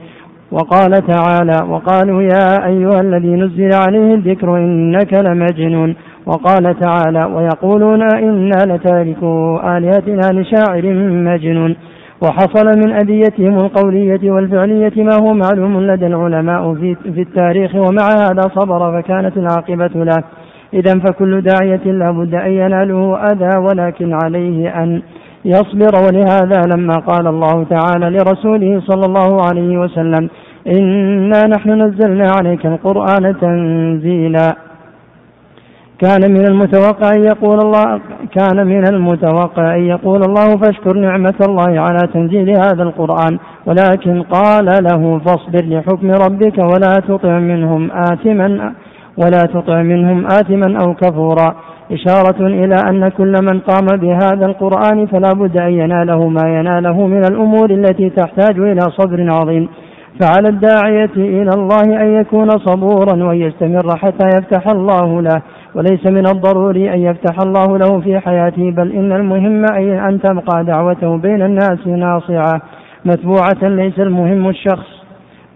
وقال 0.52 0.92
تعالى 0.92 1.58
وقالوا 1.68 2.22
يا 2.22 2.66
أيها 2.66 3.00
الذي 3.00 3.28
نزل 3.28 3.70
عليه 3.74 4.14
الذكر 4.14 4.56
إنك 4.56 5.14
لمجنون. 5.14 5.94
وقال 6.26 6.78
تعالى 6.80 7.24
ويقولون 7.24 8.02
إنا 8.02 8.74
لتاركوا 8.74 9.76
آلهتنا 9.78 10.40
لشاعر 10.40 10.84
مجنون. 11.30 11.76
وحصل 12.22 12.66
من 12.66 12.92
أذيتهم 12.92 13.54
القولية 13.54 14.30
والفعلية 14.30 14.92
ما 14.96 15.14
هو 15.22 15.34
معلوم 15.34 15.80
لدى 15.80 16.06
العلماء 16.06 16.74
في, 16.74 16.94
في 16.94 17.20
التاريخ 17.20 17.74
ومع 17.74 18.08
هذا 18.08 18.42
صبر 18.54 19.02
فكانت 19.02 19.36
العاقبة 19.36 20.04
له. 20.04 20.24
إذا 20.74 20.98
فكل 20.98 21.40
داعية 21.40 21.92
لا 21.92 22.10
بد 22.10 22.34
أن 22.34 22.52
يناله 22.52 23.16
أذى 23.16 23.58
ولكن 23.58 24.18
عليه 24.24 24.82
أن 24.82 25.02
يصبر. 25.44 25.92
ولهذا 26.06 26.60
لما 26.74 26.94
قال 26.94 27.26
الله 27.26 27.64
تعالى 27.64 28.18
لرسوله 28.18 28.80
صلى 28.80 29.06
الله 29.06 29.46
عليه 29.48 29.78
وسلم 29.78 30.28
إنا 30.66 31.46
نحن 31.46 31.82
نزلنا 31.82 32.32
عليك 32.38 32.66
القرآن 32.66 33.36
تنزيلا. 33.40 34.69
كان 36.00 36.32
من 36.32 36.44
المتوقع 36.48 37.10
أن 37.14 37.24
يقول 37.24 37.58
الله 37.58 38.00
كان 38.38 38.66
من 38.66 38.88
المتوقع 38.88 39.74
أن 39.74 39.84
يقول 39.84 40.20
الله 40.22 40.56
فاشكر 40.56 40.92
نعمة 40.92 41.34
الله 41.48 41.80
على 41.80 41.98
تنزيل 42.14 42.50
هذا 42.50 42.82
القرآن. 42.82 43.38
ولكن 43.66 44.22
قال 44.22 44.64
له 44.64 45.18
فاصبر 45.18 45.64
لحكم 45.64 46.10
ربك 46.10 46.58
ولا 46.58 46.94
تطع 47.08 47.38
منهم 47.38 47.90
آثما 47.90 48.72
ولا 49.16 49.42
تطع 49.54 49.82
منهم 49.82 50.26
آثما 50.26 50.78
أو 50.84 50.94
كفورا. 50.94 51.54
إشارة 51.92 52.46
إلى 52.46 52.76
أن 52.88 53.08
كل 53.08 53.34
من 53.42 53.60
قام 53.60 53.86
بهذا 53.96 54.46
القرآن 54.46 55.06
فلا 55.06 55.32
بد 55.32 55.56
أن 55.56 55.72
يناله 55.72 56.28
ما 56.28 56.58
يناله 56.58 57.06
من 57.06 57.22
الأمور 57.30 57.70
التي 57.70 58.10
تحتاج 58.10 58.58
إلى 58.58 58.80
صبر 58.80 59.32
عظيم. 59.32 59.68
فعلى 60.20 60.48
الداعية 60.48 61.14
إلى 61.16 61.50
الله 61.54 62.02
أن 62.02 62.20
يكون 62.20 62.48
صبورا 62.50 63.24
وأن 63.24 63.36
يستمر 63.36 63.96
حتى 63.96 64.26
يفتح 64.26 64.68
الله 64.68 65.22
له. 65.22 65.42
وليس 65.74 66.06
من 66.06 66.26
الضروري 66.26 66.94
أن 66.94 66.98
يفتح 66.98 67.36
الله 67.42 67.78
له 67.78 68.00
في 68.00 68.18
حياته 68.18 68.70
بل 68.70 68.92
إن 68.92 69.12
المهم 69.12 69.64
أن 70.08 70.20
تبقى 70.20 70.64
دعوته 70.64 71.16
بين 71.16 71.42
الناس 71.42 71.86
ناصعة. 71.86 72.62
متبوعة 73.04 73.62
ليس 73.62 73.98
المهم 73.98 74.48
الشخص 74.48 74.86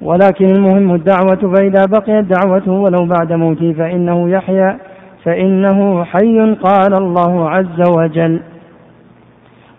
ولكن 0.03 0.45
المهم 0.45 0.95
الدعوة 0.95 1.55
فإذا 1.55 1.87
بقيت 1.89 2.25
دعوته 2.25 2.73
ولو 2.73 3.07
بعد 3.07 3.33
موته 3.33 3.73
فإنه 3.73 4.31
يحيا 4.31 4.79
فإنه 5.25 6.05
حي 6.05 6.55
قال 6.55 6.95
الله 6.95 7.51
عز 7.51 7.89
وجل. 7.89 8.41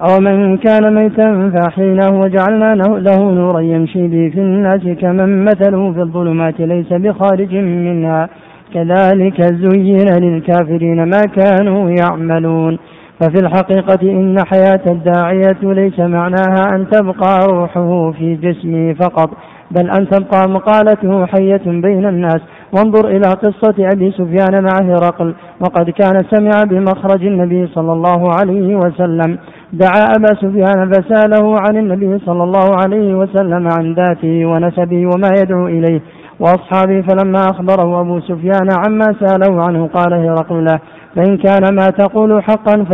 أو 0.02 0.20
من 0.20 0.58
كان 0.58 0.96
ميتا 0.96 1.52
فأحييناه 1.54 2.20
وجعلنا 2.20 2.76
له 2.76 3.32
نورا 3.32 3.60
يمشي 3.60 4.08
به 4.08 4.30
في 4.34 4.40
الناس 4.40 4.82
كمن 5.02 5.46
مثله 5.46 5.94
في 5.94 6.00
الظلمات 6.00 6.60
ليس 6.60 6.94
بخارج 6.94 7.56
منها. 7.56 8.30
كذلك 8.74 9.42
زين 9.42 10.10
للكافرين 10.24 11.04
ما 11.04 11.22
كانوا 11.36 11.90
يعملون. 11.90 12.78
ففي 13.22 13.46
الحقيقة 13.46 14.02
إن 14.04 14.36
حياة 14.52 14.82
الداعية 14.88 15.58
ليس 15.64 16.00
معناها 16.00 16.76
أن 16.76 16.90
تبقى 16.90 17.48
روحه 17.52 18.12
في 18.12 18.36
جسمه 18.36 18.94
فقط 18.94 19.30
بل 19.72 19.90
أن 19.90 20.10
تبقى 20.10 20.50
مقالته 20.50 21.26
حية 21.26 21.62
بين 21.66 22.06
الناس. 22.06 22.42
وانظر 22.78 23.08
إلى 23.08 23.28
قصة 23.44 23.76
أبي 23.94 24.12
سفيان 24.12 24.64
مع 24.64 24.82
هرقل 24.82 25.36
وقد 25.62 25.90
كان 25.90 26.24
سمع 26.32 26.64
بمخرج 26.70 27.26
النبي 27.26 27.68
صلى 27.68 27.94
الله 27.94 28.34
عليه 28.40 28.76
وسلم. 28.76 29.38
دعا 29.74 30.06
أبا 30.18 30.36
سفيان 30.42 30.92
فسأله 30.92 31.60
عن 31.60 31.78
النبي 31.78 32.20
صلى 32.26 32.44
الله 32.44 32.76
عليه 32.84 33.16
وسلم 33.16 33.68
عن 33.68 33.94
ذاته 33.94 34.46
ونسبه 34.46 35.06
وما 35.06 35.30
يدعو 35.40 35.68
إليه. 35.68 36.02
وأصحابه 36.40 37.02
فلما 37.02 37.42
أخبره 37.52 38.02
أبو 38.02 38.20
سفيان 38.20 38.68
عما 38.88 39.16
سأله 39.20 39.64
عنه 39.68 39.88
قال 39.88 40.14
هرقل 40.14 40.66
له 40.66 40.80
فإن 41.16 41.38
كان 41.38 41.76
ما 41.76 41.86
تقول 41.86 42.44
حقا 42.44 42.86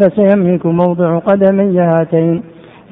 فسيملك 0.00 0.66
موضع 0.66 1.18
قدمي 1.18 1.80
هاتين 1.80 2.42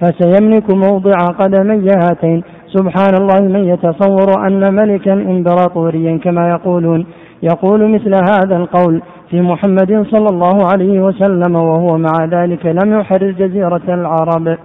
فسيملك 0.00 0.70
موضع 0.70 1.16
قدمي 1.40 1.88
هاتين 1.96 2.42
سبحان 2.76 3.14
الله 3.20 3.40
من 3.40 3.64
يتصور 3.64 4.46
أن 4.46 4.74
ملكا 4.74 5.12
إمبراطوريا 5.12 6.18
كما 6.18 6.48
يقولون 6.50 7.06
يقول 7.42 7.90
مثل 7.90 8.14
هذا 8.14 8.56
القول 8.56 9.02
في 9.30 9.40
محمد 9.40 10.06
صلى 10.10 10.26
الله 10.32 10.66
عليه 10.72 11.00
وسلم 11.00 11.56
وهو 11.56 11.98
مع 11.98 12.24
ذلك 12.24 12.66
لم 12.66 13.00
يحرر 13.00 13.30
جزيرة 13.30 13.82
العرب. 13.88 14.58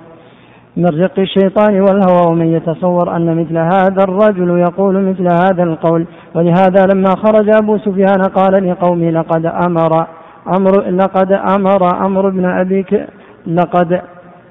من 0.78 0.86
رق 0.86 1.20
الشيطان 1.20 1.82
والهوى 1.82 2.28
ومن 2.28 2.48
يتصور 2.54 3.16
أن 3.16 3.42
مثل 3.42 3.58
هذا 3.58 4.04
الرجل 4.04 4.60
يقول 4.60 5.04
مثل 5.10 5.28
هذا 5.28 5.64
القول. 5.64 6.06
ولهذا 6.36 6.86
لما 6.94 7.10
خرج 7.16 7.50
أبو 7.50 7.78
سفيان 7.78 8.22
قال 8.22 8.70
لقومه 8.70 9.10
لقد 9.10 9.46
أمر 9.46 10.08
أمر 10.48 10.90
لقد 10.90 11.32
أمر 11.32 12.06
أمر 12.06 12.30
بن 12.30 12.46
أبي 12.46 12.86
لقد 13.48 14.02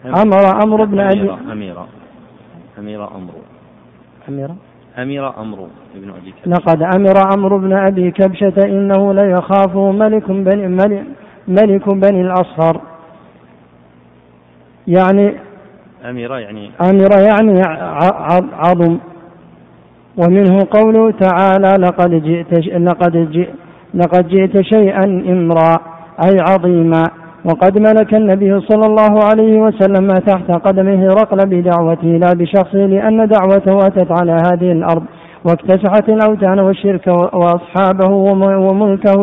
أمر 0.06 0.62
أمر 0.64 0.84
بن 0.84 1.00
أبي 1.00 1.30
أميرة 1.52 1.86
أميرة 2.78 3.10
أمر 3.16 3.32
أميرة؟ 4.28 4.56
أمير 4.98 5.40
أمر 5.40 5.66
ابن 5.96 6.10
أبي 6.10 6.32
كبشة. 6.32 6.50
لقد 6.50 6.82
أمر 6.82 7.34
أمر 7.34 7.56
بن 7.56 7.72
أبي 7.72 8.10
كبشة 8.10 8.54
إنه 8.64 9.14
ليخاف 9.14 9.76
ملك 9.76 10.30
بني 10.30 10.68
ملك 11.48 11.88
بني 11.88 12.20
الأصفر. 12.20 12.80
يعني 14.86 15.34
أميرة 16.10 16.38
يعني 16.38 16.70
أميرة 16.90 17.18
يعني 17.20 17.62
عظم. 18.52 18.98
ومنه 20.16 20.58
قوله 20.70 21.10
تعالى 21.10 21.68
لقد 21.78 22.10
جئت 22.10 22.52
لقد 22.68 23.30
جئت 23.30 23.54
لقد 23.94 24.28
جئت 24.28 24.60
شيئا 24.60 25.04
إمرا 25.04 25.76
أي 26.26 26.36
عظيما. 26.48 27.02
وقد 27.44 27.78
ملك 27.78 28.14
النبي 28.14 28.60
صلى 28.60 28.86
الله 28.86 29.24
عليه 29.30 29.60
وسلم 29.60 30.04
ما 30.04 30.18
تحت 30.26 30.50
قدمه 30.50 31.06
رقل 31.06 31.38
بدعوته 31.48 32.08
لا 32.08 32.32
بشخصه 32.36 32.86
لأن 32.86 33.28
دعوته 33.28 33.86
أتت 33.86 34.10
على 34.20 34.32
هذه 34.32 34.72
الأرض. 34.72 35.02
واكتسحت 35.44 36.08
الأوثان 36.08 36.60
والشرك 36.60 37.06
وأصحابه 37.32 38.10
وملكه 38.10 39.20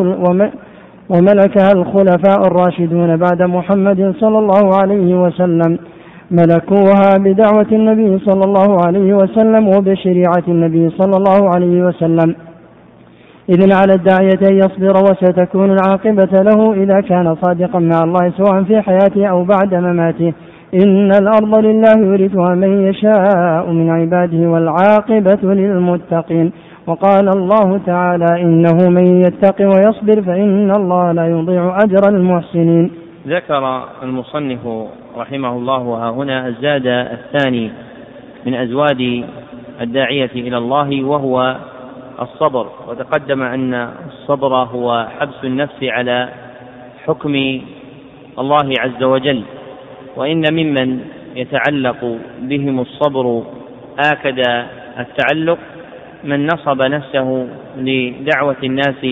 وملكها 1.10 1.72
الخلفاء 1.72 2.46
الراشدون 2.46 3.16
بعد 3.16 3.42
محمد 3.42 4.14
صلى 4.20 4.38
الله 4.38 4.76
عليه 4.82 5.14
وسلم. 5.14 5.78
ملكوها 6.30 7.18
بدعوة 7.18 7.66
النبي 7.72 8.18
صلى 8.18 8.44
الله 8.44 8.86
عليه 8.86 9.14
وسلم 9.14 9.68
وبشريعة 9.68 10.44
النبي 10.48 10.90
صلى 10.90 11.16
الله 11.16 11.54
عليه 11.54 11.82
وسلم. 11.82 12.34
إذن 13.48 13.72
على 13.72 13.92
الداعية 13.94 14.50
أن 14.50 14.56
يصبر 14.56 14.94
وستكون 15.02 15.70
العاقبة 15.70 16.42
له 16.42 16.72
إذا 16.72 17.00
كان 17.00 17.34
صادقا 17.34 17.78
مع 17.78 18.00
الله 18.04 18.32
سواء 18.36 18.62
في 18.62 18.80
حياته 18.80 19.26
أو 19.26 19.44
بعد 19.44 19.74
مماته. 19.74 20.32
إن 20.74 21.10
الأرض 21.10 21.54
لله 21.54 21.92
يورثها 21.98 22.54
من 22.54 22.82
يشاء 22.82 23.70
من 23.70 23.90
عباده 23.90 24.50
والعاقبة 24.50 25.54
للمتقين. 25.54 26.52
وقال 26.86 27.28
الله 27.28 27.80
تعالى 27.86 28.42
إنه 28.42 28.88
من 28.88 29.20
يتق 29.20 29.60
ويصبر 29.60 30.22
فإن 30.22 30.70
الله 30.70 31.12
لا 31.12 31.26
يضيع 31.26 31.78
أجر 31.84 32.08
المحسنين. 32.08 32.90
ذكر 33.26 33.88
المصنف 34.02 34.88
رحمه 35.16 35.52
الله 35.52 35.76
ها 35.78 36.10
هنا 36.10 36.48
الزاد 36.48 36.86
الثاني 36.86 37.70
من 38.46 38.54
أزواد 38.54 39.24
الداعية 39.80 40.30
إلى 40.34 40.56
الله 40.56 41.04
وهو 41.04 41.56
الصبر. 42.22 42.66
وتقدم 42.88 43.42
أن 43.42 43.90
الصبر 44.08 44.54
هو 44.54 45.06
حبس 45.20 45.44
النفس 45.44 45.82
على 45.82 46.28
حكم 47.06 47.60
الله 48.38 48.74
عز 48.78 49.02
وجل. 49.02 49.42
وإن 50.16 50.42
ممن 50.52 51.00
يتعلق 51.36 52.18
بهم 52.40 52.80
الصبر 52.80 53.42
آكد 54.12 54.38
التعلق 54.98 55.58
من 56.24 56.46
نصب 56.46 56.82
نفسه 56.82 57.46
لدعوة 57.76 58.56
الناس 58.64 59.06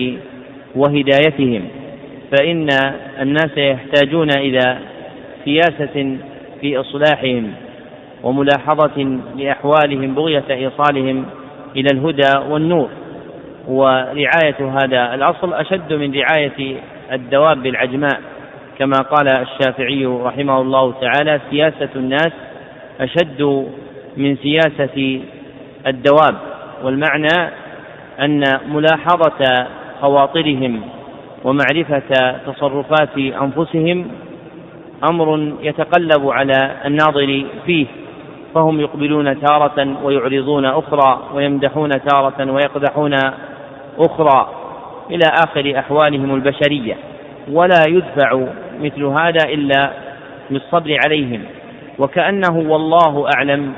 وهدايتهم. 0.75 1.67
فإن 2.31 2.67
الناس 3.21 3.57
يحتاجون 3.57 4.29
إلى 4.37 4.77
سياسة 5.45 6.17
في 6.61 6.79
إصلاحهم 6.79 7.53
وملاحظة 8.23 9.19
لأحوالهم 9.37 10.15
بغية 10.15 10.43
إيصالهم 10.49 11.25
إلى 11.75 11.87
الهدى 11.93 12.49
والنور. 12.49 12.89
ورعاية 13.67 14.77
هذا 14.83 15.13
الأصل 15.13 15.53
أشد 15.53 15.93
من 15.93 16.13
رعاية 16.15 16.75
الدواب 17.11 17.65
العجماء 17.65 18.21
كما 18.79 18.97
قال 18.97 19.27
الشافعي 19.27 20.05
رحمه 20.05 20.61
الله 20.61 20.93
تعالى 21.01 21.39
سياسة 21.49 21.89
الناس 21.95 22.31
أشد 22.99 23.67
من 24.17 24.35
سياسة 24.35 25.21
الدواب. 25.87 26.35
والمعنى 26.83 27.51
أن 28.19 28.43
ملاحظة 28.69 29.67
خواطرهم 30.01 30.81
ومعرفة 31.43 32.31
تصرفات 32.47 33.17
أنفسهم 33.17 34.07
أمر 35.11 35.53
يتقلب 35.61 36.27
على 36.27 36.71
الناظر 36.85 37.45
فيه 37.65 37.85
فهم 38.55 38.79
يقبلون 38.79 39.41
تارة 39.41 39.97
ويعرضون 40.03 40.65
أخرى 40.65 41.19
ويمدحون 41.33 41.89
تارة 41.89 42.51
ويقدحون 42.51 43.13
أخرى 43.99 44.49
إلى 45.09 45.23
آخر 45.45 45.79
أحوالهم 45.79 46.35
البشرية. 46.35 46.97
ولا 47.51 47.83
يدفع 47.87 48.45
مثل 48.81 49.03
هذا 49.03 49.49
إلا 49.49 49.91
بالصبر 50.49 50.97
عليهم. 51.05 51.43
وكأنه 51.99 52.57
والله 52.57 53.29
أعلم 53.35 53.73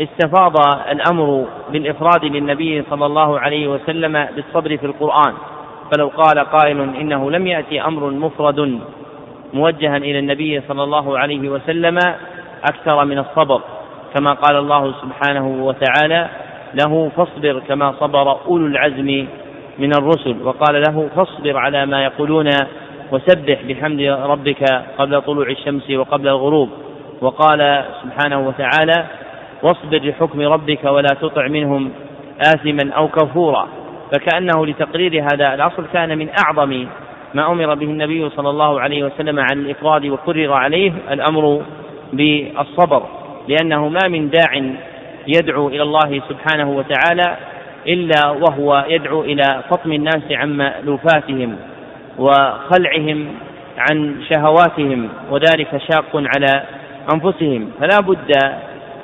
استفاض 0.00 0.54
الأمر 0.90 1.46
بالإفراد 1.72 2.24
للنبي 2.24 2.84
صلى 2.90 3.06
الله 3.06 3.40
عليه 3.40 3.68
وسلم 3.68 4.26
بالصبر 4.36 4.76
في 4.76 4.86
القرآن. 4.86 5.34
فلو 5.92 6.08
قال 6.08 6.38
قائل 6.38 6.80
إنه 6.80 7.30
لم 7.30 7.46
يأتي 7.46 7.82
أمر 7.82 8.10
مفرد 8.10 8.78
موجها 9.54 9.96
إلى 9.96 10.18
النبي 10.18 10.60
صلى 10.68 10.82
الله 10.82 11.18
عليه 11.18 11.48
وسلم 11.48 11.98
أكثر 12.64 13.04
من 13.04 13.18
الصبر 13.18 13.60
كما 14.14 14.32
قال 14.32 14.56
الله 14.56 14.94
سبحانه 15.02 15.64
وتعالى 15.64 16.28
له 16.74 17.10
فاصبر 17.16 17.62
كما 17.68 17.94
صبر 18.00 18.36
أولو 18.46 18.66
العزم 18.66 19.26
من 19.78 19.92
الرسل 19.98 20.36
وقال 20.44 20.82
له 20.88 21.08
فاصبر 21.16 21.56
على 21.56 21.86
ما 21.86 22.04
يقولون 22.04 22.48
وسبح 23.12 23.62
بحمد 23.68 24.00
ربك 24.00 24.64
قبل 24.98 25.22
طلوع 25.22 25.48
الشمس 25.48 25.90
وقبل 25.90 26.28
الغروب 26.28 26.68
وقال 27.20 27.84
سبحانه 28.02 28.48
وتعالى 28.48 29.06
واصبر 29.62 29.98
لحكم 30.08 30.40
ربك 30.40 30.84
ولا 30.84 31.08
تطع 31.20 31.48
منهم 31.48 31.90
آثما 32.40 32.92
أو 32.92 33.08
كفورا 33.08 33.68
فكأنه 34.12 34.66
لتقرير 34.66 35.22
هذا 35.22 35.54
الأصل 35.54 35.86
كان 35.92 36.18
من 36.18 36.28
أعظم 36.46 36.86
ما 37.34 37.52
أمر 37.52 37.74
به 37.74 37.86
النبي 37.86 38.30
صلى 38.30 38.50
الله 38.50 38.80
عليه 38.80 39.04
وسلم 39.04 39.38
عن 39.38 39.58
الإفراد 39.58 40.06
وكرر 40.06 40.52
عليه 40.52 40.92
الأمر 41.10 41.62
بالصبر 42.12 43.02
لأنه 43.48 43.88
ما 43.88 44.08
من 44.08 44.30
داع 44.30 44.72
يدعو 45.26 45.68
إلى 45.68 45.82
الله 45.82 46.22
سبحانه 46.28 46.70
وتعالى 46.70 47.36
إلا 47.86 48.30
وهو 48.30 48.84
يدعو 48.88 49.22
إلى 49.22 49.62
فطم 49.70 49.92
الناس 49.92 50.22
عن 50.30 50.56
مألوفاتهم 50.56 51.56
وخلعهم 52.18 53.26
عن 53.78 54.22
شهواتهم 54.30 55.08
وذلك 55.30 55.80
شاق 55.92 56.10
على 56.14 56.62
أنفسهم. 57.14 57.70
فلا 57.80 58.00
بد 58.00 58.32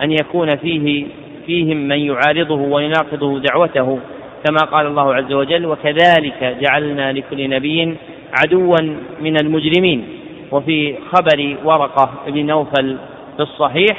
أن 0.02 0.12
يكون 0.12 0.56
فيه 0.56 1.06
فيهم 1.46 1.76
من 1.76 1.98
يعارضه 1.98 2.54
ويناقضه 2.54 3.40
دعوته. 3.40 3.98
كما 4.44 4.58
قال 4.72 4.86
الله 4.86 5.14
عز 5.14 5.32
وجل 5.32 5.66
وكذلك 5.66 6.56
جعلنا 6.60 7.12
لكل 7.12 7.50
نبي 7.50 7.96
عدوا 8.32 8.76
من 9.20 9.36
المجرمين. 9.40 10.08
وفي 10.52 10.94
خبر 11.12 11.56
ورقة 11.64 12.10
بن 12.26 12.46
نوفل 12.46 12.96
في 13.36 13.42
الصحيح 13.42 13.96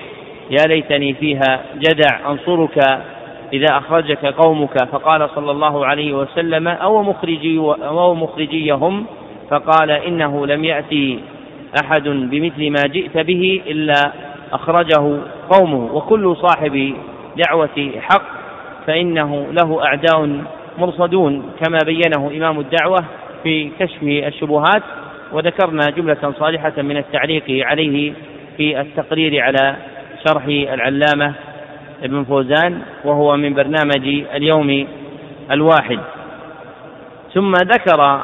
يا 0.52 0.68
ليتني 0.68 1.14
فيها 1.14 1.64
جدع 1.76 2.32
أنصرك 2.32 2.78
إذا 3.54 3.78
أخرجك 3.78 4.26
قومك. 4.26 4.84
فقال 4.92 5.30
صلى 5.36 5.52
الله 5.52 5.86
عليه 5.86 6.14
وسلم 6.14 6.68
أو 6.68 7.04
مخرجي 7.04 7.58
أو 7.60 8.14
مخرجيهم؟ 8.16 9.06
فقال 9.50 9.92
إنه 9.92 10.46
لم 10.46 10.64
يأتي 10.64 11.20
أحد 11.84 12.04
بمثل 12.04 12.70
ما 12.70 12.82
جئت 12.88 13.18
به 13.18 13.62
إلا 13.68 14.12
أخرجه 14.54 15.20
قومه. 15.50 15.90
وكل 15.94 16.36
صاحب 16.36 16.94
دعوة 17.38 17.92
حق 18.00 18.37
فإنه 18.88 19.48
له 19.52 19.86
أعداء 19.86 20.42
مرصدون 20.78 21.52
كما 21.64 21.78
بينه 21.86 22.32
إمام 22.38 22.60
الدعوة 22.60 23.04
في 23.44 23.72
كشف 23.80 24.04
الشبهات 24.04 24.84
وذكرنا 25.32 25.90
جملة 25.98 26.34
صالحة 26.40 26.74
من 26.78 26.98
التعليق 26.98 27.66
عليه 27.66 28.14
في 28.58 28.82
التقرير 28.82 29.42
على 29.42 29.76
شرح 30.28 30.46
العلامة 30.46 31.34
ابن 32.04 32.24
فوزان 32.24 32.82
وهو 33.04 33.38
من 33.38 33.54
برنامج 33.54 34.24
اليوم 34.36 34.88
الواحد. 35.52 36.00
ثم 37.34 37.52
ذكر 37.52 38.22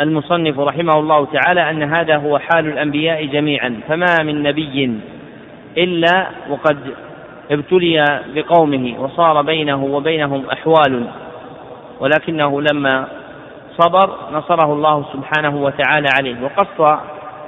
المصنف 0.00 0.58
رحمه 0.58 0.98
الله 0.98 1.26
تعالى 1.26 1.70
أن 1.70 1.82
هذا 1.82 2.16
هو 2.16 2.38
حال 2.38 2.66
الأنبياء 2.66 3.24
جميعا 3.24 3.80
فما 3.88 4.16
من 4.22 4.42
نبي 4.42 4.98
إلا 5.78 6.26
وقد 6.50 6.76
ابتلي 7.50 8.20
بقومه 8.34 8.94
وصار 8.98 9.42
بينه 9.42 9.84
وبينهم 9.84 10.44
أحوال. 10.52 11.06
ولكنه 12.00 12.62
لما 12.62 13.06
صبر 13.78 14.16
نصره 14.32 14.72
الله 14.72 15.04
سبحانه 15.12 15.56
وتعالى 15.56 16.08
عليه. 16.18 16.36
وقص 16.42 16.98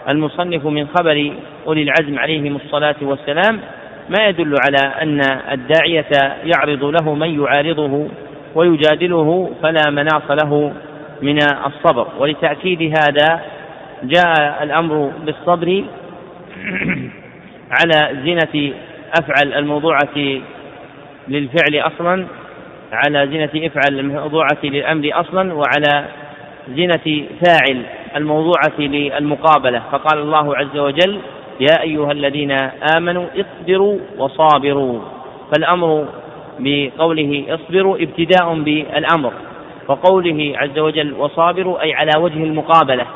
المصنف 0.09 0.67
من 0.67 0.87
خبر 0.99 1.33
أولي 1.67 1.83
العزم 1.83 2.19
عليهم 2.19 2.57
الصلاة 2.57 2.97
والسلام 3.03 3.61
ما 4.09 4.27
يدل 4.29 4.55
على 4.67 5.03
أن 5.03 5.21
الداعية 5.53 6.37
يعرض 6.45 6.85
له 6.85 7.15
من 7.15 7.41
يعارضه 7.41 8.09
ويجادله 8.55 9.51
فلا 9.63 9.91
مناص 9.91 10.31
له 10.31 10.73
من 11.23 11.39
الصبر. 11.67 12.07
ولتأكيد 12.19 12.83
هذا 12.83 13.41
جاء 14.03 14.63
الأمر 14.63 15.13
بالصبر 15.25 15.85
على 17.71 18.17
زنة 18.25 18.73
أفعل 19.19 19.53
الموضوعة 19.55 20.41
للفعل 21.29 21.77
أصلا 21.77 22.27
على 22.93 23.27
زنة 23.27 23.67
افعل 23.67 23.99
الموضوعة 23.99 24.59
للأمر 24.65 25.11
أصلا 25.13 25.55
وعلى 25.55 26.05
زنة 26.69 27.27
فاعل 27.45 27.83
الموضوعة 28.17 28.79
للمقابلة. 28.79 29.83
فقال 29.93 30.19
الله 30.19 30.57
عز 30.57 30.77
وجل 30.79 31.19
يا 31.61 31.83
أيها 31.83 32.13
الذين 32.13 32.53
آمنوا 32.97 33.27
اصبروا 33.37 33.99
وصابروا. 34.19 35.01
فالأمر 35.53 36.07
بقوله 36.59 37.45
اصبروا 37.49 37.97
ابتداء 37.97 38.55
بالأمر 38.55 39.33
وقوله 39.89 40.53
عز 40.57 40.79
وجل 40.79 41.13
وصابروا 41.13 41.83
أي 41.83 41.95
على 41.95 42.11
وجه 42.19 42.45
المقابلة. 42.45 43.07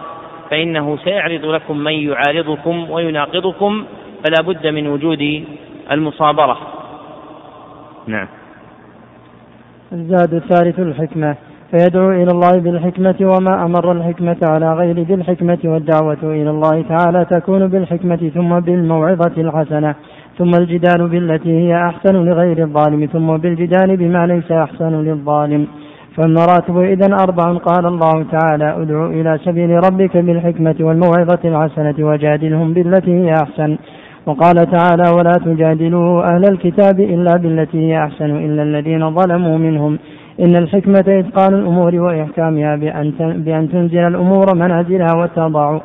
فإنه 0.51 0.99
سيعرض 1.05 1.45
لكم 1.45 1.79
من 1.79 1.93
يعارضكم 1.93 2.91
ويناقضكم 2.91 3.85
فلا 4.25 4.43
بد 4.43 4.67
من 4.67 4.87
وجود 4.87 5.45
المصابرة. 5.91 6.57
نعم. 8.07 8.27
الزاد 9.93 10.35
الثالث 10.35 10.79
الحكمة. 10.79 11.37
فيدعو 11.71 12.11
إلى 12.11 12.31
الله 12.31 12.59
بالحكمة 12.59 13.15
وما 13.21 13.65
أمر 13.65 13.93
الحكمة 13.93 14.37
على 14.43 14.75
غير 14.75 15.01
ذي 15.01 15.15
الحكمة 15.15 15.59
والدعوة 15.65 16.19
إلى 16.23 16.51
الله 16.51 16.83
تعالى 16.83 17.25
تكون 17.25 17.67
بالحكمة 17.67 18.31
ثم 18.35 18.61
بالموعظة 18.61 19.33
الحسنة. 19.39 19.95
ثم 20.39 20.51
الجدال 20.55 21.09
بالتي 21.09 21.51
هي 21.51 21.77
أحسن 21.77 22.15
لغير 22.25 22.59
الظالم. 22.59 23.07
ثم 23.07 23.37
بالجدال 23.37 23.97
بما 23.97 24.27
ليس 24.27 24.53
أحسن 24.53 24.93
للظالم. 25.03 25.67
فالمراتب 26.17 26.79
إذا 26.79 27.15
أربع 27.15 27.59
قال 27.59 27.87
الله 27.87 28.25
تعالى 28.33 28.83
ادع 28.83 29.07
إلى 29.07 29.39
سبيل 29.45 29.71
ربك 29.71 30.17
بالحكمة 30.17 30.77
والموعظة 30.81 31.41
الحسنة 31.45 32.07
وجادلهم 32.07 32.75
بالتي 32.75 33.11
هي 33.11 33.33
أحسن. 33.43 33.79
وقال 34.27 34.55
تعالى 34.55 35.05
ولا 35.17 35.33
تجادلوا 35.33 36.35
أهل 36.35 36.45
الكتاب 36.53 37.01
إلا 37.01 37.37
بالتي 37.37 37.79
هي 37.79 37.99
أحسن 37.99 38.31
إلا 38.31 38.63
الذين 38.63 39.15
ظلموا 39.15 39.59
منهم. 39.59 39.99
إن 40.41 40.57
الحكمة 40.57 41.05
إتقان 41.09 41.55
الأمور 41.55 41.95
وإحكامها 41.95 42.77
بأن 42.77 43.13
بأن 43.19 43.69
تنزل 43.69 43.99
الأمور 43.99 44.47
منازلها 44.55 45.15
وتضع 45.17 45.81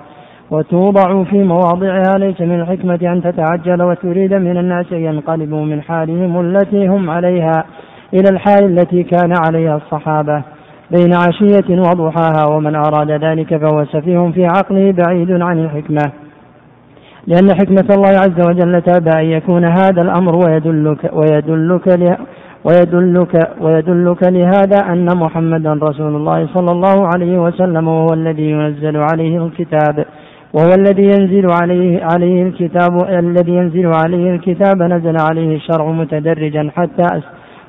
وتوضع 0.52 1.24
في 1.24 1.44
مواضعها. 1.44 2.18
ليس 2.18 2.42
من 2.42 2.62
الحكمة 2.62 3.00
أن 3.04 3.22
تتعجل 3.22 3.82
وتريد 3.82 4.34
من 4.34 4.58
الناس 4.58 4.94
أن 4.94 4.98
ينقلبوا 4.98 5.66
من 5.66 5.82
حالهم 5.82 6.40
التي 6.40 6.88
هم 6.88 7.10
عليها 7.10 7.66
إلى 8.14 8.30
الحال 8.32 8.64
التي 8.66 9.04
كان 9.04 9.34
عليها 9.48 9.76
الصحابة. 9.76 10.44
بين 10.92 11.14
عشية 11.14 11.80
وضحاها 11.80 12.56
ومن 12.56 12.76
أراد 12.76 13.12
ذلك 13.12 13.58
فهو 13.58 13.86
سفيه 13.86 14.32
في 14.34 14.46
عقله 14.46 14.92
بعيد 14.92 15.32
عن 15.32 15.60
الحكمة. 15.60 16.29
لأن 17.28 17.54
حكمة 17.54 17.96
الله 17.96 18.10
عز 18.10 18.48
وجل 18.48 18.82
تابع 18.82 19.20
أن 19.20 19.26
يكون 19.26 19.66
هذا 19.66 20.02
الأمر 20.02 20.36
ويدلك 20.36 21.12
ويدلك 21.14 22.18
ويدلك 22.64 23.50
ويدلك 23.62 24.24
لهذا 24.24 24.78
أن 24.94 25.06
محمدا 25.18 25.74
رسول 25.74 26.16
الله 26.16 26.48
صلى 26.54 26.72
الله 26.72 27.08
عليه 27.14 27.40
وسلم 27.40 27.88
وهو 27.88 28.14
الذي 28.14 28.50
ينزل 28.52 28.98
عليه 28.98 29.46
الكتاب. 29.46 30.06
وهو 30.54 30.70
الذي 30.78 31.04
ينزل 31.04 31.48
عليه 31.62 32.04
عليه 32.14 32.44
الكتاب 32.44 33.10
الذي 33.10 33.52
ينزل 33.52 33.92
عليه 34.04 34.36
الكتاب 34.36 34.84
نزل 34.84 35.16
عليه 35.30 35.56
الشرع 35.56 35.92
متدرجا 35.92 36.72
حتى 36.76 37.06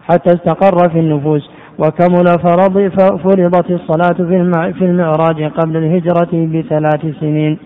حتى 0.08 0.34
استقر 0.34 0.88
في 0.88 0.98
النفوس. 1.00 1.50
وكمل 1.78 2.24
فرض 2.42 2.88
فرضت 3.24 3.70
الصلاة 3.70 4.16
في 4.78 4.84
المعراج 4.84 5.42
قبل 5.42 5.76
الهجرة 5.76 6.32
بثلاث 6.32 7.06
سنين. 7.20 7.58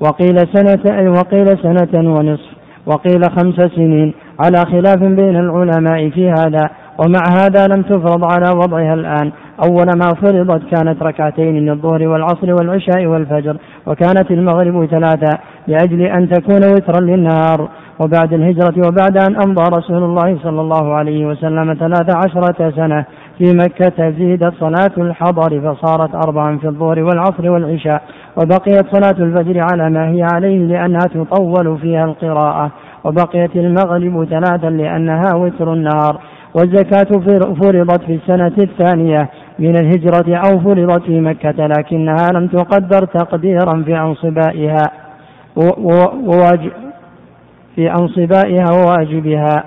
وقيل 0.00 0.36
سنة 0.52 1.10
وقيل 1.10 1.58
سنة 1.58 2.14
ونصف 2.14 2.50
وقيل 2.86 3.20
خمس 3.38 3.54
سنين. 3.54 4.14
على 4.44 4.58
خلاف 4.66 4.98
بين 4.98 5.36
العلماء 5.36 6.10
في 6.10 6.30
هذا 6.30 6.70
ومع 6.98 7.22
هذا 7.38 7.66
لم 7.66 7.82
تفرض 7.82 8.24
على 8.24 8.50
وضعها 8.56 8.94
الآن. 8.94 9.32
أول 9.64 9.86
ما 9.86 10.14
فرضت 10.22 10.62
كانت 10.74 11.02
ركعتين 11.02 11.66
للظهر 11.66 12.08
والعصر 12.08 12.54
والعشاء 12.54 13.06
والفجر 13.06 13.56
وكانت 13.86 14.30
المغرب 14.30 14.86
ثلاثة 14.86 15.38
لأجل 15.66 16.02
أن 16.02 16.28
تكون 16.28 16.64
وترا 16.72 17.00
للنهار. 17.00 17.68
وبعد 17.98 18.32
الهجرة 18.32 18.74
وبعد 18.88 19.16
أن 19.28 19.36
أمضى 19.46 19.76
رسول 19.76 20.02
الله 20.02 20.38
صلى 20.42 20.60
الله 20.60 20.94
عليه 20.94 21.26
وسلم 21.26 21.74
ثلاث 21.74 22.16
عشرة 22.16 22.70
سنة. 22.70 23.04
في 23.40 23.52
مكة 23.54 24.10
زيدت 24.10 24.54
صلاة 24.60 24.92
الحضر 24.98 25.60
فصارت 25.60 26.14
أربعا 26.14 26.58
في 26.58 26.66
الظهر 26.68 27.02
والعصر 27.02 27.50
والعشاء 27.50 28.02
وبقيت 28.36 28.96
صلاة 28.96 29.24
الفجر 29.24 29.66
على 29.72 29.90
ما 29.90 30.08
هي 30.08 30.22
عليه 30.34 30.58
لأنها 30.58 31.00
تطول 31.14 31.78
فيها 31.78 32.04
القراءة 32.04 32.70
وبقيت 33.04 33.56
المغرب 33.56 34.24
ثلاثا 34.24 34.70
لأنها 34.70 35.34
وتر 35.34 35.72
النهار 35.72 36.20
والزكاة 36.54 37.18
فرضت 37.60 38.02
في 38.02 38.14
السنة 38.14 38.52
الثانية 38.58 39.28
من 39.58 39.76
الهجرة 39.76 40.36
أو 40.36 40.60
فرضت 40.60 41.02
في 41.02 41.20
مكة 41.20 41.66
لكنها 41.66 42.26
لم 42.34 42.46
تقدر 42.46 43.06
تقديرا 43.06 43.82
في 43.82 43.96
أنصبائها 44.00 44.82
وواجب 46.26 46.72
في 47.76 47.90
أنصبائها 47.90 48.66
وواجبها. 48.72 49.64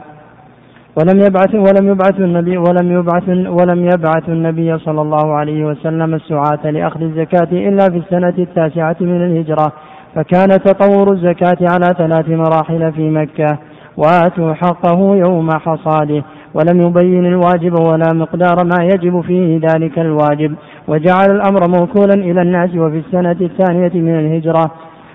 ولم 0.98 1.20
يبعث 1.20 1.56
ولم 1.56 1.88
يبعث 1.88 2.20
النبي 2.20 2.58
ولم 2.58 2.92
يبعث 2.92 3.30
ولم 3.30 3.86
يبعث 3.86 4.30
النبي 4.30 4.78
صلى 4.78 5.02
الله 5.02 5.34
عليه 5.34 5.66
وسلم 5.66 6.14
السعاة 6.14 6.72
لأخذ 6.72 7.02
الزكاة 7.02 7.52
إلا 7.52 7.90
في 7.90 7.98
السنة 7.98 8.34
التاسعة 8.38 8.96
من 9.02 9.26
الهجرة 9.26 9.74
فكان 10.16 10.50
تطور 10.50 11.12
الزكاة 11.12 11.58
على 11.62 11.86
ثلاث 11.98 12.30
مراحل 12.30 12.92
في 12.94 13.10
مكة. 13.10 13.58
وآتوا 13.98 14.54
حقه 14.54 15.16
يوم 15.16 15.50
حصاده 15.52 16.24
ولم 16.54 16.82
يبين 16.82 17.26
الواجب 17.26 17.80
ولا 17.80 18.14
مقدار 18.14 18.56
ما 18.64 18.84
يجب 18.84 19.22
فيه 19.22 19.60
ذلك 19.60 20.00
الواجب. 20.00 20.56
وجعل 20.88 21.32
الأمر 21.32 21.68
موكولا 21.68 22.14
إلى 22.14 22.42
الناس 22.42 22.70
وفي 22.76 22.98
السنة 22.98 23.38
الثانية 23.42 23.92
من 23.94 24.20
الهجرة. 24.20 24.72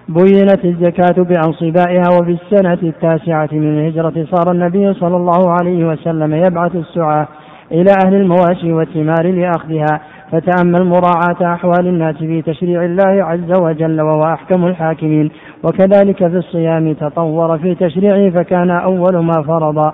بينت 0.09 0.65
الزكاة 0.65 1.23
بأنصبائها 1.23 2.21
وفي 2.21 2.39
السنة 2.43 2.79
التاسعة 2.83 3.49
من 3.53 3.79
الهجرة 3.79 4.27
صار 4.31 4.53
النبي 4.53 4.95
صلى 4.95 5.17
الله 5.17 5.51
عليه 5.51 5.85
وسلم 5.85 6.35
يبعث 6.35 6.77
السعاة 6.77 7.29
إلى 7.73 7.91
أهل 8.07 8.15
المواشي 8.15 8.73
والثمار 8.73 9.27
لأخذها. 9.27 10.01
فتأمل 10.33 10.85
مراعاة 10.85 11.55
أحوال 11.55 11.87
الناس 11.87 12.17
في 12.17 12.43
تشريع 12.43 12.85
الله 12.85 13.25
عز 13.25 13.61
وجل 13.61 14.01
وهو 14.01 14.25
أحكم 14.25 14.67
الحاكمين. 14.67 15.31
وكذلك 15.65 16.17
في 16.17 16.37
الصيام 16.37 16.93
تطور 16.93 17.59
في 17.59 17.75
تشريعه 17.75 18.31
فكان 18.31 18.71
أول 18.71 19.25
ما 19.25 19.43
فرض. 19.47 19.93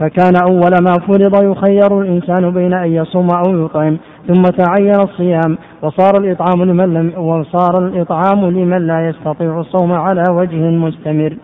فكان 0.00 0.32
أول 0.36 0.72
ما 0.82 0.92
فرض 1.06 1.44
يخير 1.44 2.00
الإنسان 2.00 2.50
بين 2.50 2.74
أن 2.74 2.92
يصوم 2.92 3.28
أو 3.30 3.64
يطعم 3.64 3.98
ثم 4.28 4.42
تعين 4.42 5.00
الصيام 5.00 5.58
وصار 5.82 6.16
الإطعام 6.18 6.62
لمن 6.62 6.94
لم 6.94 7.12
وصار 7.18 7.86
الإطعام 7.86 8.44
لمن 8.44 8.86
لا 8.86 9.08
يستطيع 9.08 9.60
الصوم 9.60 9.92
على 9.92 10.24
وجه 10.30 10.56
مستمر. 10.56 11.36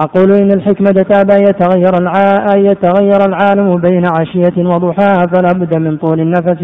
أقول 0.00 0.32
إن 0.32 0.50
الحكمة 0.52 1.02
تابع 1.02 1.36
يتغير 1.36 1.92
يتغير 2.56 3.20
العالم 3.28 3.76
بين 3.76 4.02
عشية 4.18 4.56
وضحاها 4.58 5.26
فلا 5.34 5.52
بد 5.52 5.78
من 5.78 5.96
طول 5.96 6.20
النفس 6.20 6.62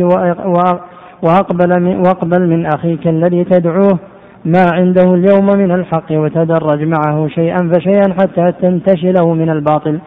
وأقبل 1.22 1.80
من, 1.80 1.96
وأقبل 1.96 2.46
من 2.48 2.66
أخيك 2.66 3.08
الذي 3.08 3.44
تدعوه. 3.44 3.98
ما 4.44 4.66
عنده 4.72 5.14
اليوم 5.14 5.46
من 5.46 5.70
الحق 5.70 6.12
وتدرج 6.12 6.82
معه 6.82 7.28
شيئا 7.28 7.70
فشيئا 7.72 8.14
حتى 8.20 8.52
تنتشله 8.62 9.34
من 9.34 9.50
الباطل. 9.50 9.98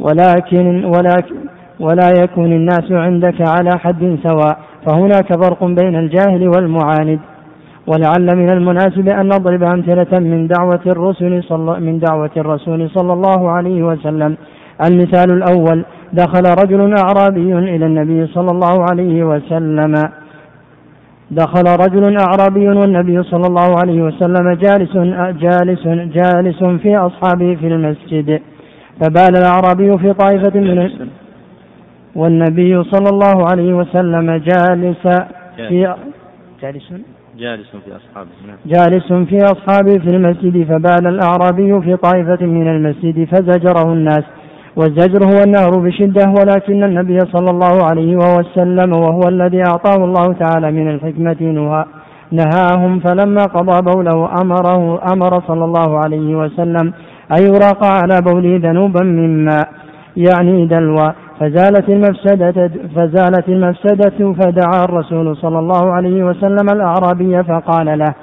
ولكن 0.00 0.84
ولكن 0.84 1.34
ولا 1.80 2.10
يكون 2.22 2.52
الناس 2.52 2.92
عندك 2.92 3.40
على 3.40 3.70
حد 3.78 4.18
سواء 4.26 4.58
فهناك 4.86 5.44
فرق 5.44 5.64
بين 5.64 5.96
الجاهل 5.96 6.48
والمعاند. 6.48 7.20
ولعل 7.86 8.36
من 8.36 8.50
المناسب 8.50 9.08
أن 9.08 9.26
نضرب 9.26 9.62
أمثلة 9.62 10.18
من 10.18 10.46
دعوة 10.46 10.80
الرسل 10.86 11.42
صلى 11.42 11.80
من 11.80 11.98
دعوة 11.98 12.30
الرسول 12.36 12.90
صلى 12.90 13.12
الله 13.12 13.50
عليه 13.50 13.82
وسلم. 13.82 14.36
المثال 14.86 15.30
الأول 15.30 15.84
دخل 16.12 16.44
رجل 16.62 16.94
أعرابي 16.96 17.58
إلى 17.58 17.86
النبي 17.86 18.26
صلى 18.26 18.50
الله 18.50 18.84
عليه 18.90 19.24
وسلم. 19.24 19.94
دخل 21.30 21.64
رجل 21.84 22.16
أعرابي 22.18 22.68
والنبي 22.68 23.22
صلى 23.22 23.46
الله 23.46 23.78
عليه 23.80 24.02
وسلم 24.02 24.52
جالس 24.52 24.96
جالس 25.42 25.86
جالس 25.88 26.64
في 26.64 26.96
أصحابه 26.96 27.54
في 27.54 27.66
المسجد. 27.66 28.40
فبال 29.00 29.36
الأعرابي 29.36 29.98
في 29.98 30.12
طائفة 30.12 30.60
من 30.60 30.78
والنبي 32.14 32.82
صلى 32.82 33.08
الله 33.12 33.46
عليه 33.52 33.74
وسلم 33.74 34.26
جالس 34.30 35.06
في 35.56 35.94
جالس. 36.62 36.92
جالس 37.38 37.70
في 37.84 37.96
أصحابه 37.96 38.28
نعم. 38.46 38.56
جالس 38.66 39.12
في 39.12 39.38
أصحابه 39.44 39.98
في 39.98 40.16
المسجد 40.16 40.64
فبال 40.64 41.06
الأعرابي 41.06 41.80
في 41.80 41.96
طائفة 41.96 42.46
من 42.46 42.68
المسجد 42.68 43.24
فزجره 43.24 43.92
الناس. 43.92 44.24
والزجر 44.76 45.24
هو 45.24 45.42
النهر 45.46 45.78
بشدة 45.78 46.24
ولكن 46.38 46.84
النبي 46.84 47.18
صلى 47.18 47.50
الله 47.50 47.84
عليه 47.90 48.16
وسلم 48.16 48.92
وهو 48.92 49.20
الذي 49.28 49.62
أعطاه 49.70 50.04
الله 50.04 50.32
تعالى 50.32 50.70
من 50.70 50.90
الحكمة 50.90 51.36
نهاهم. 52.32 53.00
فلما 53.00 53.42
قضى 53.42 53.92
بوله 53.92 54.30
أمره 54.42 55.00
أمر 55.12 55.42
صلى 55.48 55.64
الله 55.64 55.98
عليه 56.04 56.34
وسلم 56.36 56.92
أن 57.38 57.42
يراق 57.42 57.84
على 57.84 58.20
بوله 58.26 58.60
ذنوبا 58.62 59.04
من 59.04 59.44
ماء 59.44 59.68
يعني 60.16 60.66
دلوى. 60.66 61.14
فزالت 61.40 61.88
المفسدة 61.88 62.70
فزالت 62.96 63.48
المفسدة 63.48 64.32
فدعا 64.32 64.84
الرسول 64.84 65.36
صلى 65.36 65.58
الله 65.58 65.92
عليه 65.92 66.24
وسلم 66.24 66.68
الأعرابي 66.72 67.42
فقال 67.42 67.98
له 67.98 68.14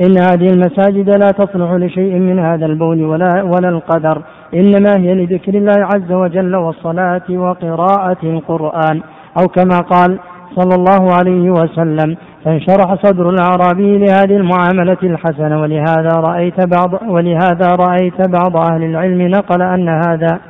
إن 0.00 0.18
هذه 0.18 0.48
المساجد 0.52 1.10
لا 1.10 1.30
تصلح 1.38 1.72
لشيء 1.72 2.18
من 2.18 2.38
هذا 2.38 2.66
البول 2.66 3.04
ولا 3.04 3.42
ولا 3.42 3.68
القدر 3.68 4.22
إنما 4.54 4.96
هي 4.96 5.14
لذكر 5.14 5.54
الله 5.54 5.86
عز 5.94 6.12
وجل 6.12 6.56
والصلاة 6.56 7.22
وقراءة 7.30 8.18
القرآن 8.22 9.00
أو 9.40 9.46
كما 9.46 9.78
قال 9.78 10.18
صلى 10.56 10.74
الله 10.74 11.12
عليه 11.14 11.50
وسلم 11.50 12.16
فانشرح 12.44 12.94
صدر 12.94 13.30
الأعرابي 13.30 13.98
لهذه 13.98 14.36
المعاملة 14.36 14.96
الحسنة 15.02 15.60
ولهذا 15.60 16.10
رأيت 16.16 16.66
بعض 16.76 17.02
ولهذا 17.08 17.68
رأيت 17.80 18.28
بعض 18.28 18.56
أهل 18.56 18.82
العلم 18.82 19.22
نقل 19.22 19.62
أن 19.62 19.88
هذا 19.88 20.40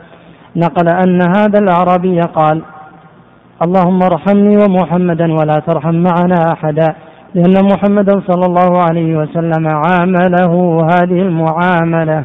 نقل 0.57 0.88
أن 0.88 1.22
هذا 1.36 1.59
الأعرابي 1.59 2.20
قال 2.20 2.62
اللهم 3.64 4.03
ارحمني 4.03 4.57
ومحمدا 4.57 5.32
ولا 5.32 5.62
ترحم 5.66 5.94
معنا 5.94 6.53
أحدا 6.53 6.94
لأن 7.34 7.64
محمدا 7.64 8.20
صلى 8.28 8.46
الله 8.46 8.82
عليه 8.82 9.16
وسلم 9.16 9.68
عامله 9.68 10.78
هذه 10.94 11.22
المعاملة 11.22 12.24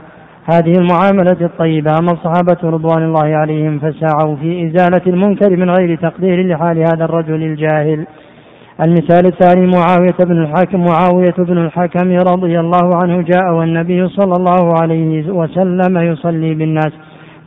هذه 0.54 0.74
المعاملة 0.78 1.38
الطيبة. 1.42 1.92
أما 2.00 2.12
الصحابة 2.12 2.58
رضوان 2.64 3.04
الله 3.04 3.36
عليهم 3.36 3.80
فسعوا 3.80 4.36
في 4.36 4.68
إزالة 4.68 5.02
المنكر 5.08 5.50
من 5.50 5.70
غير 5.70 5.98
تقدير 5.98 6.48
لحال 6.48 6.78
هذا 6.78 7.06
الرجل 7.06 7.44
الجاهل. 7.44 8.08
المثال 8.82 9.26
الثاني 9.26 9.68
معاوية 9.68 10.18
بن 10.20 10.44
الحكم 10.44 10.86
معاوية 10.86 11.36
بن 11.38 11.58
الحكم 11.58 12.12
رضي 12.12 12.60
الله 12.60 12.96
عنه 12.96 13.22
جاء 13.22 13.54
والنبي 13.54 14.08
صلى 14.08 14.34
الله 14.40 14.74
عليه 14.82 15.32
وسلم 15.32 15.98
يصلي 15.98 16.54
بالناس. 16.54 16.92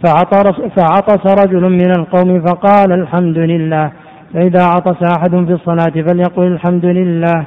فعطس, 0.05 1.45
رجل 1.45 1.63
من 1.63 1.91
القوم 1.99 2.41
فقال 2.47 2.93
الحمد 2.93 3.39
لله. 3.39 3.93
فإذا 4.35 4.65
عطس 4.65 5.03
أحد 5.19 5.31
في 5.31 5.53
الصلاة 5.53 6.03
فليقل 6.07 6.47
الحمد 6.47 6.85
لله 6.85 7.47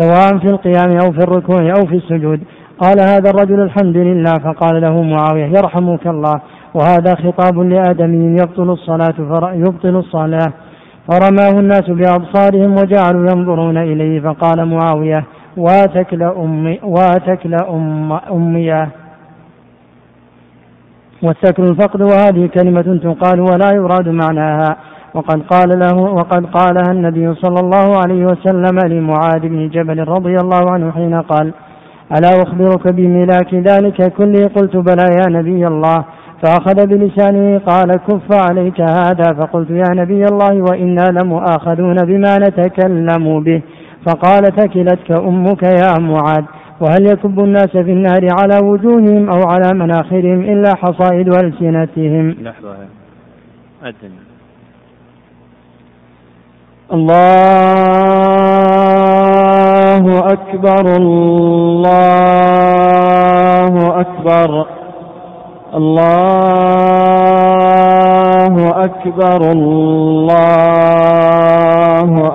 سواء 0.00 0.38
في 0.38 0.48
القيام 0.48 0.98
أو 1.04 1.12
في 1.12 1.18
الركوع 1.18 1.60
أو 1.60 1.86
في 1.86 1.96
السجود. 1.96 2.40
قال 2.78 3.00
هذا 3.00 3.30
الرجل 3.30 3.60
الحمد 3.60 3.96
لله 3.96 4.32
فقال 4.32 4.80
له 4.80 5.02
معاوية 5.02 5.46
يرحمك 5.46 6.06
الله. 6.06 6.40
وهذا 6.74 7.14
خطاب 7.14 7.58
لآدمي 7.58 8.36
يبطل 8.40 8.70
الصلاة 8.70 9.14
يبطل 9.54 9.96
الصلاة. 9.96 10.52
فرماه 11.10 11.60
الناس 11.60 11.90
بأبصارهم 11.90 12.72
وجعلوا 12.72 13.30
ينظرون 13.30 13.78
إليه 13.78 14.20
فقال 14.20 14.68
معاوية 14.68 15.24
واتك 15.56 16.14
أمي 16.22 16.80
واتك 16.82 17.46
لأم 17.46 18.12
أمياه 18.12 18.88
والسكر 21.22 21.64
الفقد 21.64 22.02
وهذه 22.02 22.46
كلمة 22.46 23.00
تقال 23.02 23.40
ولا 23.40 23.70
يراد 23.74 24.08
معناها. 24.08 24.76
وقد 25.14 25.42
قال 25.42 25.78
له 25.78 25.96
وقد 25.96 26.46
قالها 26.46 26.92
النبي 26.92 27.34
صلى 27.34 27.60
الله 27.60 27.96
عليه 28.02 28.26
وسلم 28.26 28.78
لمعاذ 28.86 29.40
بن 29.40 29.68
جبل 29.68 30.08
رضي 30.08 30.36
الله 30.36 30.70
عنه 30.70 30.92
حين 30.92 31.14
قال 31.20 31.52
ألا 32.18 32.42
أخبرك 32.42 32.88
بملاك 32.88 33.54
ذلك 33.54 34.12
كله؟ 34.12 34.50
قلت 34.56 34.76
بلى 34.76 35.06
يا 35.20 35.28
نبي 35.28 35.66
الله. 35.66 36.04
فأخذ 36.42 36.86
بلسانه 36.86 37.58
قال 37.58 37.96
كف 37.96 38.28
عليك 38.50 38.80
هذا. 38.80 39.32
فقلت 39.40 39.70
يا 39.70 39.94
نبي 39.94 40.24
الله 40.24 40.62
وإنا 40.70 41.06
لمؤاخذون 41.18 41.96
بما 41.96 42.38
نتكلم 42.38 43.40
به. 43.40 43.62
فقال 44.06 44.42
ثكلتك 44.42 45.10
أمك 45.10 45.62
يا 45.62 45.92
معاذ. 46.00 46.44
وهل 46.82 47.06
يكب 47.06 47.40
الناس 47.40 47.70
في 47.70 47.92
النار 47.92 48.28
على 48.40 48.58
وجوههم 48.66 49.30
أو 49.30 49.40
على 49.48 49.70
مناخرهم 49.74 50.40
إلا 50.40 50.76
حصائد 50.76 51.28
ألسنتهم؟ 51.28 52.30
لحظة. 52.30 52.76
أدن 53.82 54.10
الله 56.92 57.52
أكبر 60.32 60.96
الله 60.96 62.00
أكبر 64.00 64.66
الله 65.74 66.42
أكبر 68.84 69.40
الله 69.52 70.82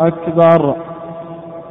أكبر. 0.08 0.87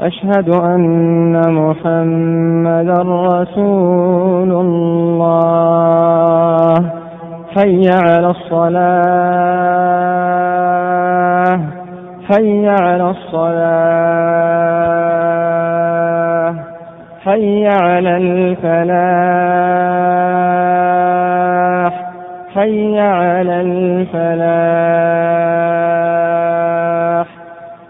أشهد 0.00 0.48
أن 0.48 1.54
محمدا 1.54 3.02
رسول 3.02 4.52
الله. 4.52 6.74
حي 7.56 7.88
على 7.88 8.30
الصلاة. 8.30 8.80
حي 12.28 12.68
على 12.68 13.10
الصلاة. 13.10 13.60
حي 17.24 17.66
على 17.66 18.16
الفلاح. 18.16 18.90
حي 22.54 23.00
على 23.00 23.60
الفلاح. 23.60 25.59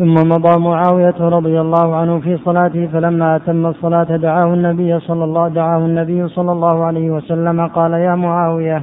ثم 0.00 0.14
مضى 0.14 0.58
معاوية 0.58 1.14
رضي 1.20 1.60
الله 1.60 1.96
عنه 1.96 2.20
في 2.20 2.36
صلاته 2.44 2.86
فلما 2.92 3.36
أتم 3.36 3.66
الصلاة 3.66 4.16
دعاه 4.16 4.54
النبي 4.54 5.00
صلى 5.00 5.24
الله 5.24 5.48
دعاه 5.48 5.78
النبي 5.78 6.28
صلى 6.28 6.52
الله 6.52 6.84
عليه 6.84 7.10
وسلم 7.10 7.66
قال 7.66 7.92
يا 7.92 8.14
معاوية. 8.14 8.82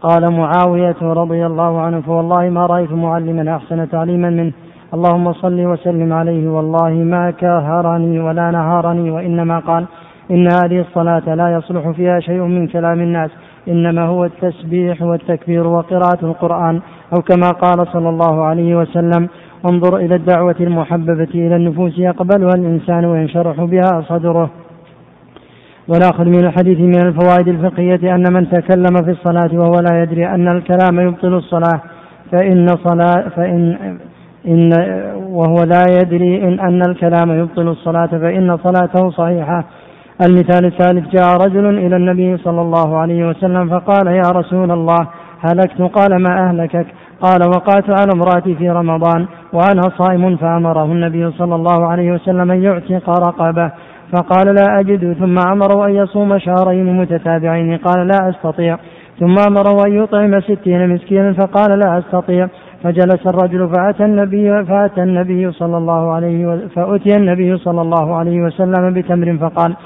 قال 0.00 0.30
معاوية 0.30 0.96
رضي 1.02 1.46
الله 1.46 1.80
عنه 1.80 2.00
فوالله 2.00 2.48
ما 2.48 2.66
رأيت 2.66 2.92
معلما 2.92 3.56
أحسن 3.56 3.88
تعليما 3.88 4.30
منه. 4.30 4.52
اللهم 4.94 5.32
صل 5.32 5.60
وسلم 5.66 6.12
عليه 6.12 6.48
والله 6.48 6.90
ما 6.90 7.30
كهرني 7.30 8.20
ولا 8.20 8.50
نهارني 8.50 9.10
وإنما 9.10 9.58
قال 9.58 9.84
إن 10.30 10.48
هذه 10.52 10.80
الصلاة 10.80 11.34
لا 11.34 11.48
يصلح 11.56 11.90
فيها 11.90 12.20
شيء 12.20 12.40
من 12.40 12.66
كلام 12.66 13.00
الناس 13.00 13.30
إنما 13.68 14.06
هو 14.06 14.24
التسبيح 14.24 15.02
والتكبير 15.02 15.66
وقراءة 15.66 16.18
القرآن 16.22 16.80
أو 17.12 17.22
كما 17.22 17.48
قال 17.50 17.86
صلى 17.92 18.08
الله 18.08 18.44
عليه 18.44 18.76
وسلم 18.76 19.28
انظر 19.66 19.96
إلى 19.96 20.14
الدعوة 20.14 20.56
المحببة 20.60 21.28
إلى 21.34 21.56
النفوس 21.56 21.98
يقبلها 21.98 22.54
الإنسان 22.54 23.04
وينشرح 23.04 23.64
بها 23.64 24.02
صدره. 24.08 24.50
وناخذ 25.88 26.24
من 26.24 26.44
الحديث 26.46 26.78
من 26.78 27.06
الفوائد 27.06 27.48
الفقهية 27.48 28.14
أن 28.14 28.32
من 28.32 28.50
تكلم 28.50 29.04
في 29.04 29.10
الصلاة 29.10 29.50
وهو 29.52 29.80
لا 29.90 30.02
يدري 30.02 30.26
أن 30.26 30.48
الكلام 30.48 31.00
يبطل 31.00 31.34
الصلاة 31.34 31.80
فإن 32.32 32.66
صلاة 32.66 33.28
فإن 33.36 33.76
إن 34.48 34.70
وهو 35.16 35.54
لا 35.54 35.84
يدري 36.02 36.48
إن 36.48 36.60
أن 36.60 36.82
الكلام 36.88 37.32
يبطل 37.32 37.68
الصلاة 37.68 38.06
فإن 38.06 38.56
صلاته 38.56 39.10
صحيحة. 39.10 39.64
المثال 40.26 40.64
الثالث 40.64 41.08
جاء 41.08 41.36
رجل 41.36 41.78
إلى 41.78 41.96
النبي 41.96 42.36
صلى 42.36 42.60
الله 42.60 42.96
عليه 42.96 43.28
وسلم 43.28 43.68
فقال 43.68 44.06
يا 44.06 44.30
رسول 44.30 44.70
الله 44.70 45.08
هلكت؟ 45.40 45.82
قال 45.82 46.22
ما 46.22 46.48
أهلكك؟ 46.48 46.86
قال 47.24 47.48
وقعت 47.48 47.90
على 47.90 48.12
امرأتي 48.14 48.54
في 48.54 48.70
رمضان 48.70 49.26
وأنا 49.52 49.82
صائم 49.98 50.36
فأمره 50.36 50.84
النبي 50.84 51.30
صلى 51.30 51.54
الله 51.54 51.86
عليه 51.86 52.12
وسلم 52.12 52.50
أن 52.50 52.62
يعتق 52.62 53.10
رقبة. 53.10 53.72
فقال 54.12 54.54
لا 54.54 54.80
أجد 54.80 55.12
ثم 55.12 55.38
أمره 55.52 55.86
أن 55.86 55.94
يصوم 55.94 56.38
شهرين 56.38 56.96
متتابعين. 56.96 57.76
قال 57.76 58.06
لا 58.06 58.30
أستطيع. 58.30 58.78
ثم 59.20 59.34
أمره 59.48 59.86
أن 59.86 60.02
يطعم 60.02 60.40
ستين 60.40 60.88
مسكينا 60.94 61.32
فقال 61.32 61.78
لا 61.78 61.98
أستطيع. 61.98 62.48
فجلس 62.82 63.26
الرجل 63.26 63.70
فأتى 63.74 64.04
النبي 64.04 64.64
فأتى 64.64 65.02
النبي 65.02 65.52
صلى 65.52 65.76
الله 65.76 66.12
عليه 66.12 66.68
فأتي 66.74 67.16
النبي 67.16 67.56
صلى 67.56 67.82
الله 67.82 68.16
عليه 68.16 68.40
وسلم 68.40 68.94
بتمر 68.94 69.38
فقال 69.38 69.76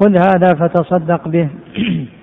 خذ 0.00 0.16
هذا 0.16 0.54
فتصدق 0.54 1.28
به. 1.28 1.48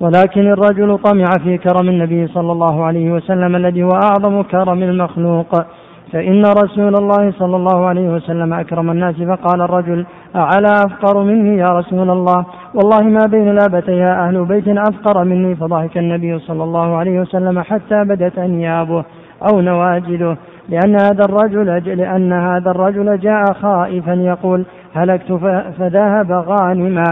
ولكن 0.00 0.46
الرجل 0.52 0.98
طمع 0.98 1.24
في 1.44 1.58
كرم 1.58 1.88
النبي 1.88 2.26
صلى 2.26 2.52
الله 2.52 2.84
عليه 2.84 3.12
وسلم 3.12 3.56
الذي 3.56 3.82
هو 3.82 3.90
أعظم 3.90 4.42
كرم 4.42 4.82
المخلوق. 4.82 5.64
فإن 6.12 6.44
رسول 6.44 6.94
الله 6.96 7.32
صلى 7.38 7.56
الله 7.56 7.86
عليه 7.86 8.08
وسلم 8.08 8.52
أكرم 8.52 8.90
الناس 8.90 9.14
فقال 9.14 9.60
الرجل 9.60 10.06
أعلى 10.36 10.74
أفقر 10.86 11.22
مني 11.22 11.58
يا 11.58 11.68
رسول 11.68 12.10
الله؟ 12.10 12.46
والله 12.74 13.02
ما 13.02 13.26
بين 13.26 13.54
لابتيها 13.54 14.28
أهل 14.28 14.44
بيت 14.44 14.68
أفقر 14.68 15.24
مني. 15.24 15.54
فضحك 15.54 15.98
النبي 15.98 16.38
صلى 16.38 16.64
الله 16.64 16.96
عليه 16.96 17.20
وسلم 17.20 17.60
حتى 17.60 18.04
بدت 18.04 18.38
أنيابه 18.38 19.04
أو 19.52 19.60
نواجذه 19.60 20.36
لأن 20.68 20.94
هذا 21.02 21.24
الرجل 21.24 21.66
لأن 21.96 22.32
هذا 22.32 22.70
الرجل 22.70 23.18
جاء 23.18 23.44
خائفا 23.62 24.12
يقول 24.12 24.64
هلكت 24.94 25.32
فذهب 25.78 26.32
غانما. 26.32 27.04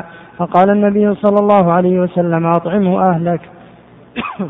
فقال 0.43 0.71
النبي 0.71 1.15
صلى 1.15 1.39
الله 1.41 1.73
عليه 1.73 2.01
وسلم 2.01 2.47
أطعمه 2.47 3.11
أهلك. 3.11 3.41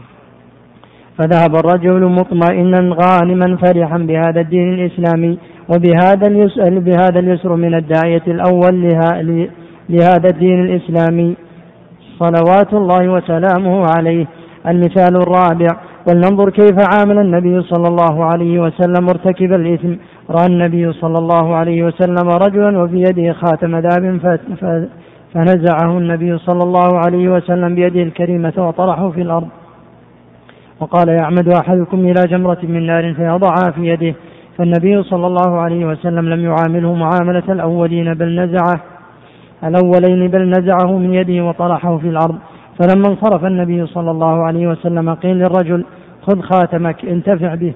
فذهب 1.18 1.57
الرجل 1.57 2.05
مطمئنا 2.05 2.97
غانما 3.03 3.57
فرحا 3.57 3.99
بهذا 3.99 4.40
الدين 4.40 4.74
الإسلامي 4.74 5.38
وبهذا 5.68 6.26
اليسر, 6.26 6.78
بهذا 6.78 7.18
اليسر 7.18 7.57
من 7.57 7.74
الداعية 7.74 8.22
الأول 8.26 8.74
لهذا 9.88 10.28
الدين 10.28 10.64
الإسلامي. 10.64 11.36
صلوات 12.20 12.72
الله 12.72 13.09
وسلامه 13.09 13.86
عليه. 13.97 14.26
المثال 14.68 15.16
الرابع. 15.16 15.68
ولننظر 16.09 16.51
كيف 16.51 16.76
عامل 16.95 17.18
النبي 17.18 17.62
صلى 17.62 17.88
الله 17.88 18.24
عليه 18.24 18.61
وسلم 18.61 19.05
مرتكب 19.05 19.53
الإثم. 19.53 19.95
رأى 20.30 20.47
النبي 20.47 20.93
صلى 20.93 21.18
الله 21.18 21.57
عليه 21.57 21.82
وسلم 21.82 22.28
رجلا 22.28 22.82
وفي 22.82 22.97
يده 22.97 23.32
خاتم 23.32 23.76
ذهب 23.76 24.05
فنزعه 25.35 25.99
النبي 25.99 26.39
صلى 26.39 26.62
الله 26.62 26.99
عليه 27.07 27.28
وسلم 27.28 27.74
بيده 27.74 28.03
الكريمة 28.03 28.53
وطرحه 28.59 29.11
في 29.11 29.22
الأرض. 29.22 29.49
وقال 30.80 31.09
يعمد 31.09 31.49
أحدكم 31.49 31.99
إلى 31.99 32.22
جمرة 32.28 32.59
من 32.62 32.87
نار 32.87 33.14
فيضعها 33.14 33.70
في 33.74 33.87
يده. 33.87 34.14
فالنبي 34.59 35.03
صلى 35.03 35.26
الله 35.26 35.61
عليه 35.61 35.87
وسلم 35.87 36.28
لم 36.28 36.41
يعامله 36.45 36.95
معاملة 36.95 37.43
الأولين 37.49 38.14
بل 38.14 38.41
نزعه 38.41 38.80
الأولين 39.64 40.28
بل 40.28 40.51
نزعه 40.51 40.99
من 40.99 41.14
يده 41.14 41.45
وطرحه 41.45 41.99
في 41.99 42.09
الأرض. 42.09 42.39
فلما 42.78 43.09
انصرف 43.09 43.45
النبي 43.45 43.87
صلى 43.87 44.11
الله 44.11 44.47
عليه 44.47 44.66
وسلم 44.66 45.14
قيل 45.14 45.37
للرجل 45.37 45.85
خذ 46.22 46.41
خاتمك 46.41 47.05
انتفع 47.05 47.55
به. 47.55 47.74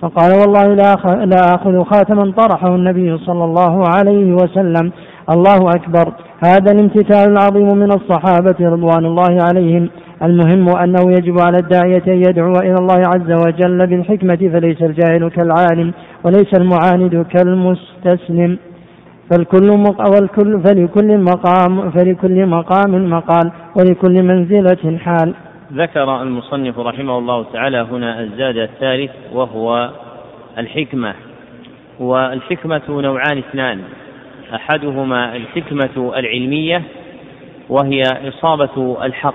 فقال 0.00 0.32
والله 0.40 0.66
لا 0.74 0.94
لا 1.24 1.54
آخذ 1.54 1.84
خاتما 1.84 2.32
طرحه 2.36 2.74
النبي 2.74 3.18
صلى 3.18 3.44
الله 3.44 3.84
عليه 3.88 4.32
وسلم. 4.32 4.92
الله 5.30 5.60
أكبر. 5.76 6.12
هذا 6.44 6.72
الامتثال 6.72 7.30
العظيم 7.32 7.76
من 7.76 7.92
الصحابة 7.92 8.56
رضوان 8.60 9.04
الله 9.04 9.42
عليهم. 9.42 9.88
المهم 10.22 10.76
أنه 10.76 11.02
يجب 11.10 11.40
على 11.40 11.58
الداعية 11.58 12.02
أن 12.08 12.18
يدعو 12.28 12.52
إلى 12.52 12.74
الله 12.74 13.02
عز 13.14 13.32
وجل 13.46 13.86
بالحكمة 13.86 14.36
فليس 14.36 14.82
الجاهل 14.82 15.28
كالعالم 15.28 15.92
وليس 16.24 16.50
المعاند 16.60 17.26
كالمستسلم. 17.30 18.58
فالكل 19.30 19.70
والكل 19.98 20.62
فلكل 20.64 21.18
مقام 21.18 21.90
فلكل 21.90 22.46
مقام 22.46 23.10
مقال 23.10 23.52
ولكل 23.78 24.22
منزلة 24.22 24.98
حال 24.98 25.34
ذكر 25.72 26.22
المصنف 26.22 26.78
رحمه 26.78 27.18
الله 27.18 27.44
تعالى 27.52 27.78
هنا 27.78 28.20
الزاد 28.20 28.56
الثالث 28.56 29.10
وهو 29.32 29.90
الحكمة 30.58 31.14
والحكمة 32.00 32.82
نوعان 32.88 33.38
اثنان 33.38 33.82
أحدهما 34.54 35.36
الحكمة 35.36 36.12
العلمية 36.16 36.82
وهي 37.68 38.02
إصابة 38.28 39.04
الحق 39.04 39.34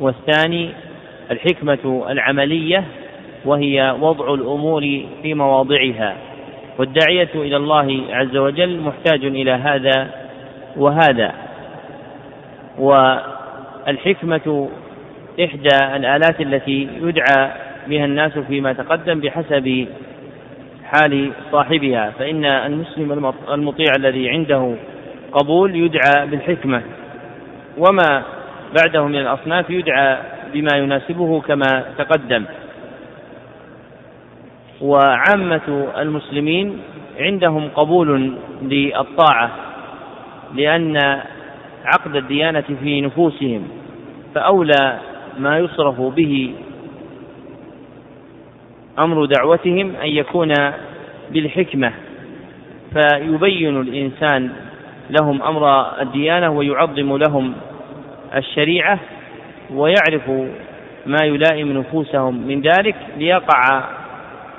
والثاني 0.00 0.70
الحكمة 1.30 2.04
العملية 2.08 2.84
وهي 3.44 3.96
وضع 4.00 4.34
الأمور 4.34 5.02
في 5.22 5.34
مواضعها 5.34 6.16
والداعية 6.78 7.30
إلى 7.34 7.56
الله 7.56 8.04
عز 8.10 8.36
وجل 8.36 8.80
محتاج 8.80 9.24
إلى 9.24 9.50
هذا 9.52 10.10
وهذا 10.76 11.34
والحكمة 12.78 14.68
إحدى 15.44 15.96
الآلات 15.96 16.40
التي 16.40 16.88
يدعى 17.02 17.50
بها 17.88 18.04
الناس 18.04 18.38
فيما 18.38 18.72
تقدم 18.72 19.20
بحسب 19.20 19.86
حال 20.84 21.30
صاحبها 21.52 22.10
فإن 22.18 22.44
المسلم 22.44 23.32
المطيع 23.52 23.92
الذي 23.96 24.30
عنده 24.30 24.74
قبول 25.32 25.76
يدعى 25.76 26.26
بالحكمة. 26.26 26.82
وما 27.78 28.22
بعده 28.76 29.06
من 29.06 29.18
الأصناف 29.18 29.70
يدعى 29.70 30.18
بما 30.54 30.76
يناسبه 30.76 31.40
كما 31.40 31.84
تقدم. 31.98 32.44
وعامة 34.80 35.88
المسلمين 35.98 36.78
عندهم 37.20 37.68
قبول 37.74 38.34
للطاعة 38.62 39.50
لأن 40.54 41.20
عقد 41.84 42.16
الديانة 42.16 42.64
في 42.82 43.00
نفوسهم 43.00 43.68
فأولى 44.34 44.98
ما 45.38 45.58
يصرف 45.58 46.00
به 46.00 46.54
أمر 48.98 49.24
دعوتهم 49.24 49.96
أن 49.96 50.08
يكون 50.08 50.52
بالحكمة 51.30 51.92
فيبين 52.92 53.80
الإنسان 53.80 54.50
لهم 55.10 55.42
أمر 55.42 55.92
الديانة 56.02 56.50
ويعظم 56.50 57.16
لهم 57.16 57.52
الشريعة 58.36 58.98
ويعرف 59.74 60.30
ما 61.06 61.18
يلائم 61.24 61.78
نفوسهم. 61.78 62.46
من 62.46 62.60
ذلك 62.60 62.96
ليقع 63.16 63.84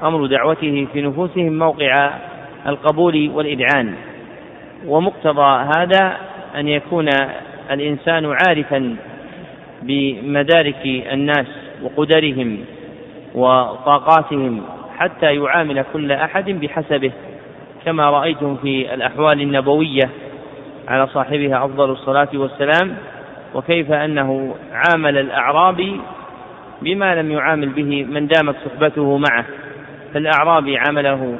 أمر 0.04 0.26
دعوته 0.26 0.88
في 0.94 1.02
نفوسهم 1.02 1.60
موقع 1.60 2.12
القبول 2.68 3.32
والإذعان 3.34 3.94
ومقتضى 4.86 5.66
هذا 5.78 6.18
أن 6.56 6.68
يكون 6.68 7.10
الإنسان 7.72 8.26
عارفا 8.26 8.96
بمدارك 9.82 10.86
الناس 10.86 11.48
وقدرهم 11.84 12.58
وطاقاتهم 13.36 14.62
حتى 14.98 15.36
يعامل 15.36 15.86
كل 15.94 16.12
أحد 16.12 16.50
بحسبه 16.50 17.12
كما 17.86 18.10
رأيتم 18.10 18.56
في 18.56 18.94
الأحوال 18.94 19.42
النبوية 19.42 20.10
على 20.88 21.08
صاحبها 21.08 21.66
أفضل 21.66 21.92
الصلاة 21.92 22.30
والسلام 22.34 22.96
وكيف 23.56 23.92
أنه 23.92 24.56
عامل 24.72 25.18
الأعرابي 25.18 26.02
بما 26.82 27.16
لم 27.16 27.32
يعامل 27.32 27.70
به 27.70 28.04
من 28.04 28.28
دامت 28.28 28.56
صحبته 28.66 29.18
معه. 29.18 29.46
فالأعرابي 30.14 30.78
عامله 30.78 31.40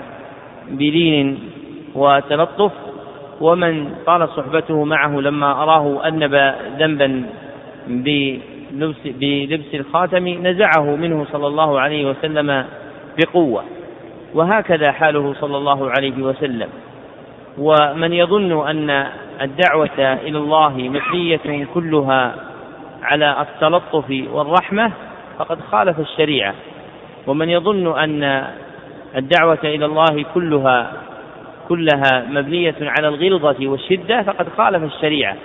بلين 0.70 1.40
وتلطف 1.96 2.72
ومن 3.42 3.94
طال 4.06 4.30
صحبته 4.30 4.84
معه 4.84 5.20
لما 5.20 5.64
أراه 5.64 6.08
أنب 6.08 6.54
ذنبا 6.80 7.24
بلبس, 7.90 8.96
بلبس 9.06 9.74
الخاتم 9.74 10.28
نزعه 10.28 10.96
منه 10.96 11.26
صلى 11.32 11.48
الله 11.48 11.80
عليه 11.80 12.10
وسلم 12.10 12.66
بقوة. 13.18 13.64
وهكذا 14.34 14.92
حاله 14.92 15.34
صلى 15.34 15.58
الله 15.58 15.90
عليه 15.90 16.24
وسلم. 16.24 16.70
ومن 17.58 18.14
يظن 18.14 18.68
أن 18.68 19.08
الدعوة 19.42 20.00
إلى 20.00 20.38
الله 20.38 20.70
مبنية 20.70 21.68
كلها 21.74 22.36
على 23.04 23.36
التلطف 23.42 24.24
والرحمة 24.34 24.92
فقد 25.38 25.60
خالف 25.72 26.00
الشريعة. 26.00 26.54
ومن 27.28 27.50
يظن 27.50 28.00
أن 28.00 28.48
الدعوة 29.16 29.60
إلى 29.64 29.86
الله 29.86 30.26
كلها 30.34 30.92
كلها 31.70 32.26
مبنية 32.30 32.76
على 32.82 33.08
الغلظة 33.08 33.68
والشدة 33.68 34.22
فقد 34.22 34.48
خالف 34.58 34.84
الشريعة. 34.84 35.36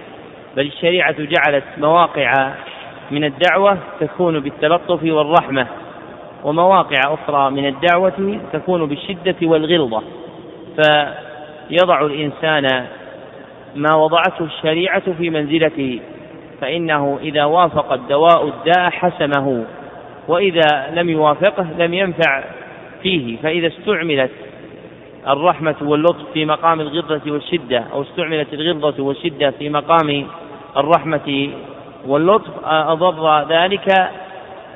بل 0.56 0.66
الشريعة 0.66 1.16
جعلت 1.18 1.64
مواقع 1.78 2.54
من 3.10 3.24
الدعوة 3.24 3.78
تكون 4.00 4.40
بالتلطف 4.40 5.02
والرحمة 5.02 5.66
ومواقع 6.44 7.00
أخرى 7.06 7.50
من 7.50 7.66
الدعوة 7.66 8.40
تكون 8.52 8.86
بالشدة 8.86 9.36
والغلظة. 9.42 10.02
فيضع 10.76 12.06
الإنسان 12.06 12.86
ما 13.74 13.94
وضعته 13.94 14.44
الشريعة 14.44 15.12
في 15.18 15.30
منزلته 15.30 16.00
فإنه 16.60 17.18
إذا 17.22 17.44
وافق 17.44 17.92
الدواء 17.92 18.48
الداء 18.48 18.90
حسمه 18.90 19.64
وإذا 20.28 20.90
لم 20.94 21.08
يوافقه 21.08 21.66
لم 21.78 21.94
ينفع 21.94 22.44
فيه. 23.02 23.36
فإذا 23.36 23.66
استعملت 23.66 24.30
الرحمة 25.28 25.76
واللطف 25.82 26.32
في 26.34 26.44
مقام 26.44 26.80
الغلظة 26.80 27.32
والشدة 27.32 27.84
أو 27.92 28.02
استعملت 28.02 28.54
الغلظة 28.54 29.02
والشدة 29.02 29.50
في 29.50 29.68
مقام 29.68 30.26
الرحمة 30.76 31.48
واللطف 32.06 32.50
أضر 32.64 33.48
ذلك 33.48 34.10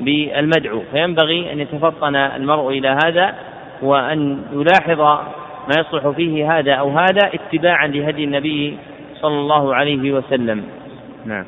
بالمدعو. 0.01 0.81
فينبغي 0.93 1.53
أن 1.53 1.61
يتفطن 1.61 2.17
المرء 2.17 2.69
إلى 2.69 2.89
هذا 3.05 3.35
وأن 3.83 4.39
يلاحظ 4.53 5.01
ما 5.69 5.75
يصلح 5.79 6.09
فيه 6.09 6.59
هذا 6.59 6.73
أو 6.73 6.91
هذا 6.91 7.31
اتباعا 7.35 7.87
لهدي 7.87 8.25
النبي 8.25 8.79
صلى 9.21 9.41
الله 9.41 9.75
عليه 9.75 10.13
وسلم. 10.13 10.63
نعم. 11.27 11.45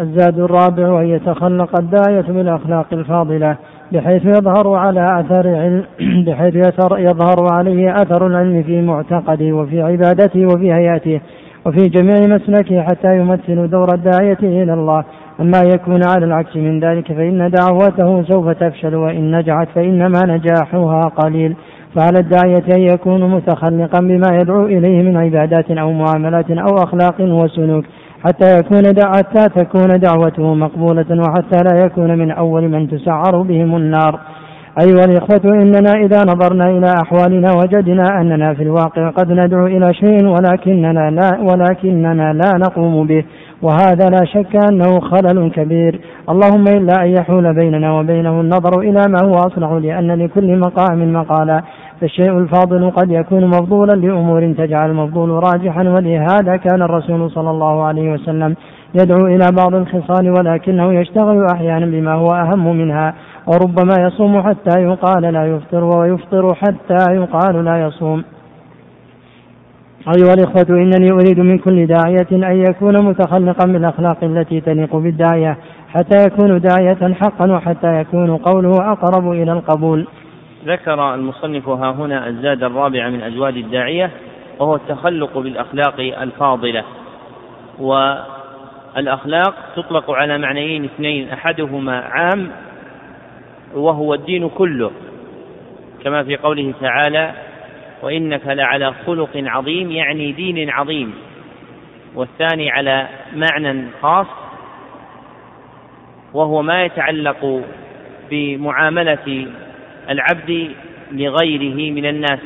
الزاد 0.00 0.38
الرابع 0.38 1.00
أن 1.00 1.06
يتخلق 1.06 1.78
الداعية 1.80 2.20
بالأخلاق 2.20 2.86
الفاضلة 2.92 3.56
بحيث 3.92 4.24
يظهر 4.24 4.74
على 4.74 5.20
أثر 5.20 5.48
علم 5.48 5.84
بحيث 6.26 6.54
يظهر 6.98 7.52
عليه 7.52 7.94
أثر 7.94 8.26
العلم 8.26 8.62
في 8.62 8.82
معتقده 8.82 9.52
وفي 9.52 9.82
عبادته 9.82 10.46
وفي 10.46 10.72
هيئته 10.72 11.20
وفي 11.66 11.88
جميع 11.88 12.20
مسلكه 12.20 12.82
حتى 12.82 13.16
يمثل 13.16 13.70
دور 13.70 13.94
الداعية 13.94 14.38
إلى 14.42 14.74
الله. 14.74 15.04
أما 15.40 15.62
يكون 15.74 16.00
على 16.08 16.24
العكس 16.24 16.56
من 16.56 16.80
ذلك 16.80 17.12
فإن 17.12 17.50
دعوته 17.50 18.22
سوف 18.22 18.48
تفشل 18.48 18.94
وإن 18.94 19.36
نجحت 19.36 19.68
فإنما 19.74 20.20
نجاحها 20.26 21.00
قليل. 21.00 21.56
فعلى 21.96 22.18
الداعية 22.18 22.64
أن 22.76 22.80
يكون 22.80 23.30
متخلقا 23.30 24.00
بما 24.00 24.28
يدعو 24.40 24.66
إليه 24.66 25.02
من 25.02 25.16
عبادات 25.16 25.70
أو 25.70 25.92
معاملات 25.92 26.50
أو 26.50 26.74
أخلاق 26.76 27.20
وسلوك. 27.20 27.84
حتى 28.24 28.58
يكون 28.58 28.82
حتى 29.16 29.48
تكون 29.48 30.00
دعوته 30.00 30.54
مقبولة 30.54 31.06
وحتى 31.10 31.58
لا 31.64 31.84
يكون 31.84 32.18
من 32.18 32.30
أول 32.30 32.68
من 32.68 32.88
تسعر 32.88 33.42
بهم 33.42 33.76
النار. 33.76 34.20
أيها 34.80 35.04
الإخوة 35.04 35.40
إننا 35.44 35.92
إذا 35.92 36.18
نظرنا 36.24 36.70
إلى 36.70 36.94
أحوالنا 37.02 37.48
وجدنا 37.52 38.20
أننا 38.20 38.54
في 38.54 38.62
الواقع 38.62 39.10
قد 39.10 39.32
ندعو 39.32 39.66
إلى 39.66 39.94
شيء 39.94 40.26
ولكننا 40.26 41.10
لا 41.10 41.30
ولكننا 41.40 42.32
لا 42.32 42.58
نقوم 42.58 43.06
به 43.06 43.24
وهذا 43.62 44.06
لا 44.10 44.24
شك 44.24 44.56
أنه 44.70 45.00
خلل 45.00 45.50
كبير. 45.50 46.00
اللهم 46.28 46.64
إلا 46.68 47.04
أن 47.04 47.08
يحول 47.08 47.54
بيننا 47.54 47.92
وبينه 47.92 48.40
النظر 48.40 48.80
إلى 48.80 49.04
ما 49.08 49.18
هو 49.24 49.34
أصلح 49.34 49.70
لأن 49.72 50.10
لكل 50.12 50.58
مقام 50.58 51.12
مقالا. 51.12 51.62
فالشيء 52.00 52.38
الفاضل 52.38 52.90
قد 52.90 53.10
يكون 53.10 53.46
مفضولا 53.46 53.92
لأمور 53.92 54.52
تجعل 54.52 54.90
المفضول 54.90 55.30
راجحا 55.30 55.82
ولهذا 55.88 56.56
كان 56.56 56.82
الرسول 56.82 57.30
صلى 57.30 57.50
الله 57.50 57.84
عليه 57.84 58.12
وسلم 58.12 58.54
يدعو 58.94 59.26
إلى 59.26 59.46
بعض 59.56 59.74
الخصال 59.74 60.30
ولكنه 60.30 60.92
يشتغل 60.92 61.46
أحيانا 61.54 61.86
بما 61.86 62.12
هو 62.14 62.26
أهم 62.26 62.76
منها. 62.76 63.14
وربما 63.46 63.94
يصوم 64.06 64.42
حتى 64.42 64.82
يقال 64.82 65.22
لا 65.22 65.46
يفطر 65.46 65.84
ويفطر 65.84 66.54
حتى 66.54 67.14
يقال 67.14 67.64
لا 67.64 67.86
يصوم. 67.86 68.24
أيها 70.16 70.34
الإخوة 70.34 70.66
إنني 70.70 71.10
أريد 71.10 71.40
من 71.40 71.58
كل 71.58 71.86
داعية 71.86 72.26
أن 72.32 72.64
يكون 72.70 73.04
متخلقا 73.04 73.66
بالأخلاق 73.66 74.24
التي 74.24 74.60
تليق 74.60 74.96
بالداعية 74.96 75.58
حتى 75.88 76.24
يكون 76.26 76.60
داعية 76.60 77.14
حقا 77.14 77.52
وحتى 77.52 78.00
يكون 78.00 78.36
قوله 78.36 78.92
أقرب 78.92 79.32
إلى 79.32 79.52
القبول. 79.52 80.06
ذكر 80.66 81.14
المصنف 81.14 81.68
ها 81.68 81.90
هنا 81.90 82.28
الزاد 82.28 82.62
الرابع 82.62 83.08
من 83.08 83.22
أزواج 83.22 83.56
الداعية 83.56 84.10
وهو 84.58 84.74
التخلق 84.74 85.38
بالأخلاق 85.38 86.00
الفاضلة. 86.00 86.84
والأخلاق 87.78 89.54
تطلق 89.76 90.10
على 90.10 90.38
معنيين 90.38 90.84
اثنين 90.84 91.28
أحدهما 91.28 92.00
عام 92.00 92.50
وهو 93.74 94.14
الدين 94.14 94.48
كله 94.48 94.90
كما 96.04 96.24
في 96.24 96.36
قوله 96.36 96.74
تعالى 96.80 97.32
وإنك 98.02 98.46
لعلى 98.46 98.94
خلق 99.06 99.30
عظيم 99.36 99.90
يعني 99.90 100.32
دين 100.32 100.70
عظيم. 100.70 101.14
والثاني 102.14 102.70
على 102.70 103.08
معنى 103.34 103.84
خاص 104.02 104.26
وهو 106.34 106.62
ما 106.62 106.84
يتعلق 106.84 107.62
بمعاملة 108.30 109.46
العبد 110.10 110.70
لغيره 111.12 111.92
من 111.92 112.06
الناس. 112.06 112.40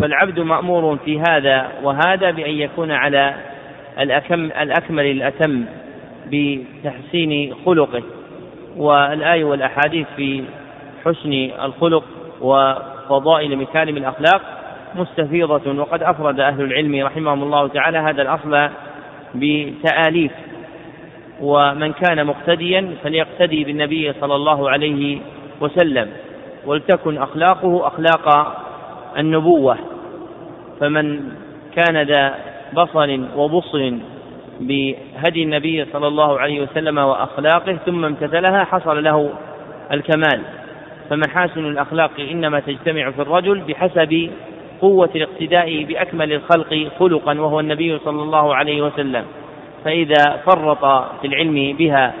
فالعبد 0.00 0.40
مأمور 0.40 0.96
في 1.04 1.20
هذا 1.20 1.72
وهذا 1.82 2.30
بأن 2.30 2.50
يكون 2.50 2.90
على 2.90 3.34
الأكم 3.98 4.44
الأكمل 4.44 5.06
الأتم. 5.06 5.64
بتحسين 6.32 7.54
خلقه 7.66 8.02
والآية 8.76 9.44
والأحاديث 9.44 10.06
في 10.16 10.44
حسن 11.04 11.32
الخلق 11.64 12.04
وفضائل 12.40 13.56
مكارم 13.56 13.96
الأخلاق 13.96 14.42
مستفيضة 14.94 15.78
وقد 15.80 16.02
أفرد 16.02 16.40
أهل 16.40 16.60
العلم 16.62 17.06
رحمهم 17.06 17.42
الله 17.42 17.68
تعالى 17.68 17.98
هذا 17.98 18.22
الأصل 18.22 18.68
بتآليف 19.34 20.32
ومن 21.40 21.92
كان 21.92 22.26
مقتديا 22.26 22.94
فليقتدي 23.04 23.64
بالنبي 23.64 24.12
صلى 24.20 24.34
الله 24.34 24.70
عليه 24.70 25.18
وسلم 25.60 26.08
ولتكن 26.66 27.18
أخلاقه 27.18 27.86
أخلاق 27.86 28.56
النبوة 29.18 29.78
فمن 30.80 31.20
كان 31.76 32.02
ذا 32.02 32.34
بصر 32.72 33.18
وبصر 33.36 33.92
بهدي 34.60 35.42
النبي 35.42 35.84
صلى 35.92 36.06
الله 36.06 36.40
عليه 36.40 36.62
وسلم 36.62 36.98
وأخلاقه 36.98 37.78
ثم 37.86 38.04
امتثلها 38.04 38.64
حصل 38.64 39.04
له 39.04 39.30
الكمال. 39.92 40.40
فمحاسن 41.10 41.60
الأخلاق 41.60 42.10
إنما 42.30 42.60
تجتمع 42.60 43.10
في 43.10 43.22
الرجل 43.22 43.60
بحسب 43.60 44.30
قوة 44.80 45.10
الاقتداء 45.16 45.84
بأكمل 45.84 46.32
الخلق 46.32 46.88
خلقا 46.98 47.40
وهو 47.40 47.60
النبي 47.60 47.98
صلى 47.98 48.22
الله 48.22 48.54
عليه 48.54 48.82
وسلم. 48.82 49.24
فإذا 49.84 50.36
فرط 50.46 50.84
في 51.20 51.26
العلم 51.26 51.76
بها 51.78 52.12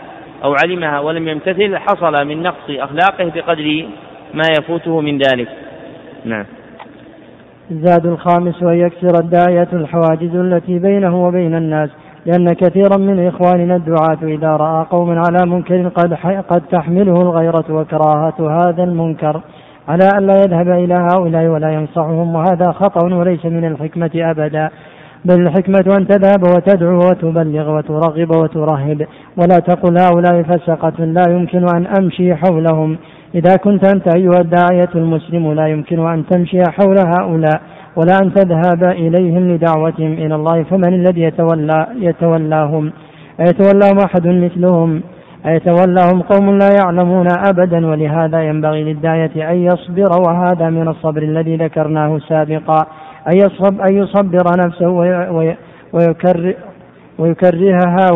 أو 0.44 0.54
علمها 0.64 1.00
ولم 1.00 1.28
يمتثل 1.28 1.76
حصل 1.76 2.26
من 2.26 2.42
نقص 2.42 2.70
أخلاقه 2.70 3.32
بقدر 3.34 3.86
ما 4.34 4.44
يفوته 4.58 5.00
من 5.00 5.18
ذلك. 5.18 5.48
نعم. 6.24 6.44
الزاد 7.70 8.06
الخامس 8.06 8.62
أن 8.62 8.78
يكسر 8.86 9.18
الداعية 9.20 9.68
الحواجز 9.72 10.36
التي 10.36 10.78
بينه 10.78 11.26
وبين 11.26 11.54
الناس. 11.54 11.90
لأن 12.26 12.52
كثيرا 12.52 12.96
من 12.96 13.26
إخواننا 13.26 13.76
الدعاة 13.76 14.18
إذا 14.22 14.48
رأى 14.56 14.86
قوم 14.90 15.10
على 15.10 15.50
منكر 15.50 15.88
قد 15.88 16.14
قد 16.48 16.62
تحمله 16.70 17.22
الغيرة 17.22 17.64
وكراهة 17.70 18.34
هذا 18.40 18.84
المنكر. 18.84 19.40
على 19.88 20.08
ألا 20.18 20.34
يذهب 20.34 20.68
إلى 20.68 20.94
هؤلاء 20.94 21.46
ولا 21.46 21.70
ينصحهم 21.70 22.34
وهذا 22.34 22.72
خطأ 22.72 23.14
وليس 23.14 23.44
من 23.44 23.64
الحكمة 23.64 24.10
أبدا. 24.16 24.70
بل 25.24 25.40
الحكمة 25.40 25.96
أن 25.98 26.06
تذهب 26.06 26.42
وتدعو 26.42 26.98
وتبلغ 26.98 27.76
وترغب 27.76 28.30
وترهب. 28.36 29.06
ولا 29.36 29.58
تقل 29.66 29.94
هؤلاء 29.98 30.42
فسقة 30.42 31.04
لا 31.04 31.22
يمكن 31.30 31.66
أن 31.76 31.86
أمشي 32.00 32.34
حولهم. 32.34 32.96
إذا 33.34 33.56
كنت 33.56 33.94
أنت 33.94 34.16
أيها 34.16 34.40
الداعية 34.40 34.90
المسلم 34.94 35.52
لا 35.52 35.66
يمكن 35.66 36.08
أن 36.08 36.26
تمشي 36.26 36.62
حول 36.78 36.96
هؤلاء. 37.06 37.60
ولا 37.96 38.18
أن 38.22 38.34
تذهب 38.34 38.84
إليهم 38.84 39.50
لدعوتهم 39.50 40.12
إلى 40.12 40.34
الله 40.34 40.62
فمن 40.62 40.94
الذي 40.94 41.20
يتولى 41.20 41.86
يتولاهم؟ 42.00 42.92
أيتولاهم 43.40 43.98
أحد 44.04 44.26
مثلهم؟ 44.26 45.02
أيتولاهم 45.46 46.22
قوم 46.22 46.58
لا 46.58 46.68
يعلمون 46.82 47.26
أبدا 47.48 47.86
ولهذا 47.86 48.42
ينبغي 48.42 48.84
للداعية 48.84 49.50
أن 49.50 49.56
يصبر 49.56 50.10
وهذا 50.28 50.70
من 50.70 50.88
الصبر 50.88 51.22
الذي 51.22 51.56
ذكرناه 51.56 52.18
سابقا. 52.18 52.86
أن 53.28 53.36
يصب 53.36 53.80
أن 53.80 53.96
يصبر 53.96 54.44
نفسه 54.58 54.88
ويكرر 55.92 56.54
ويكرهها 57.18 58.06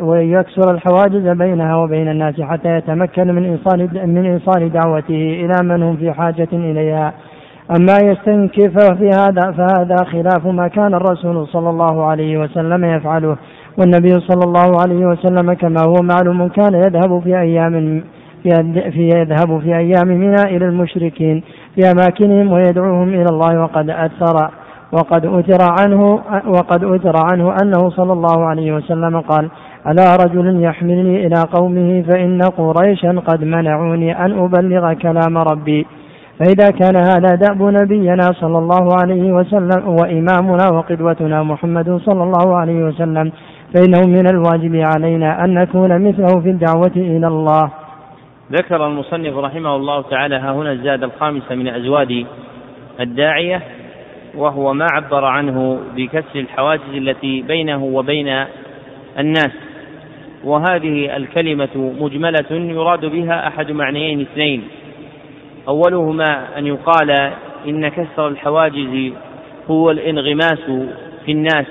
وأن 0.00 0.30
يكسر 0.30 0.70
الحواجز 0.70 1.28
بينها 1.28 1.76
وبين 1.76 2.08
الناس 2.08 2.40
حتى 2.40 2.76
يتمكن 2.76 3.34
من 3.34 3.44
إيصال 3.44 4.08
من 4.08 4.26
إيصال 4.26 4.72
دعوته 4.72 5.44
إلى 5.44 5.54
من 5.62 5.82
هم 5.82 5.96
في 5.96 6.12
حاجة 6.12 6.48
إليها. 6.52 7.12
أما 7.70 7.96
يستنكف 8.02 8.94
في 8.98 9.08
هذا 9.08 9.52
فهذا 9.52 9.96
خلاف 10.04 10.46
ما 10.46 10.68
كان 10.68 10.94
الرسول 10.94 11.48
صلى 11.48 11.70
الله 11.70 12.04
عليه 12.04 12.38
وسلم 12.38 12.84
يفعله. 12.84 13.36
والنبي 13.78 14.20
صلى 14.20 14.44
الله 14.44 14.80
عليه 14.82 15.06
وسلم 15.06 15.52
كما 15.52 15.82
هو 15.86 15.94
معلوم 16.02 16.48
كان 16.48 16.74
يذهب 16.74 17.20
في 17.24 17.38
أيام 17.40 18.04
في 18.90 19.08
يذهب 19.14 19.60
في 19.60 19.76
أيام 19.76 20.08
منى 20.08 20.56
إلى 20.56 20.64
المشركين 20.64 21.42
في 21.74 21.90
أماكنهم 21.90 22.52
ويدعوهم 22.52 23.08
إلى 23.08 23.28
الله. 23.30 23.62
وقد 23.62 23.90
أثر 23.90 24.50
وقد 24.92 25.26
أثر 25.26 25.72
عنه 25.80 26.20
وقد 26.46 26.84
أثر 26.84 27.14
عنه 27.32 27.54
أنه 27.62 27.90
صلى 27.90 28.12
الله 28.12 28.44
عليه 28.44 28.72
وسلم 28.72 29.20
قال 29.20 29.50
ألا 29.88 30.16
رجل 30.16 30.62
يحملني 30.62 31.26
إلى 31.26 31.44
قومه 31.52 32.02
فإن 32.02 32.42
قريشا 32.42 33.20
قد 33.26 33.44
منعوني 33.44 34.24
أن 34.24 34.38
أبلغ 34.38 34.92
كلام 34.92 35.38
ربي. 35.38 35.86
فإذا 36.38 36.70
كان 36.70 36.96
هذا 36.96 37.34
دأب 37.34 37.62
نبينا 37.62 38.32
صلى 38.40 38.58
الله 38.58 38.96
عليه 39.02 39.32
وسلم 39.32 39.88
وإمامنا 39.88 40.68
وقدوتنا 40.72 41.42
محمد 41.42 42.00
صلى 42.04 42.22
الله 42.22 42.56
عليه 42.56 42.84
وسلم 42.84 43.32
فإنه 43.74 44.06
من 44.06 44.26
الواجب 44.26 44.82
علينا 44.94 45.44
أن 45.44 45.54
نكون 45.54 46.08
مثله 46.08 46.40
في 46.40 46.50
الدعوة 46.50 46.92
إلى 46.96 47.26
الله. 47.26 47.70
ذكر 48.52 48.86
المصنف 48.86 49.36
رحمه 49.36 49.76
الله 49.76 50.02
تعالى 50.02 50.36
ها 50.36 50.52
هنا 50.52 50.72
الزاد 50.72 51.02
الخامس 51.02 51.52
من 51.52 51.68
أزواج 51.68 52.24
الداعية 53.00 53.62
وهو 54.34 54.72
ما 54.72 54.86
عبر 54.92 55.24
عنه 55.24 55.78
بكسر 55.96 56.40
الحواجز 56.40 56.94
التي 56.94 57.42
بينه 57.42 57.84
وبين 57.84 58.44
الناس. 59.18 59.50
وهذه 60.44 61.16
الكلمة 61.16 61.92
مجملة 62.00 62.50
يراد 62.50 63.04
بها 63.04 63.48
أحد 63.48 63.70
معنيين 63.70 64.20
اثنين. 64.20 64.62
أولهما 65.68 66.58
أن 66.58 66.66
يقال 66.66 67.10
إن 67.66 67.88
كسر 67.88 68.28
الحواجز 68.28 69.12
هو 69.70 69.90
الانغماس 69.90 70.60
في 71.24 71.32
الناس 71.32 71.66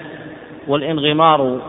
والانغمار 0.67 1.59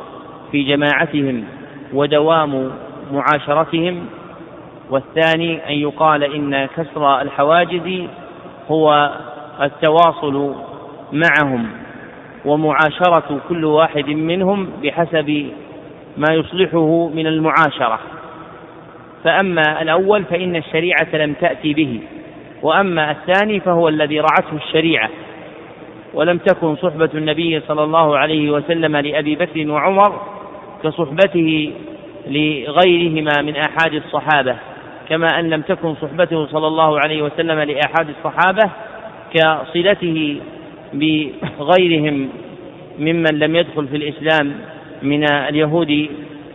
في 0.52 0.62
جماعتهم 0.62 1.44
ودوام 1.92 2.70
معاشرتهم 3.12 4.06
والثاني 4.90 5.68
أن 5.68 5.72
يقال 5.72 6.24
إن 6.24 6.66
كسر 6.66 7.20
الحواجز 7.20 8.08
هو 8.70 9.12
التواصل 9.62 10.54
معهم 11.12 11.66
ومعاشرة 12.44 13.40
كل 13.48 13.64
واحد 13.64 14.08
منهم 14.08 14.68
بحسب 14.82 15.50
ما 16.16 16.34
يصلحه 16.34 17.08
من 17.14 17.26
المعاشرة. 17.26 17.98
فأما 19.24 19.82
الأول 19.82 20.24
فإن 20.24 20.56
الشريعة 20.56 21.08
لم 21.14 21.32
تأتي 21.32 21.74
به. 21.74 22.00
وأما 22.62 23.10
الثاني 23.10 23.60
فهو 23.60 23.88
الذي 23.88 24.20
رعته 24.20 24.56
الشريعة 24.66 25.10
ولم 26.14 26.38
تكن 26.38 26.76
صحبة 26.76 27.10
النبي 27.14 27.60
صلى 27.60 27.84
الله 27.84 28.18
عليه 28.18 28.50
وسلم 28.50 28.96
لأبي 28.96 29.34
بكر 29.34 29.70
وعمر 29.70 30.20
كصحبته 30.82 31.72
لغيرهما 32.26 33.42
من 33.42 33.56
آحاد 33.56 33.94
الصحابة 33.94 34.56
كما 35.08 35.26
أن 35.40 35.50
لم 35.50 35.60
تكن 35.60 35.94
صحبته 35.94 36.46
صلى 36.46 36.66
الله 36.66 36.98
عليه 37.00 37.22
وسلم 37.22 37.60
لآحاد 37.60 38.08
الصحابة 38.08 38.70
كصلته 39.34 40.40
بغيرهم 40.92 42.28
ممن 42.98 43.38
لم 43.38 43.56
يدخل 43.56 43.88
في 43.88 43.96
الإسلام 43.96 44.52
من 45.02 45.32
اليهود 45.32 46.08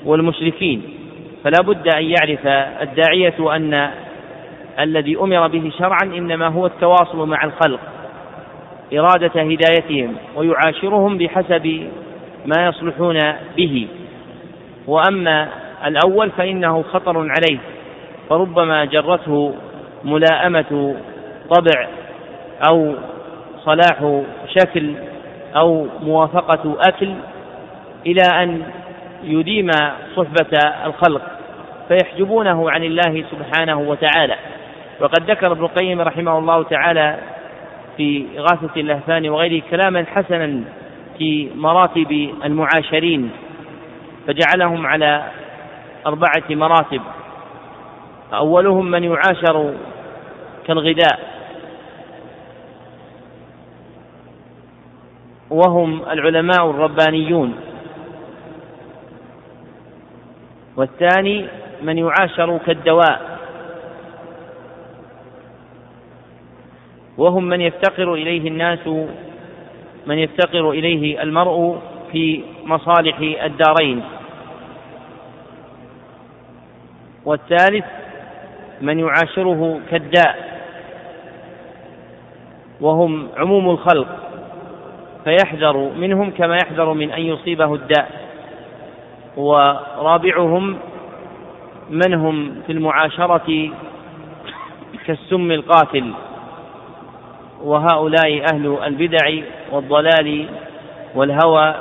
والمشركين. 0.06 0.82
فلا 1.44 1.58
بد 1.64 1.88
أن 1.88 2.04
يعرف 2.04 2.48
الداعية 2.82 3.56
أن 3.56 3.92
الذي 4.80 5.18
أمر 5.18 5.48
به 5.48 5.72
شرعا 5.80 6.04
إنما 6.04 6.48
هو 6.48 6.66
التواصل 6.66 7.28
مع 7.28 7.44
الخلق 7.44 7.80
إرادة 8.94 9.42
هدايتهم 9.42 10.16
ويعاشرهم 10.36 11.18
بحسب 11.18 11.90
ما 12.46 12.66
يصلحون 12.66 13.20
به. 13.58 13.88
وأما 14.88 15.48
الأول 15.86 16.32
فإنه 16.32 16.82
خطر 16.82 17.18
عليه 17.18 17.58
فربما 18.30 18.86
جرته 18.86 19.54
ملائمة 20.04 20.96
طبع 21.50 21.88
أو 22.72 22.94
صلاح 23.66 24.22
شكل 24.60 24.94
أو 25.56 25.88
موافقة 26.04 26.78
أكل 26.88 27.14
إلى 28.06 28.44
أن 28.44 28.62
يديم 29.24 29.70
صحبة 30.16 30.60
الخلق 30.86 31.22
فيحجبونه 31.88 32.72
عن 32.72 32.84
الله 32.84 33.24
سبحانه 33.32 33.80
وتعالى. 33.80 34.36
وقد 35.02 35.32
ذكر 35.32 35.52
ابن 35.52 35.64
القيم 35.64 36.02
رحمه 36.02 36.38
الله 36.38 36.64
تعالى 36.64 37.20
في 37.98 38.26
إغاثة 38.38 38.70
اللهفان 38.78 39.30
وغيره 39.30 39.64
كلاما 39.72 40.06
حسنا 40.06 40.64
في 41.18 41.50
مراتب 41.56 42.30
المعاشرين 42.46 43.32
فجعلهم 44.28 44.88
على 44.88 45.24
أربعة 46.06 46.44
مراتب. 46.50 47.02
أولهم 48.34 48.92
من 48.92 49.04
يعاشر 49.04 49.74
كالغذاء 50.68 51.20
وهم 55.50 56.02
العلماء 56.12 56.70
الربانيون. 56.70 57.56
والثاني 60.78 61.48
من 61.82 61.98
يعاشر 61.98 62.58
كالدواء 62.58 63.31
وهم 67.18 67.44
من 67.44 67.62
يفتقر 67.62 68.14
إليه 68.14 68.48
الناس 68.48 68.88
من 70.08 70.18
يفتقر 70.18 70.72
إليه 70.72 71.24
المرء 71.24 71.78
في 72.12 72.44
مصالح 72.66 73.18
الدارين. 73.44 74.04
والثالث 77.26 77.86
من 78.82 79.00
يعاشره 79.00 79.80
كالداء. 79.92 80.62
وهم 82.82 83.28
عموم 83.38 83.70
الخلق 83.70 84.08
فيحذر 85.24 85.78
منهم 85.78 86.32
كما 86.32 86.56
يحذر 86.56 86.94
من 86.94 87.12
أن 87.12 87.22
يصيبه 87.22 87.76
الداء. 87.76 88.12
ورابعهم 89.38 90.78
من 91.90 92.14
هم 92.14 92.56
في 92.68 92.72
المعاشرة 92.72 93.72
كالسم 95.06 95.52
القاتل. 95.52 96.14
وهؤلاء 97.64 98.46
أهل 98.54 98.78
البدع 98.86 99.44
والضلال 99.72 100.46
والهوى 101.16 101.76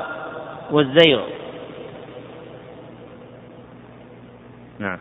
والزيغ. 0.73 1.21
نعم. 4.79 4.99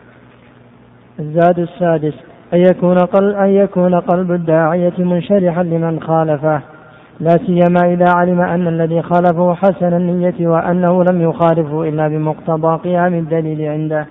الزاد 1.18 1.58
السادس 1.58 2.14
أن 2.54 2.58
يكون 2.58 2.98
قلب 2.98 3.36
أن 3.36 3.48
يكون 3.48 3.94
قلب 3.94 4.32
الداعية 4.32 4.92
منشرحا 4.98 5.62
لمن 5.62 6.02
خالفه. 6.02 6.60
لا 7.20 7.30
سيما 7.46 7.92
إذا 7.92 8.14
علم 8.16 8.40
أن 8.40 8.68
الذي 8.68 9.02
خالفه 9.02 9.54
حسن 9.54 9.92
النية 9.96 10.48
وأنه 10.48 11.04
لم 11.04 11.22
يخالفه 11.22 11.88
إلا 11.88 12.08
بمقتضى 12.08 12.78
قيام 12.90 13.14
الدليل 13.14 13.62
عنده. 13.62 14.06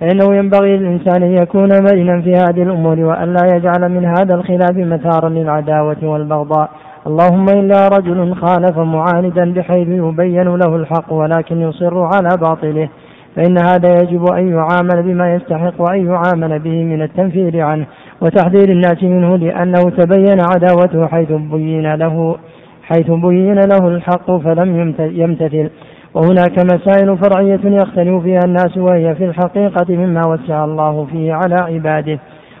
فإنه 0.00 0.34
ينبغي 0.34 0.76
للإنسان 0.76 1.22
أن 1.22 1.32
يكون 1.32 1.68
مرنا 1.68 2.22
في 2.22 2.32
هذه 2.32 2.62
الأمور 2.62 3.00
وأن 3.00 3.32
لا 3.32 3.56
يجعل 3.56 3.88
من 3.88 4.04
هذا 4.04 4.34
الخلاف 4.34 4.76
مثارا 4.76 5.28
للعداوة 5.28 5.96
والبغضاء. 6.02 6.70
اللهم 7.06 7.46
إلا 7.48 7.88
رجل 7.88 8.34
خالف 8.34 8.78
معاندا 8.78 9.52
بحيث 9.52 9.88
يبين 9.88 10.48
له 10.56 10.76
الحق 10.76 11.12
ولكن 11.12 11.60
يصر 11.60 12.00
على 12.02 12.28
باطله. 12.40 12.88
فإن 13.36 13.58
هذا 13.58 14.02
يجب 14.02 14.24
أن 14.32 14.48
يعامل 14.48 15.02
بما 15.02 15.34
يستحق 15.34 15.80
وأن 15.80 16.06
يعامل 16.06 16.58
به 16.58 16.84
من 16.84 17.02
التنفير 17.02 17.60
عنه 17.60 17.86
وتحذير 18.20 18.68
الناس 18.68 19.02
منه 19.02 19.36
لأنه 19.36 19.90
تبين 19.90 20.40
عداوته 20.40 21.06
حيث 21.06 21.32
بين 21.32 21.94
له 21.94 22.36
حيث 22.82 23.10
بين 23.10 23.54
له 23.54 23.88
الحق 23.88 24.36
فلم 24.36 24.94
يمتثل. 24.98 25.70
وهناك 26.16 26.58
مسائل 26.58 27.18
فرعية 27.18 27.60
يختلف 27.64 28.22
فيها 28.22 28.40
الناس 28.44 28.76
وهي 28.76 29.14
في 29.14 29.24
الحقيقة 29.24 29.96
مما 29.96 30.26
وسع 30.26 30.64
الله 30.64 31.04
فيه 31.04 31.32
على 31.32 31.54
عباده. 31.54 32.18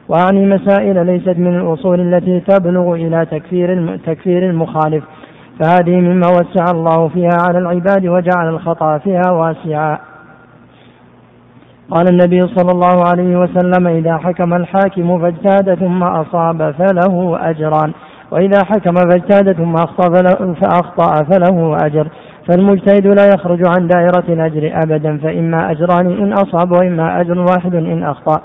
وأعني 0.08 0.46
مسائل 0.46 1.06
ليست 1.06 1.38
من 1.38 1.56
الأصول 1.56 2.00
التي 2.00 2.40
تبلغ 2.40 2.94
إلى 2.94 3.26
تكفير 3.26 3.96
تكفير 3.96 4.50
المخالف. 4.50 5.04
فهذه 5.60 5.96
مما 6.00 6.26
وسع 6.28 6.64
الله 6.70 7.08
فيها 7.08 7.38
على 7.48 7.58
العباد 7.58 8.06
وجعل 8.06 8.48
الخطأ 8.48 8.98
فيها 8.98 9.30
واسعا. 9.30 9.98
قال 11.90 12.08
النبي 12.08 12.46
صلى 12.46 12.72
الله 12.72 13.04
عليه 13.10 13.36
وسلم 13.36 13.86
إذا 13.86 14.16
حكم 14.16 14.54
الحاكم 14.54 15.18
فاجتهد 15.18 15.74
ثم 15.74 16.02
أصاب 16.02 16.74
فله 16.78 17.36
أجران 17.50 17.92
وإذا 18.30 18.64
حكم 18.64 18.94
فاجتهد 18.94 19.52
ثم 19.52 19.74
أخطأ 20.62 21.24
فله 21.24 21.76
أجر. 21.84 22.08
فالمجتهد 22.48 23.06
لا 23.06 23.26
يخرج 23.34 23.62
عن 23.68 23.86
دائرة 23.86 24.24
الأجر 24.28 24.72
أبدا 24.84 25.18
فإما 25.18 25.70
أجران 25.70 26.06
إن 26.06 26.32
أصاب 26.32 26.72
وإما 26.72 27.20
أجر 27.20 27.38
واحد 27.38 27.74
إن 27.74 28.02
أخطأ. 28.02 28.42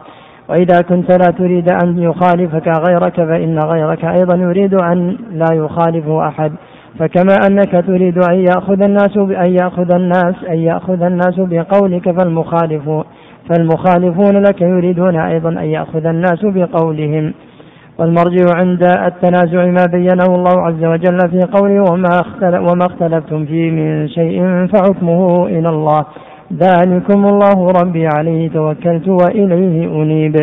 وإذا 0.49 0.81
كنت 0.89 1.11
لا 1.11 1.31
تريد 1.37 1.69
أن 1.83 1.99
يخالفك 1.99 2.67
غيرك 2.87 3.15
فإن 3.15 3.59
غيرك 3.65 4.05
أيضا 4.05 4.37
يريد 4.37 4.73
أن 4.73 5.17
لا 5.31 5.55
يخالفه 5.55 6.27
أحد. 6.27 6.51
فكما 6.99 7.35
أنك 7.49 7.85
تريد 7.87 8.17
أن 8.29 8.39
يأخذ 8.39 8.81
الناس 8.81 9.17
أن 9.17 9.49
يأخذ 9.49 9.91
الناس 9.91 10.35
أن 10.49 10.57
يأخذ 10.59 11.03
الناس 11.03 11.35
بقولك 11.37 12.11
فالمخالف 12.11 12.89
فالمخالفون 13.49 14.43
لك 14.43 14.61
يريدون 14.61 15.15
أيضا 15.15 15.49
أن 15.49 15.65
يأخذ 15.65 16.05
الناس 16.05 16.39
بقولهم. 16.43 17.33
والمرجع 18.01 18.45
عند 18.55 18.83
التنازع 18.83 19.65
ما 19.65 19.85
بينه 19.91 20.35
الله 20.35 20.61
عز 20.61 20.83
وجل 20.85 21.19
في 21.29 21.39
قوله 21.53 21.83
وما, 21.91 22.21
وما 22.71 22.85
اختلفتم 22.85 23.45
فيه 23.45 23.71
من 23.71 24.07
شيء 24.07 24.67
فحكمه 24.67 25.45
إلى 25.45 25.69
الله. 25.69 26.05
ذلكم 26.53 27.25
الله 27.25 27.67
ربي 27.81 28.07
عليه 28.15 28.49
توكلت 28.49 29.07
وإليه 29.07 30.01
أنيب. 30.01 30.35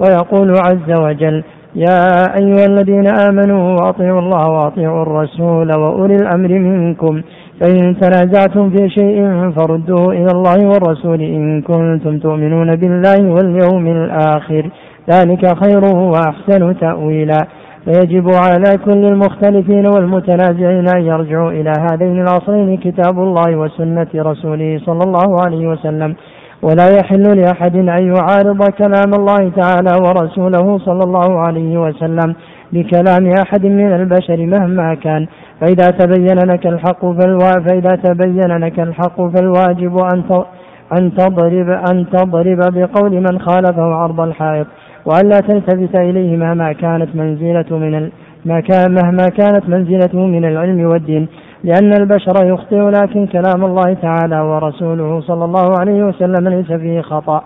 ويقول 0.00 0.50
عز 0.50 1.00
وجل 1.00 1.44
يا 1.74 2.06
أيها 2.36 2.66
الذين 2.66 3.06
آمنوا 3.28 3.88
أطيعوا 3.88 4.20
الله 4.20 4.48
وأطيعوا 4.50 5.02
الرسول 5.02 5.70
وأولي 5.78 6.14
الأمر 6.14 6.48
منكم. 6.48 7.22
فإن 7.60 7.96
تنازعتم 8.00 8.70
في 8.70 8.88
شيء 8.88 9.50
فردوه 9.50 10.12
إلى 10.12 10.28
الله 10.34 10.58
والرسول 10.66 11.20
إن 11.20 11.62
كنتم 11.62 12.18
تؤمنون 12.18 12.76
بالله 12.76 13.32
واليوم 13.34 13.86
الآخر. 13.86 14.70
ذلك 15.10 15.46
خير 15.64 15.84
وأحسن 15.96 16.78
تأويلا. 16.78 17.38
فيجب 17.84 18.30
على 18.34 18.78
كل 18.84 19.04
المختلفين 19.04 19.86
والمتنازعين 19.86 20.88
أن 20.96 21.02
يرجعوا 21.02 21.50
إلى 21.50 21.72
هذين 21.90 22.20
الأصلين 22.20 22.76
كتاب 22.76 23.18
الله 23.18 23.56
وسنة 23.56 24.06
رسوله 24.16 24.80
صلى 24.86 25.00
الله 25.06 25.44
عليه 25.44 25.68
وسلم. 25.68 26.14
ولا 26.62 26.88
يحل 27.00 27.40
لأحد 27.40 27.76
أن 27.76 28.14
يعارض 28.14 28.70
كلام 28.70 29.14
الله 29.14 29.50
تعالى 29.56 29.96
ورسوله 30.04 30.78
صلى 30.78 31.04
الله 31.04 31.38
عليه 31.38 31.80
وسلم 31.80 32.34
بكلام 32.72 33.32
أحد 33.42 33.66
من 33.66 33.92
البشر 33.92 34.46
مهما 34.46 34.94
كان. 34.94 35.26
فإذا 35.60 35.86
تبين 35.90 36.38
لك 36.38 36.66
الحق 36.66 37.06
فإذا 37.68 37.94
تبين 37.94 38.58
لك 38.64 38.80
الحق 38.80 39.16
فالواجب 39.16 39.98
أن 39.98 40.22
أن 40.98 41.14
تضرب 41.14 41.70
أن 41.90 42.06
تضرب 42.12 42.58
بقول 42.74 43.12
من 43.12 43.38
خالفه 43.40 43.82
عرض 43.82 44.20
الحائط. 44.20 44.66
وألا 45.06 45.40
تلتفت 45.40 45.96
إليه 45.96 46.36
مهما 46.36 46.72
كانت 46.72 47.16
منزلة 47.16 47.78
من. 47.78 48.10
ما 48.44 48.60
كان 48.60 48.94
مهما 48.94 49.26
كانت 49.38 49.68
منزلته 49.68 50.26
من 50.26 50.44
العلم 50.44 50.86
والدين 50.86 51.28
لأن 51.64 51.92
البشر 51.92 52.44
يخطئ 52.44 52.76
لكن 52.76 53.26
كلام 53.26 53.64
الله 53.64 53.94
تعالى 53.94 54.40
ورسوله 54.40 55.20
صلى 55.20 55.44
الله 55.44 55.74
عليه 55.80 56.04
وسلم 56.04 56.48
ليس 56.48 56.72
فيه 56.72 57.00
خطأ 57.00 57.42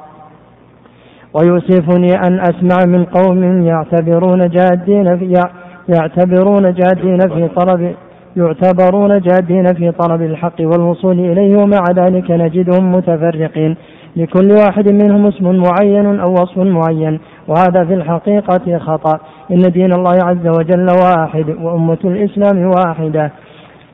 ويؤسفني 1.34 2.10
أن 2.26 2.40
أسمع 2.40 2.76
من 2.86 3.04
قوم 3.04 3.66
يعتبرون 3.66 4.48
جادين 4.48 5.18
في 5.18 5.42
يعتبرون 5.88 6.74
جادين 6.74 7.18
في 7.18 7.48
طلب 7.48 7.94
يعتبرون 8.36 9.20
جادين 9.20 9.74
في 9.74 9.90
طلب 9.90 10.22
الحق 10.22 10.60
والوصول 10.60 11.18
إليه 11.20 11.56
ومع 11.56 11.84
ذلك 11.96 12.30
نجدهم 12.30 12.92
متفرقين 12.92 13.76
لكل 14.16 14.52
واحد 14.52 14.88
منهم 14.88 15.26
اسم 15.26 15.44
معين 15.44 16.20
أو 16.20 16.32
وصف 16.32 16.58
معين. 16.58 17.20
وهذا 17.48 17.84
في 17.84 17.94
الحقيقة 17.94 18.78
خطأ. 18.78 19.20
إن 19.50 19.60
دين 19.60 19.92
الله 19.92 20.14
عز 20.24 20.46
وجل 20.58 20.86
واحد 21.04 21.48
وأمة 21.62 21.98
الإسلام 22.04 22.70
واحدة. 22.70 23.30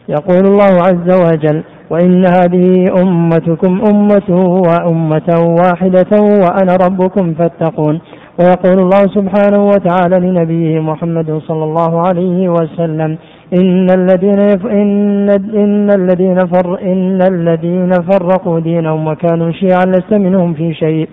يقول 0.08 0.44
الله 0.46 0.72
عز 0.88 1.08
وجل 1.26 1.62
وإن 1.90 2.24
هذه 2.26 2.84
أمتكم 3.02 3.80
أمة 3.90 4.28
وأمة 4.68 5.56
واحدة 5.60 6.20
وأنا 6.20 6.76
ربكم 6.86 7.34
فاتقون 7.34 8.00
ويقول 8.40 8.78
الله 8.78 9.02
سبحانه 9.14 9.64
وتعالى 9.66 10.26
لنبيه 10.26 10.80
محمد 10.80 11.40
صلى 11.48 11.64
الله 11.64 12.00
عليه 12.00 12.48
وسلم 12.48 13.18
إن 13.60 13.90
الذين 13.90 14.38
يف... 14.38 14.66
إن 14.66 15.30
إن 15.54 15.90
الذين 15.90 16.46
فر 16.46 16.78
إن 16.82 17.18
الذين 17.22 17.92
فرقوا 17.92 18.60
دينهم 18.60 19.06
وكانوا 19.06 19.52
شيعا 19.52 19.84
لست 19.84 20.12
منهم 20.12 20.54
في 20.54 20.74
شيء. 20.74 21.08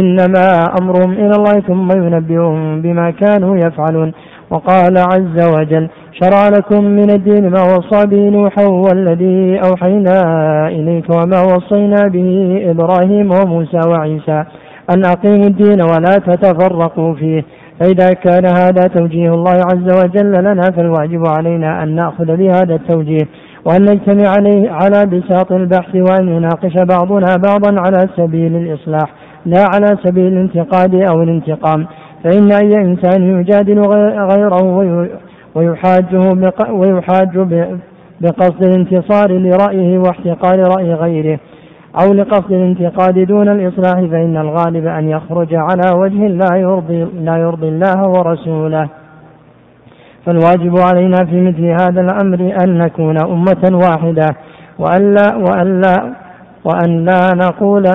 إنما 0.00 0.46
أمرهم 0.80 1.12
إلى 1.12 1.34
الله 1.38 1.60
ثم 1.68 1.88
ينبئهم 1.92 2.82
بما 2.82 3.10
كانوا 3.10 3.56
يفعلون. 3.56 4.12
وقال 4.50 4.98
عز 4.98 5.48
وجل 5.54 5.88
شرع 6.22 6.48
لكم 6.48 6.84
من 6.84 7.10
الدين 7.10 7.50
ما 7.50 7.62
وصى 7.62 8.06
به 8.06 8.28
نوحا 8.28 8.66
والذي 8.66 9.60
أوحينا 9.68 10.18
إليك 10.68 11.10
وما 11.10 11.40
وصينا 11.42 12.08
به 12.08 12.60
إبراهيم 12.70 13.30
وموسى 13.30 13.80
وعيسى 13.88 14.44
أن 14.90 15.04
أقيموا 15.04 15.46
الدين 15.46 15.82
ولا 15.82 16.14
تتفرقوا 16.26 17.14
فيه. 17.14 17.44
فإذا 17.80 18.12
كان 18.12 18.46
هذا 18.46 18.82
توجيه 18.94 19.34
الله 19.34 19.52
عز 19.52 20.04
وجل 20.04 20.32
لنا 20.32 20.70
فالواجب 20.76 21.26
علينا 21.26 21.82
أن 21.82 21.94
نأخذ 21.94 22.36
بهذا 22.36 22.74
التوجيه 22.74 23.28
وأن 23.64 23.82
نجتمع 23.82 24.28
عليه 24.28 24.70
على 24.70 25.06
بساط 25.06 25.52
البحث 25.52 25.94
وأن 25.94 26.28
يناقش 26.28 26.74
بعضنا 26.88 27.36
بعضا 27.36 27.80
على 27.80 28.08
سبيل 28.16 28.56
الإصلاح 28.56 29.12
لا 29.46 29.64
على 29.74 29.96
سبيل 30.04 30.26
الانتقاد 30.26 30.94
أو 30.94 31.22
الانتقام. 31.22 31.86
فإن 32.24 32.52
أي 32.52 32.74
إنسان 32.76 33.40
يجادل 33.40 33.80
غيره 34.32 34.62
ويحاجه 35.54 36.34
ويحاج 36.72 37.38
بقصد 38.20 38.62
الانتصار 38.62 39.32
لرأيه 39.32 39.98
واحتقار 39.98 40.58
رأي 40.58 40.94
غيره. 40.94 41.38
أو 42.02 42.12
لقصد 42.12 42.52
الانتقاد 42.52 43.18
دون 43.18 43.48
الإصلاح 43.48 44.00
فإن 44.00 44.36
الغالب 44.36 44.86
أن 44.86 45.08
يخرج 45.08 45.54
على 45.54 45.98
وجه 45.98 46.26
لا 46.26 46.56
يرضي 46.56 47.06
لا 47.20 47.36
يرضي 47.36 47.68
الله 47.68 48.08
ورسوله. 48.08 48.88
فالواجب 50.26 50.78
علينا 50.78 51.16
في 51.24 51.40
مثل 51.40 51.64
هذا 51.64 52.00
الأمر 52.00 52.54
أن 52.64 52.78
نكون 52.78 53.18
أمة 53.18 53.78
واحدة 53.86 54.26
وأن 54.78 55.14
لا 55.14 55.36
وأن 55.36 55.80
لا 55.80 56.14
وأن 56.64 57.04
لا 57.04 57.34
نقول 57.34 57.90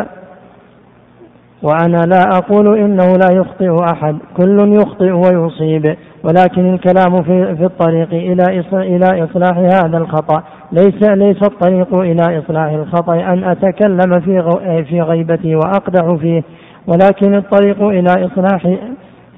وأنا 1.64 1.98
لا 1.98 2.22
أقول 2.38 2.78
إنه 2.78 3.06
لا 3.06 3.32
يخطئ 3.32 3.84
أحد 3.94 4.18
كل 4.38 4.74
يخطئ 4.74 5.12
ويصيب 5.12 5.96
ولكن 6.24 6.74
الكلام 6.74 7.24
في, 7.24 7.56
في 7.56 7.66
الطريق 7.66 8.08
إلى 8.14 8.64
إلى 8.74 9.24
إصلاح 9.24 9.58
هذا 9.58 9.98
الخطأ. 9.98 10.44
ليس 10.72 11.10
ليس 11.10 11.44
الطريق 11.44 12.00
إلى 12.00 12.40
إصلاح 12.40 12.72
الخطأ 12.72 13.14
أن 13.16 13.44
أتكلم 13.44 14.20
في 14.20 14.60
في 14.90 15.02
غيبتي 15.02 15.56
وأقدح 15.56 16.16
فيه 16.22 16.44
ولكن 16.88 17.36
الطريق 17.36 17.84
إلى 17.84 18.10
إصلاح 18.26 18.78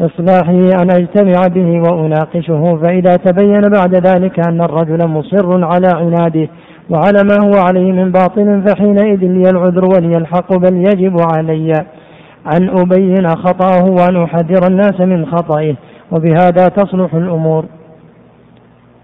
إصلاحه 0.02 0.82
أن 0.82 0.88
أجتمع 0.92 1.48
به 1.48 1.82
وأناقشه. 1.82 2.80
فإذا 2.84 3.16
تبين 3.16 3.62
بعد 3.62 3.96
ذلك 3.96 4.48
أن 4.48 4.62
الرجل 4.62 5.08
مصر 5.08 5.66
على 5.66 5.88
عناده 5.96 6.48
وعلى 6.90 7.24
ما 7.24 7.38
هو 7.48 7.54
عليه 7.68 7.92
من 7.92 8.12
باطل 8.12 8.64
فحينئذ 8.68 9.20
لي 9.20 9.50
العذر 9.50 9.86
ولي 9.86 10.18
الحق 10.18 10.58
بل 10.58 10.76
يجب 10.78 11.16
علي 11.36 11.74
أن 12.58 12.70
أبين 12.70 13.28
خطأه 13.28 13.86
وأن 13.86 14.24
أحذر 14.24 14.68
الناس 14.68 15.02
من 15.02 15.26
خطئه. 15.26 15.76
وبهذا 16.12 16.68
تصلح 16.68 17.14
الأمور. 17.14 17.66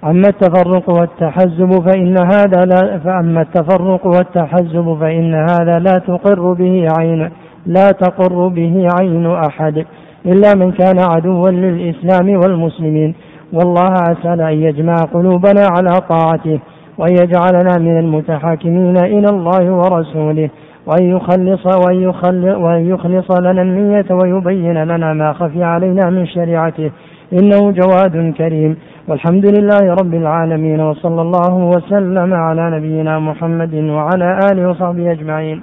أما 0.03 0.27
التفرق 0.27 0.89
والتحزب 0.89 1.89
فإن 1.89 2.15
هذا 2.17 2.65
لا 2.65 2.99
فأما 2.99 3.41
التفرق 3.41 4.05
والتحزب 4.05 4.97
فإن 5.01 5.33
هذا 5.35 5.79
لا 5.79 5.99
تقر 6.07 6.53
به 6.53 6.87
عين 6.99 7.29
لا 7.65 7.87
تقر 7.91 8.47
به 8.47 8.87
عين 8.99 9.25
أحد 9.25 9.85
إلا 10.25 10.53
من 10.55 10.71
كان 10.71 10.99
عدوا 10.99 11.49
للإسلام 11.49 12.29
والمسلمين. 12.29 13.15
والله 13.53 13.93
أسأل 13.93 14.41
أن 14.41 14.53
يجمع 14.53 14.95
قلوبنا 15.13 15.67
على 15.77 15.93
طاعته 16.09 16.59
وأن 16.97 17.11
يجعلنا 17.11 17.77
من 17.79 17.99
المتحاكمين 17.99 18.97
إلى 18.97 19.29
الله 19.29 19.71
ورسوله. 19.71 20.49
وأن 20.87 21.15
يخلص 21.15 21.65
وأن 21.65 22.01
يخلص, 22.01 22.55
وأن 22.55 22.89
يخلص 22.89 23.31
لنا 23.31 23.61
النية 23.61 24.05
ويبين 24.11 24.83
لنا 24.83 25.13
ما 25.13 25.33
خفي 25.33 25.63
علينا 25.63 26.09
من 26.09 26.27
شريعته. 26.27 26.91
إنه 27.33 27.71
جواد 27.71 28.33
كريم. 28.37 28.77
والحمد 29.07 29.45
لله 29.59 29.95
رب 30.01 30.13
العالمين 30.13 30.79
وصلى 30.79 31.21
الله 31.21 31.53
وسلم 31.53 32.33
على 32.33 32.77
نبينا 32.77 33.19
محمد 33.19 33.73
وعلى 33.73 34.39
آله 34.51 34.69
وصحبه 34.69 35.11
أجمعين. 35.11 35.61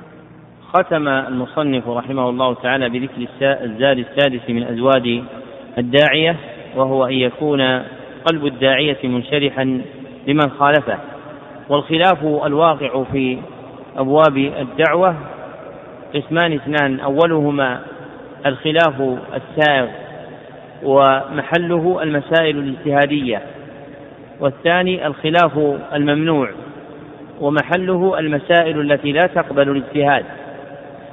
ختم 0.72 1.08
المصنف 1.08 1.88
رحمه 1.88 2.28
الله 2.28 2.54
تعالى 2.54 2.88
بذكر 2.88 3.26
الزاد 3.42 3.98
السادس 3.98 4.50
من 4.50 4.62
أزواج 4.62 5.22
الداعية 5.78 6.36
وهو 6.76 7.06
أن 7.06 7.12
يكون 7.12 7.60
قلب 8.24 8.46
الداعية 8.46 8.98
منشرحا 9.04 9.80
لمن 10.26 10.50
خالفه. 10.58 10.98
والخلاف 11.68 12.24
الواقع 12.46 13.02
في 13.12 13.38
أبواب 13.96 14.36
الدعوة. 14.36 15.14
قسمان 16.14 16.52
اثنان 16.52 17.00
أولهما 17.00 17.80
الخلاف 18.46 19.18
السائغ 19.34 19.88
ومحله 20.82 22.02
المسائل 22.02 22.58
الاجتهادية 22.58 23.42
والثاني 24.40 25.06
الخلاف 25.06 25.58
الممنوع 25.94 26.50
ومحله 27.40 28.18
المسائل 28.18 28.80
التي 28.80 29.12
لا 29.12 29.26
تقبل 29.26 29.68
الاجتهاد. 29.68 30.24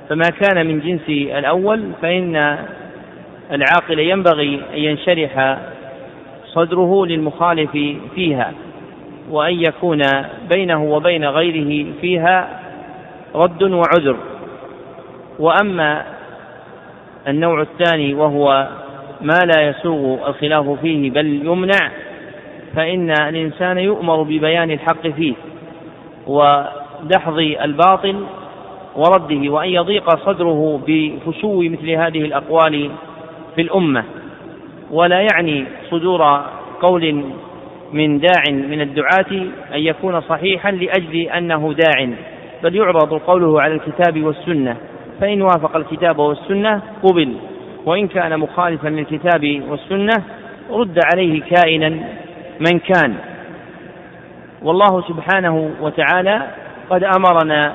فما 0.09 0.29
كان 0.41 0.67
من 0.67 0.79
جنس 0.79 1.09
الأول 1.37 1.91
فإن 2.01 2.57
العاقل 3.51 3.99
ينبغي 3.99 4.61
أن 4.73 4.79
ينشرح 4.79 5.57
صدره 6.45 7.05
للمخالف 7.05 7.71
فيها 8.15 8.53
وأن 9.29 9.53
يكون 9.53 10.01
بينه 10.49 10.83
وبين 10.83 11.25
غيره 11.25 11.85
فيها 12.01 12.60
رد 13.35 13.63
وعذر. 13.63 14.17
وأما 15.39 16.03
النوع 17.27 17.61
الثاني 17.61 18.13
وهو 18.13 18.67
ما 19.21 19.39
لا 19.55 19.67
يسوغ 19.69 20.29
الخلاف 20.29 20.69
فيه 20.69 21.11
بل 21.11 21.45
يمنع 21.45 21.91
فإن 22.75 23.11
الإنسان 23.11 23.77
يؤمر 23.77 24.23
ببيان 24.23 24.71
الحق 24.71 25.07
فيه 25.07 25.33
ودحض 26.27 27.37
الباطل 27.37 28.25
ورده 28.95 29.49
وأن 29.51 29.69
يضيق 29.69 30.15
صدره 30.25 30.81
بفشو 30.87 31.61
مثل 31.61 31.89
هذه 31.89 32.21
الأقوال 32.25 32.91
في 33.55 33.61
الأمة. 33.61 34.03
ولا 34.91 35.27
يعني 35.33 35.65
صدور 35.89 36.41
قول 36.81 37.23
من 37.93 38.19
داع 38.19 38.43
من 38.49 38.81
الدعاة 38.81 39.31
أن 39.73 39.79
يكون 39.79 40.21
صحيحا 40.21 40.71
لأجل 40.71 41.15
أنه 41.15 41.73
داع. 41.73 42.09
بل 42.63 42.75
يعرض 42.75 43.13
قوله 43.13 43.61
على 43.61 43.73
الكتاب 43.73 44.23
والسنة. 44.23 44.77
فإن 45.21 45.41
وافق 45.41 45.75
الكتاب 45.75 46.19
والسنة 46.19 46.81
قبل 47.03 47.33
وإن 47.85 48.07
كان 48.07 48.39
مخالفا 48.39 48.88
للكتاب 48.88 49.61
والسنة 49.69 50.23
رد 50.71 50.99
عليه 51.13 51.41
كائنا 51.41 51.89
من 52.59 52.79
كان. 52.79 53.15
والله 54.61 55.01
سبحانه 55.01 55.71
وتعالى 55.81 56.47
قد 56.89 57.03
أمرنا 57.03 57.73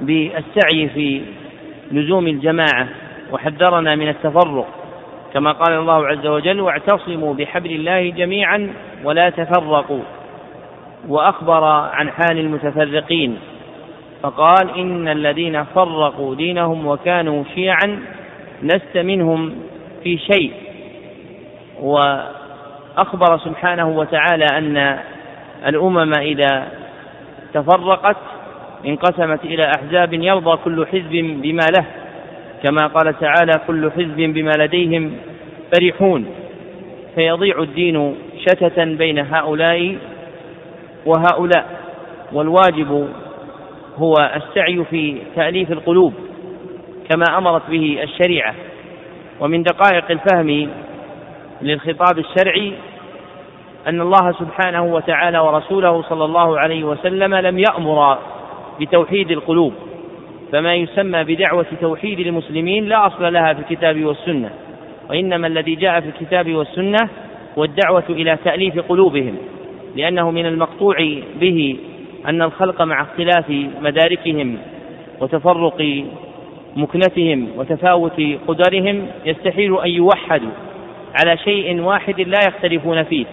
بالسعي 0.00 0.88
في 0.88 1.22
لزوم 1.92 2.26
الجماعة 2.26 2.88
وحذرنا 3.32 3.94
من 3.94 4.08
التفرق. 4.08 4.68
كما 5.34 5.52
قال 5.52 5.78
الله 5.78 6.06
عز 6.06 6.26
وجل 6.26 6.60
واعتصموا 6.60 7.34
بحبل 7.34 7.70
الله 7.70 8.10
جميعا 8.10 8.70
ولا 9.04 9.30
تفرقوا. 9.30 10.02
وأخبر 11.08 11.64
عن 11.64 12.10
حال 12.10 12.38
المتفرقين. 12.38 13.38
فقال 14.24 14.78
إن 14.78 15.08
الذين 15.08 15.64
فرقوا 15.64 16.34
دينهم 16.34 16.86
وكانوا 16.86 17.44
شيعا 17.54 18.00
لست 18.62 18.96
منهم 18.96 19.54
في 20.02 20.18
شيء. 20.18 20.52
وأخبر 21.80 23.38
سبحانه 23.38 23.88
وتعالى 23.88 24.44
أن 24.52 24.98
الأمم 25.66 26.12
إذا 26.14 26.68
تفرقت 27.54 28.16
انقسمت 28.86 29.44
إلى 29.44 29.62
أحزاب 29.78 30.12
يرضى 30.12 30.58
كل 30.64 30.86
حزب 30.86 31.40
بما 31.42 31.66
له 31.78 31.84
كما 32.62 32.86
قال 32.86 33.18
تعالى 33.20 33.52
كل 33.66 33.90
حزب 33.90 34.16
بما 34.16 34.52
لديهم 34.58 35.16
فرحون. 35.72 36.26
فيضيع 37.14 37.58
الدين 37.58 38.16
شتتا 38.38 38.84
بين 38.84 39.18
هؤلاء 39.18 39.96
وهؤلاء 41.06 41.66
والواجب 42.32 43.08
هو 43.98 44.14
السعي 44.36 44.84
في 44.90 45.18
تأليف 45.36 45.72
القلوب 45.72 46.14
كما 47.10 47.38
أمرت 47.38 47.70
به 47.70 47.98
الشريعة. 48.02 48.54
ومن 49.40 49.62
دقائق 49.62 50.10
الفهم 50.10 50.68
للخطاب 51.62 52.18
الشرعي 52.18 52.72
أن 53.86 54.00
الله 54.00 54.32
سبحانه 54.32 54.84
وتعالى 54.84 55.38
ورسوله 55.38 56.02
صلى 56.02 56.24
الله 56.24 56.58
عليه 56.58 56.84
وسلم 56.84 57.34
لم 57.34 57.58
يأمر 57.58 58.18
بتوحيد 58.80 59.30
القلوب 59.30 59.72
فما 60.52 60.74
يسمى 60.74 61.24
بدعوة 61.24 61.66
توحيد 61.80 62.20
المسلمين 62.20 62.84
لا 62.84 63.06
أصل 63.06 63.32
لها 63.32 63.52
في 63.52 63.60
الكتاب 63.60 64.04
والسنة 64.04 64.50
وإنما 65.10 65.46
الذي 65.46 65.74
جاء 65.74 66.00
في 66.00 66.08
الكتاب 66.08 66.54
والسنة 66.54 67.08
هو 67.58 67.64
الدعوة 67.64 68.04
إلى 68.08 68.38
تأليف 68.44 68.78
قلوبهم 68.78 69.36
لأنه 69.96 70.30
من 70.30 70.46
المقطوع 70.46 70.96
به 71.40 71.76
أن 72.28 72.42
الخلق 72.42 72.82
مع 72.82 73.02
اختلاف 73.02 73.50
مداركهم 73.80 74.58
وتفرق 75.20 76.04
مكنتهم 76.76 77.48
وتفاوت 77.56 78.22
قدرهم 78.48 79.06
يستحيل 79.24 79.80
أن 79.80 79.90
يوحدوا 79.90 80.50
على 81.24 81.38
شيء 81.38 81.80
واحد 81.80 82.20
لا 82.20 82.38
يختلفون 82.48 83.02
فيه 83.02 83.26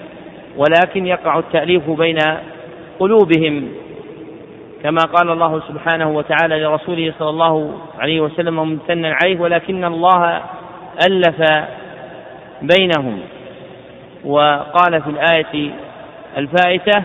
ولكن 0.58 1.08
يقع 1.08 1.40
التأليف 1.40 1.90
بين 1.90 2.18
قلوبهم 3.00 3.68
كما 4.84 5.02
قال 5.02 5.30
الله 5.32 5.62
سبحانه 5.68 6.10
وتعالى 6.12 6.64
لرسوله 6.64 7.14
صلى 7.20 7.30
الله 7.30 7.72
عليه 8.00 8.22
وسلم 8.22 8.56
ممتنا 8.56 9.18
عليه 9.24 9.40
ولكن 9.40 9.86
الله 9.86 10.42
ألف 11.08 11.44
بينهم. 12.62 13.20
وقال 14.26 15.02
في 15.02 15.10
الآية 15.10 15.72
الفائتة 16.38 17.04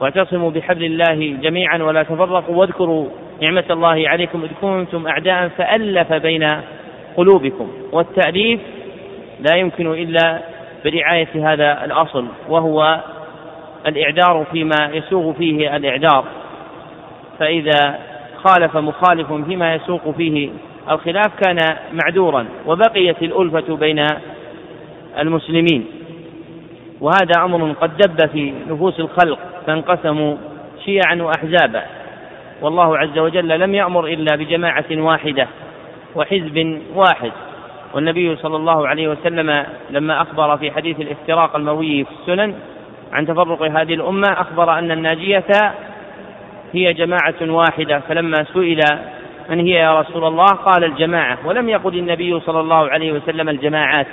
واعتصموا 0.00 0.50
بحبل 0.50 0.84
الله 0.84 1.36
جميعا 1.42 1.78
ولا 1.78 2.02
تفرقوا 2.02 2.56
واذكروا 2.56 3.08
نعمة 3.42 3.64
الله 3.70 4.08
عليكم 4.08 4.42
إذ 4.44 4.50
كنتم 4.60 5.06
أعداء 5.06 5.48
فألف 5.48 6.12
بين 6.12 6.46
قلوبكم. 7.16 7.68
والتأليف 7.92 8.60
لا 9.40 9.56
يمكن 9.56 9.92
إلا 9.92 10.40
برعاية 10.84 11.52
هذا 11.52 11.84
الأصل 11.84 12.26
وهو 12.48 13.00
الإعذار 13.86 14.46
فيما 14.52 14.90
يسوغ 14.92 15.32
فيه 15.32 15.76
الإعذار. 15.76 16.24
فإذا 17.38 17.98
خالف 18.36 18.76
مخالف 18.76 19.32
فيما 19.32 19.74
يسوق 19.74 20.10
فيه 20.10 20.50
الخلاف 20.90 21.28
كان 21.44 21.76
معذورا 21.92 22.46
وبقيت 22.66 23.22
الألفة 23.22 23.76
بين 23.76 24.06
المسلمين. 25.18 25.86
وهذا 27.00 27.44
أمر 27.44 27.72
قد 27.72 27.96
دب 27.96 28.26
في 28.26 28.52
نفوس 28.68 29.00
الخلق 29.00 29.38
فانقسموا 29.66 30.36
شيعا 30.84 31.22
وأحزابا. 31.22 31.82
والله 32.62 32.98
عز 32.98 33.18
وجل 33.18 33.60
لم 33.60 33.74
يأمر 33.74 34.06
إلا 34.06 34.36
بجماعة 34.36 34.84
واحدة 34.90 35.48
وحزب 36.14 36.82
واحد. 36.94 37.32
والنبي 37.94 38.36
صلى 38.36 38.56
الله 38.56 38.88
عليه 38.88 39.08
وسلم 39.08 39.64
لما 39.90 40.22
أخبر 40.22 40.56
في 40.56 40.70
حديث 40.70 41.00
الافتراق 41.00 41.56
المروي 41.56 42.04
في 42.04 42.10
السنن 42.10 42.54
عن 43.12 43.26
تفرق 43.26 43.62
هذه 43.62 43.94
الأمة 43.94 44.32
أخبر 44.32 44.78
أن 44.78 44.90
الناجية 44.90 45.44
هي 46.72 46.84
جماعة 46.84 47.40
واحدة. 47.42 48.00
فلما 48.08 48.44
سئل 48.54 48.80
من 49.50 49.60
هي 49.60 49.70
يا 49.70 50.00
رسول 50.00 50.24
الله؟ 50.24 50.46
قال 50.46 50.84
الجماعة. 50.84 51.38
ولم 51.44 51.68
يقل 51.68 51.98
النبي 51.98 52.40
صلى 52.40 52.60
الله 52.60 52.90
عليه 52.90 53.12
وسلم 53.12 53.48
الجماعات 53.48 54.06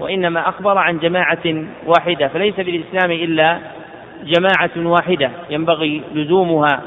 وإنما 0.00 0.48
أخبر 0.48 0.78
عن 0.78 0.98
جماعة 0.98 1.64
واحدة. 1.86 2.28
فليس 2.28 2.54
في 2.54 2.62
الإسلام 2.62 3.10
إلا 3.10 3.58
جماعة 4.24 4.70
واحدة 4.76 5.30
ينبغي 5.50 6.02
لزومها 6.14 6.80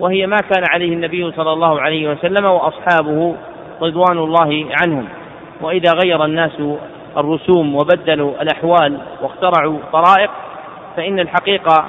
وهي 0.00 0.26
ما 0.26 0.36
كان 0.36 0.64
عليه 0.74 0.92
النبي 0.92 1.32
صلى 1.32 1.52
الله 1.52 1.80
عليه 1.80 2.10
وسلم 2.10 2.44
وأصحابه 2.44 3.34
رضوان 3.82 4.18
الله 4.18 4.66
عنهم. 4.82 5.08
وإذا 5.60 5.92
غير 6.04 6.24
الناس 6.24 6.62
الرسوم 7.16 7.74
وبدلوا 7.74 8.42
الأحوال 8.42 8.98
واخترعوا 9.22 9.78
طرائق 9.92 10.30
فإن 10.96 11.20
الحقيقة 11.20 11.84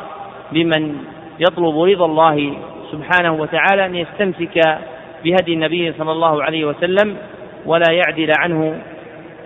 بمن 0.52 0.96
يطلب 1.40 1.82
رضا 1.82 2.06
الله 2.06 2.54
سبحانه 2.92 3.34
وتعالى 3.34 3.86
أن 3.86 3.96
يستمسك 3.96 4.80
بهدي 5.24 5.54
النبي 5.54 5.94
صلى 5.98 6.12
الله 6.12 6.44
عليه 6.44 6.66
وسلم 6.66 7.16
ولا 7.66 7.92
يعدل 7.92 8.34
عنه 8.40 8.82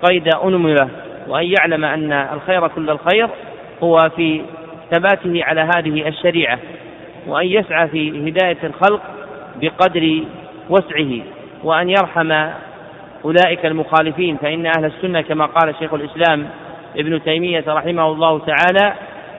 قيد 0.10 0.28
أنملة 0.44 0.90
وأن 1.28 1.54
يعلم 1.60 1.86
أن 1.86 2.12
الخير 2.12 2.68
كل 2.68 2.90
الخير 2.90 3.30
هو 3.84 4.10
في 4.16 4.42
ثباته 4.94 5.44
على 5.44 5.62
هذه 5.62 6.08
الشريعة 6.08 6.60
وأن 7.28 7.48
يسعى 7.48 7.88
في 7.88 8.30
هداية 8.30 8.58
الخلق 8.64 9.02
بقدر 9.62 10.24
وسعه 10.70 11.22
وأن 11.64 11.90
يرحم 11.90 12.32
أولئك 13.26 13.66
المخالفين 13.66 14.38
فإن 14.38 14.66
أهل 14.66 14.86
السنة 14.86 15.22
كما 15.22 15.46
قال 15.46 15.76
شيخ 15.80 15.94
الإسلام 15.94 16.50
ابن 16.98 17.24
تيمية 17.24 17.64
رحمه 17.68 18.12
الله 18.12 18.40
تعالى 18.40 18.94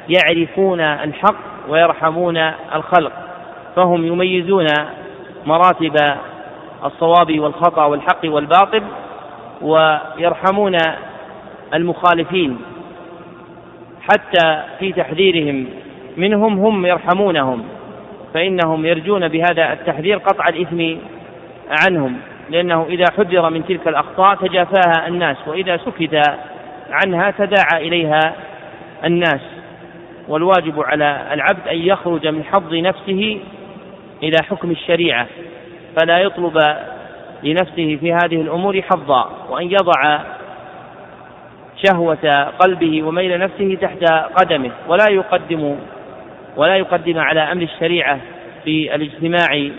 يعرفون 0.09 0.81
الحق 0.81 1.37
ويرحمون 1.69 2.37
الخلق 2.75 3.13
فهم 3.77 4.07
يميزون 4.07 4.67
مراتب 5.47 5.97
الصواب 6.85 7.39
والخطأ 7.41 7.85
والحق 7.85 8.25
والباطل 8.25 8.83
ويرحمون 9.63 10.77
المخالفين. 11.75 12.59
حتى 14.11 14.63
في 14.79 14.93
تحذيرهم 14.93 15.67
منهم 16.17 16.59
هم 16.59 16.87
يرحمونهم 16.87 17.65
فإنهم 18.35 18.87
يرجون 18.87 19.29
بهذا 19.29 19.73
التحذير 19.73 20.19
قطع 20.19 20.49
الإثم 20.49 21.01
عنهم 21.71 22.17
لأنه 22.51 22.87
إذا 22.89 23.05
حذر 23.19 23.51
من 23.51 23.67
تلك 23.67 23.89
الأخطاء 23.89 24.35
تجافاها 24.35 25.09
الناس 25.09 25.37
وإذا 25.47 25.77
سكت 25.77 26.23
عنها 26.91 27.31
تداعى 27.31 27.89
إليها 27.89 28.35
الناس. 29.05 29.41
والواجب 30.29 30.81
على 30.81 31.29
العبد 31.33 31.69
أن 31.69 31.79
يخرج 31.79 32.27
من 32.27 32.45
حظ 32.45 32.75
نفسه 32.75 33.41
إلى 34.23 34.37
حكم 34.43 34.71
الشريعة 34.71 35.27
فلا 35.97 36.19
يطلب 36.19 36.77
لنفسه 37.43 37.99
في 38.01 38.13
هذه 38.13 38.41
الأمور 38.41 38.83
حظا 38.83 39.31
وأن 39.51 39.67
يضع 39.67 40.21
شهوة 41.87 42.45
قلبه 42.45 43.03
وميل 43.03 43.39
نفسه 43.39 43.79
تحت 43.81 44.05
قدمه 44.37 44.71
ولا 44.89 45.11
يقدم 45.11 45.77
ولا 46.57 46.77
يقدم 46.77 47.19
على 47.19 47.41
أمر 47.41 47.63
الشريعة 47.63 48.19
في 48.65 48.95
الاجتماع 48.95 49.71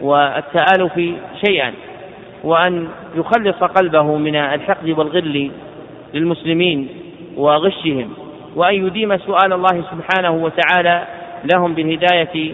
والتآلف 0.00 1.00
شيئا. 1.46 1.72
وأن 2.44 2.88
يخلص 3.14 3.56
قلبه 3.56 4.16
من 4.16 4.36
الحقد 4.36 4.88
والغل 4.88 5.50
للمسلمين 6.14 6.88
وغشهم 7.36 8.10
وأن 8.56 8.86
يديم 8.86 9.18
سؤال 9.18 9.52
الله 9.52 9.84
سبحانه 9.90 10.30
وتعالى 10.30 11.04
لهم 11.44 11.74
بالهداية 11.74 12.52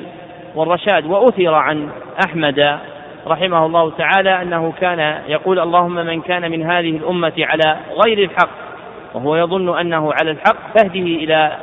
والرشاد. 0.54 1.06
وأثر 1.06 1.54
عن 1.54 1.88
أحمد 2.26 2.78
رحمه 3.26 3.66
الله 3.66 3.90
تعالى 3.90 4.42
أنه 4.42 4.72
كان 4.80 5.18
يقول 5.28 5.58
اللهم 5.58 5.94
من 5.94 6.20
كان 6.20 6.50
من 6.50 6.70
هذه 6.70 6.96
الأمة 6.96 7.32
على 7.38 7.76
غير 8.04 8.18
الحق 8.18 8.71
وهو 9.14 9.36
يظن 9.36 9.78
أنه 9.78 10.12
على 10.12 10.30
الحق 10.30 10.78
فاهده 10.78 11.00
إلى 11.00 11.56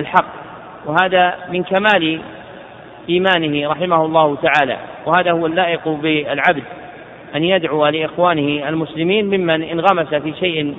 الحق. 0.00 0.26
وهذا 0.86 1.34
من 1.52 1.62
كمال 1.62 2.20
إيمانه 3.08 3.68
رحمه 3.70 4.04
الله 4.04 4.36
تعالى. 4.36 4.76
وهذا 5.06 5.32
هو 5.32 5.46
اللائق 5.46 5.88
بالعبد 5.88 6.62
أن 7.36 7.44
يدعو 7.44 7.86
لإخوانه 7.86 8.68
المسلمين 8.68 9.26
ممن 9.26 9.62
انغمس 9.62 10.14
في 10.14 10.34
شيء 10.40 10.74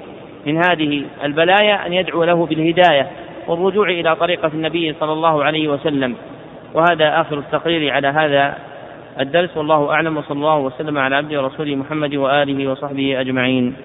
من 0.45 0.57
هذه 0.57 1.03
البلايا 1.23 1.85
أن 1.87 1.93
يدعو 1.93 2.23
له 2.23 2.45
بالهداية 2.45 3.07
والرجوع 3.47 3.89
إلى 3.89 4.15
طريقة 4.15 4.47
النبي 4.47 4.93
صلى 4.99 5.11
الله 5.11 5.43
عليه 5.43 5.67
وسلم. 5.67 6.15
وهذا 6.73 7.21
آخر 7.21 7.37
التقرير 7.37 7.93
على 7.93 8.07
هذا 8.07 8.57
الدرس. 9.19 9.57
والله 9.57 9.91
أعلم 9.91 10.17
وصلى 10.17 10.37
الله 10.37 10.57
وسلم 10.57 10.97
على 10.97 11.15
عبده 11.15 11.41
ورسوله 11.41 11.75
محمد 11.75 12.15
وآله 12.15 12.71
وصحبه 12.71 13.21
أجمعين. 13.21 13.75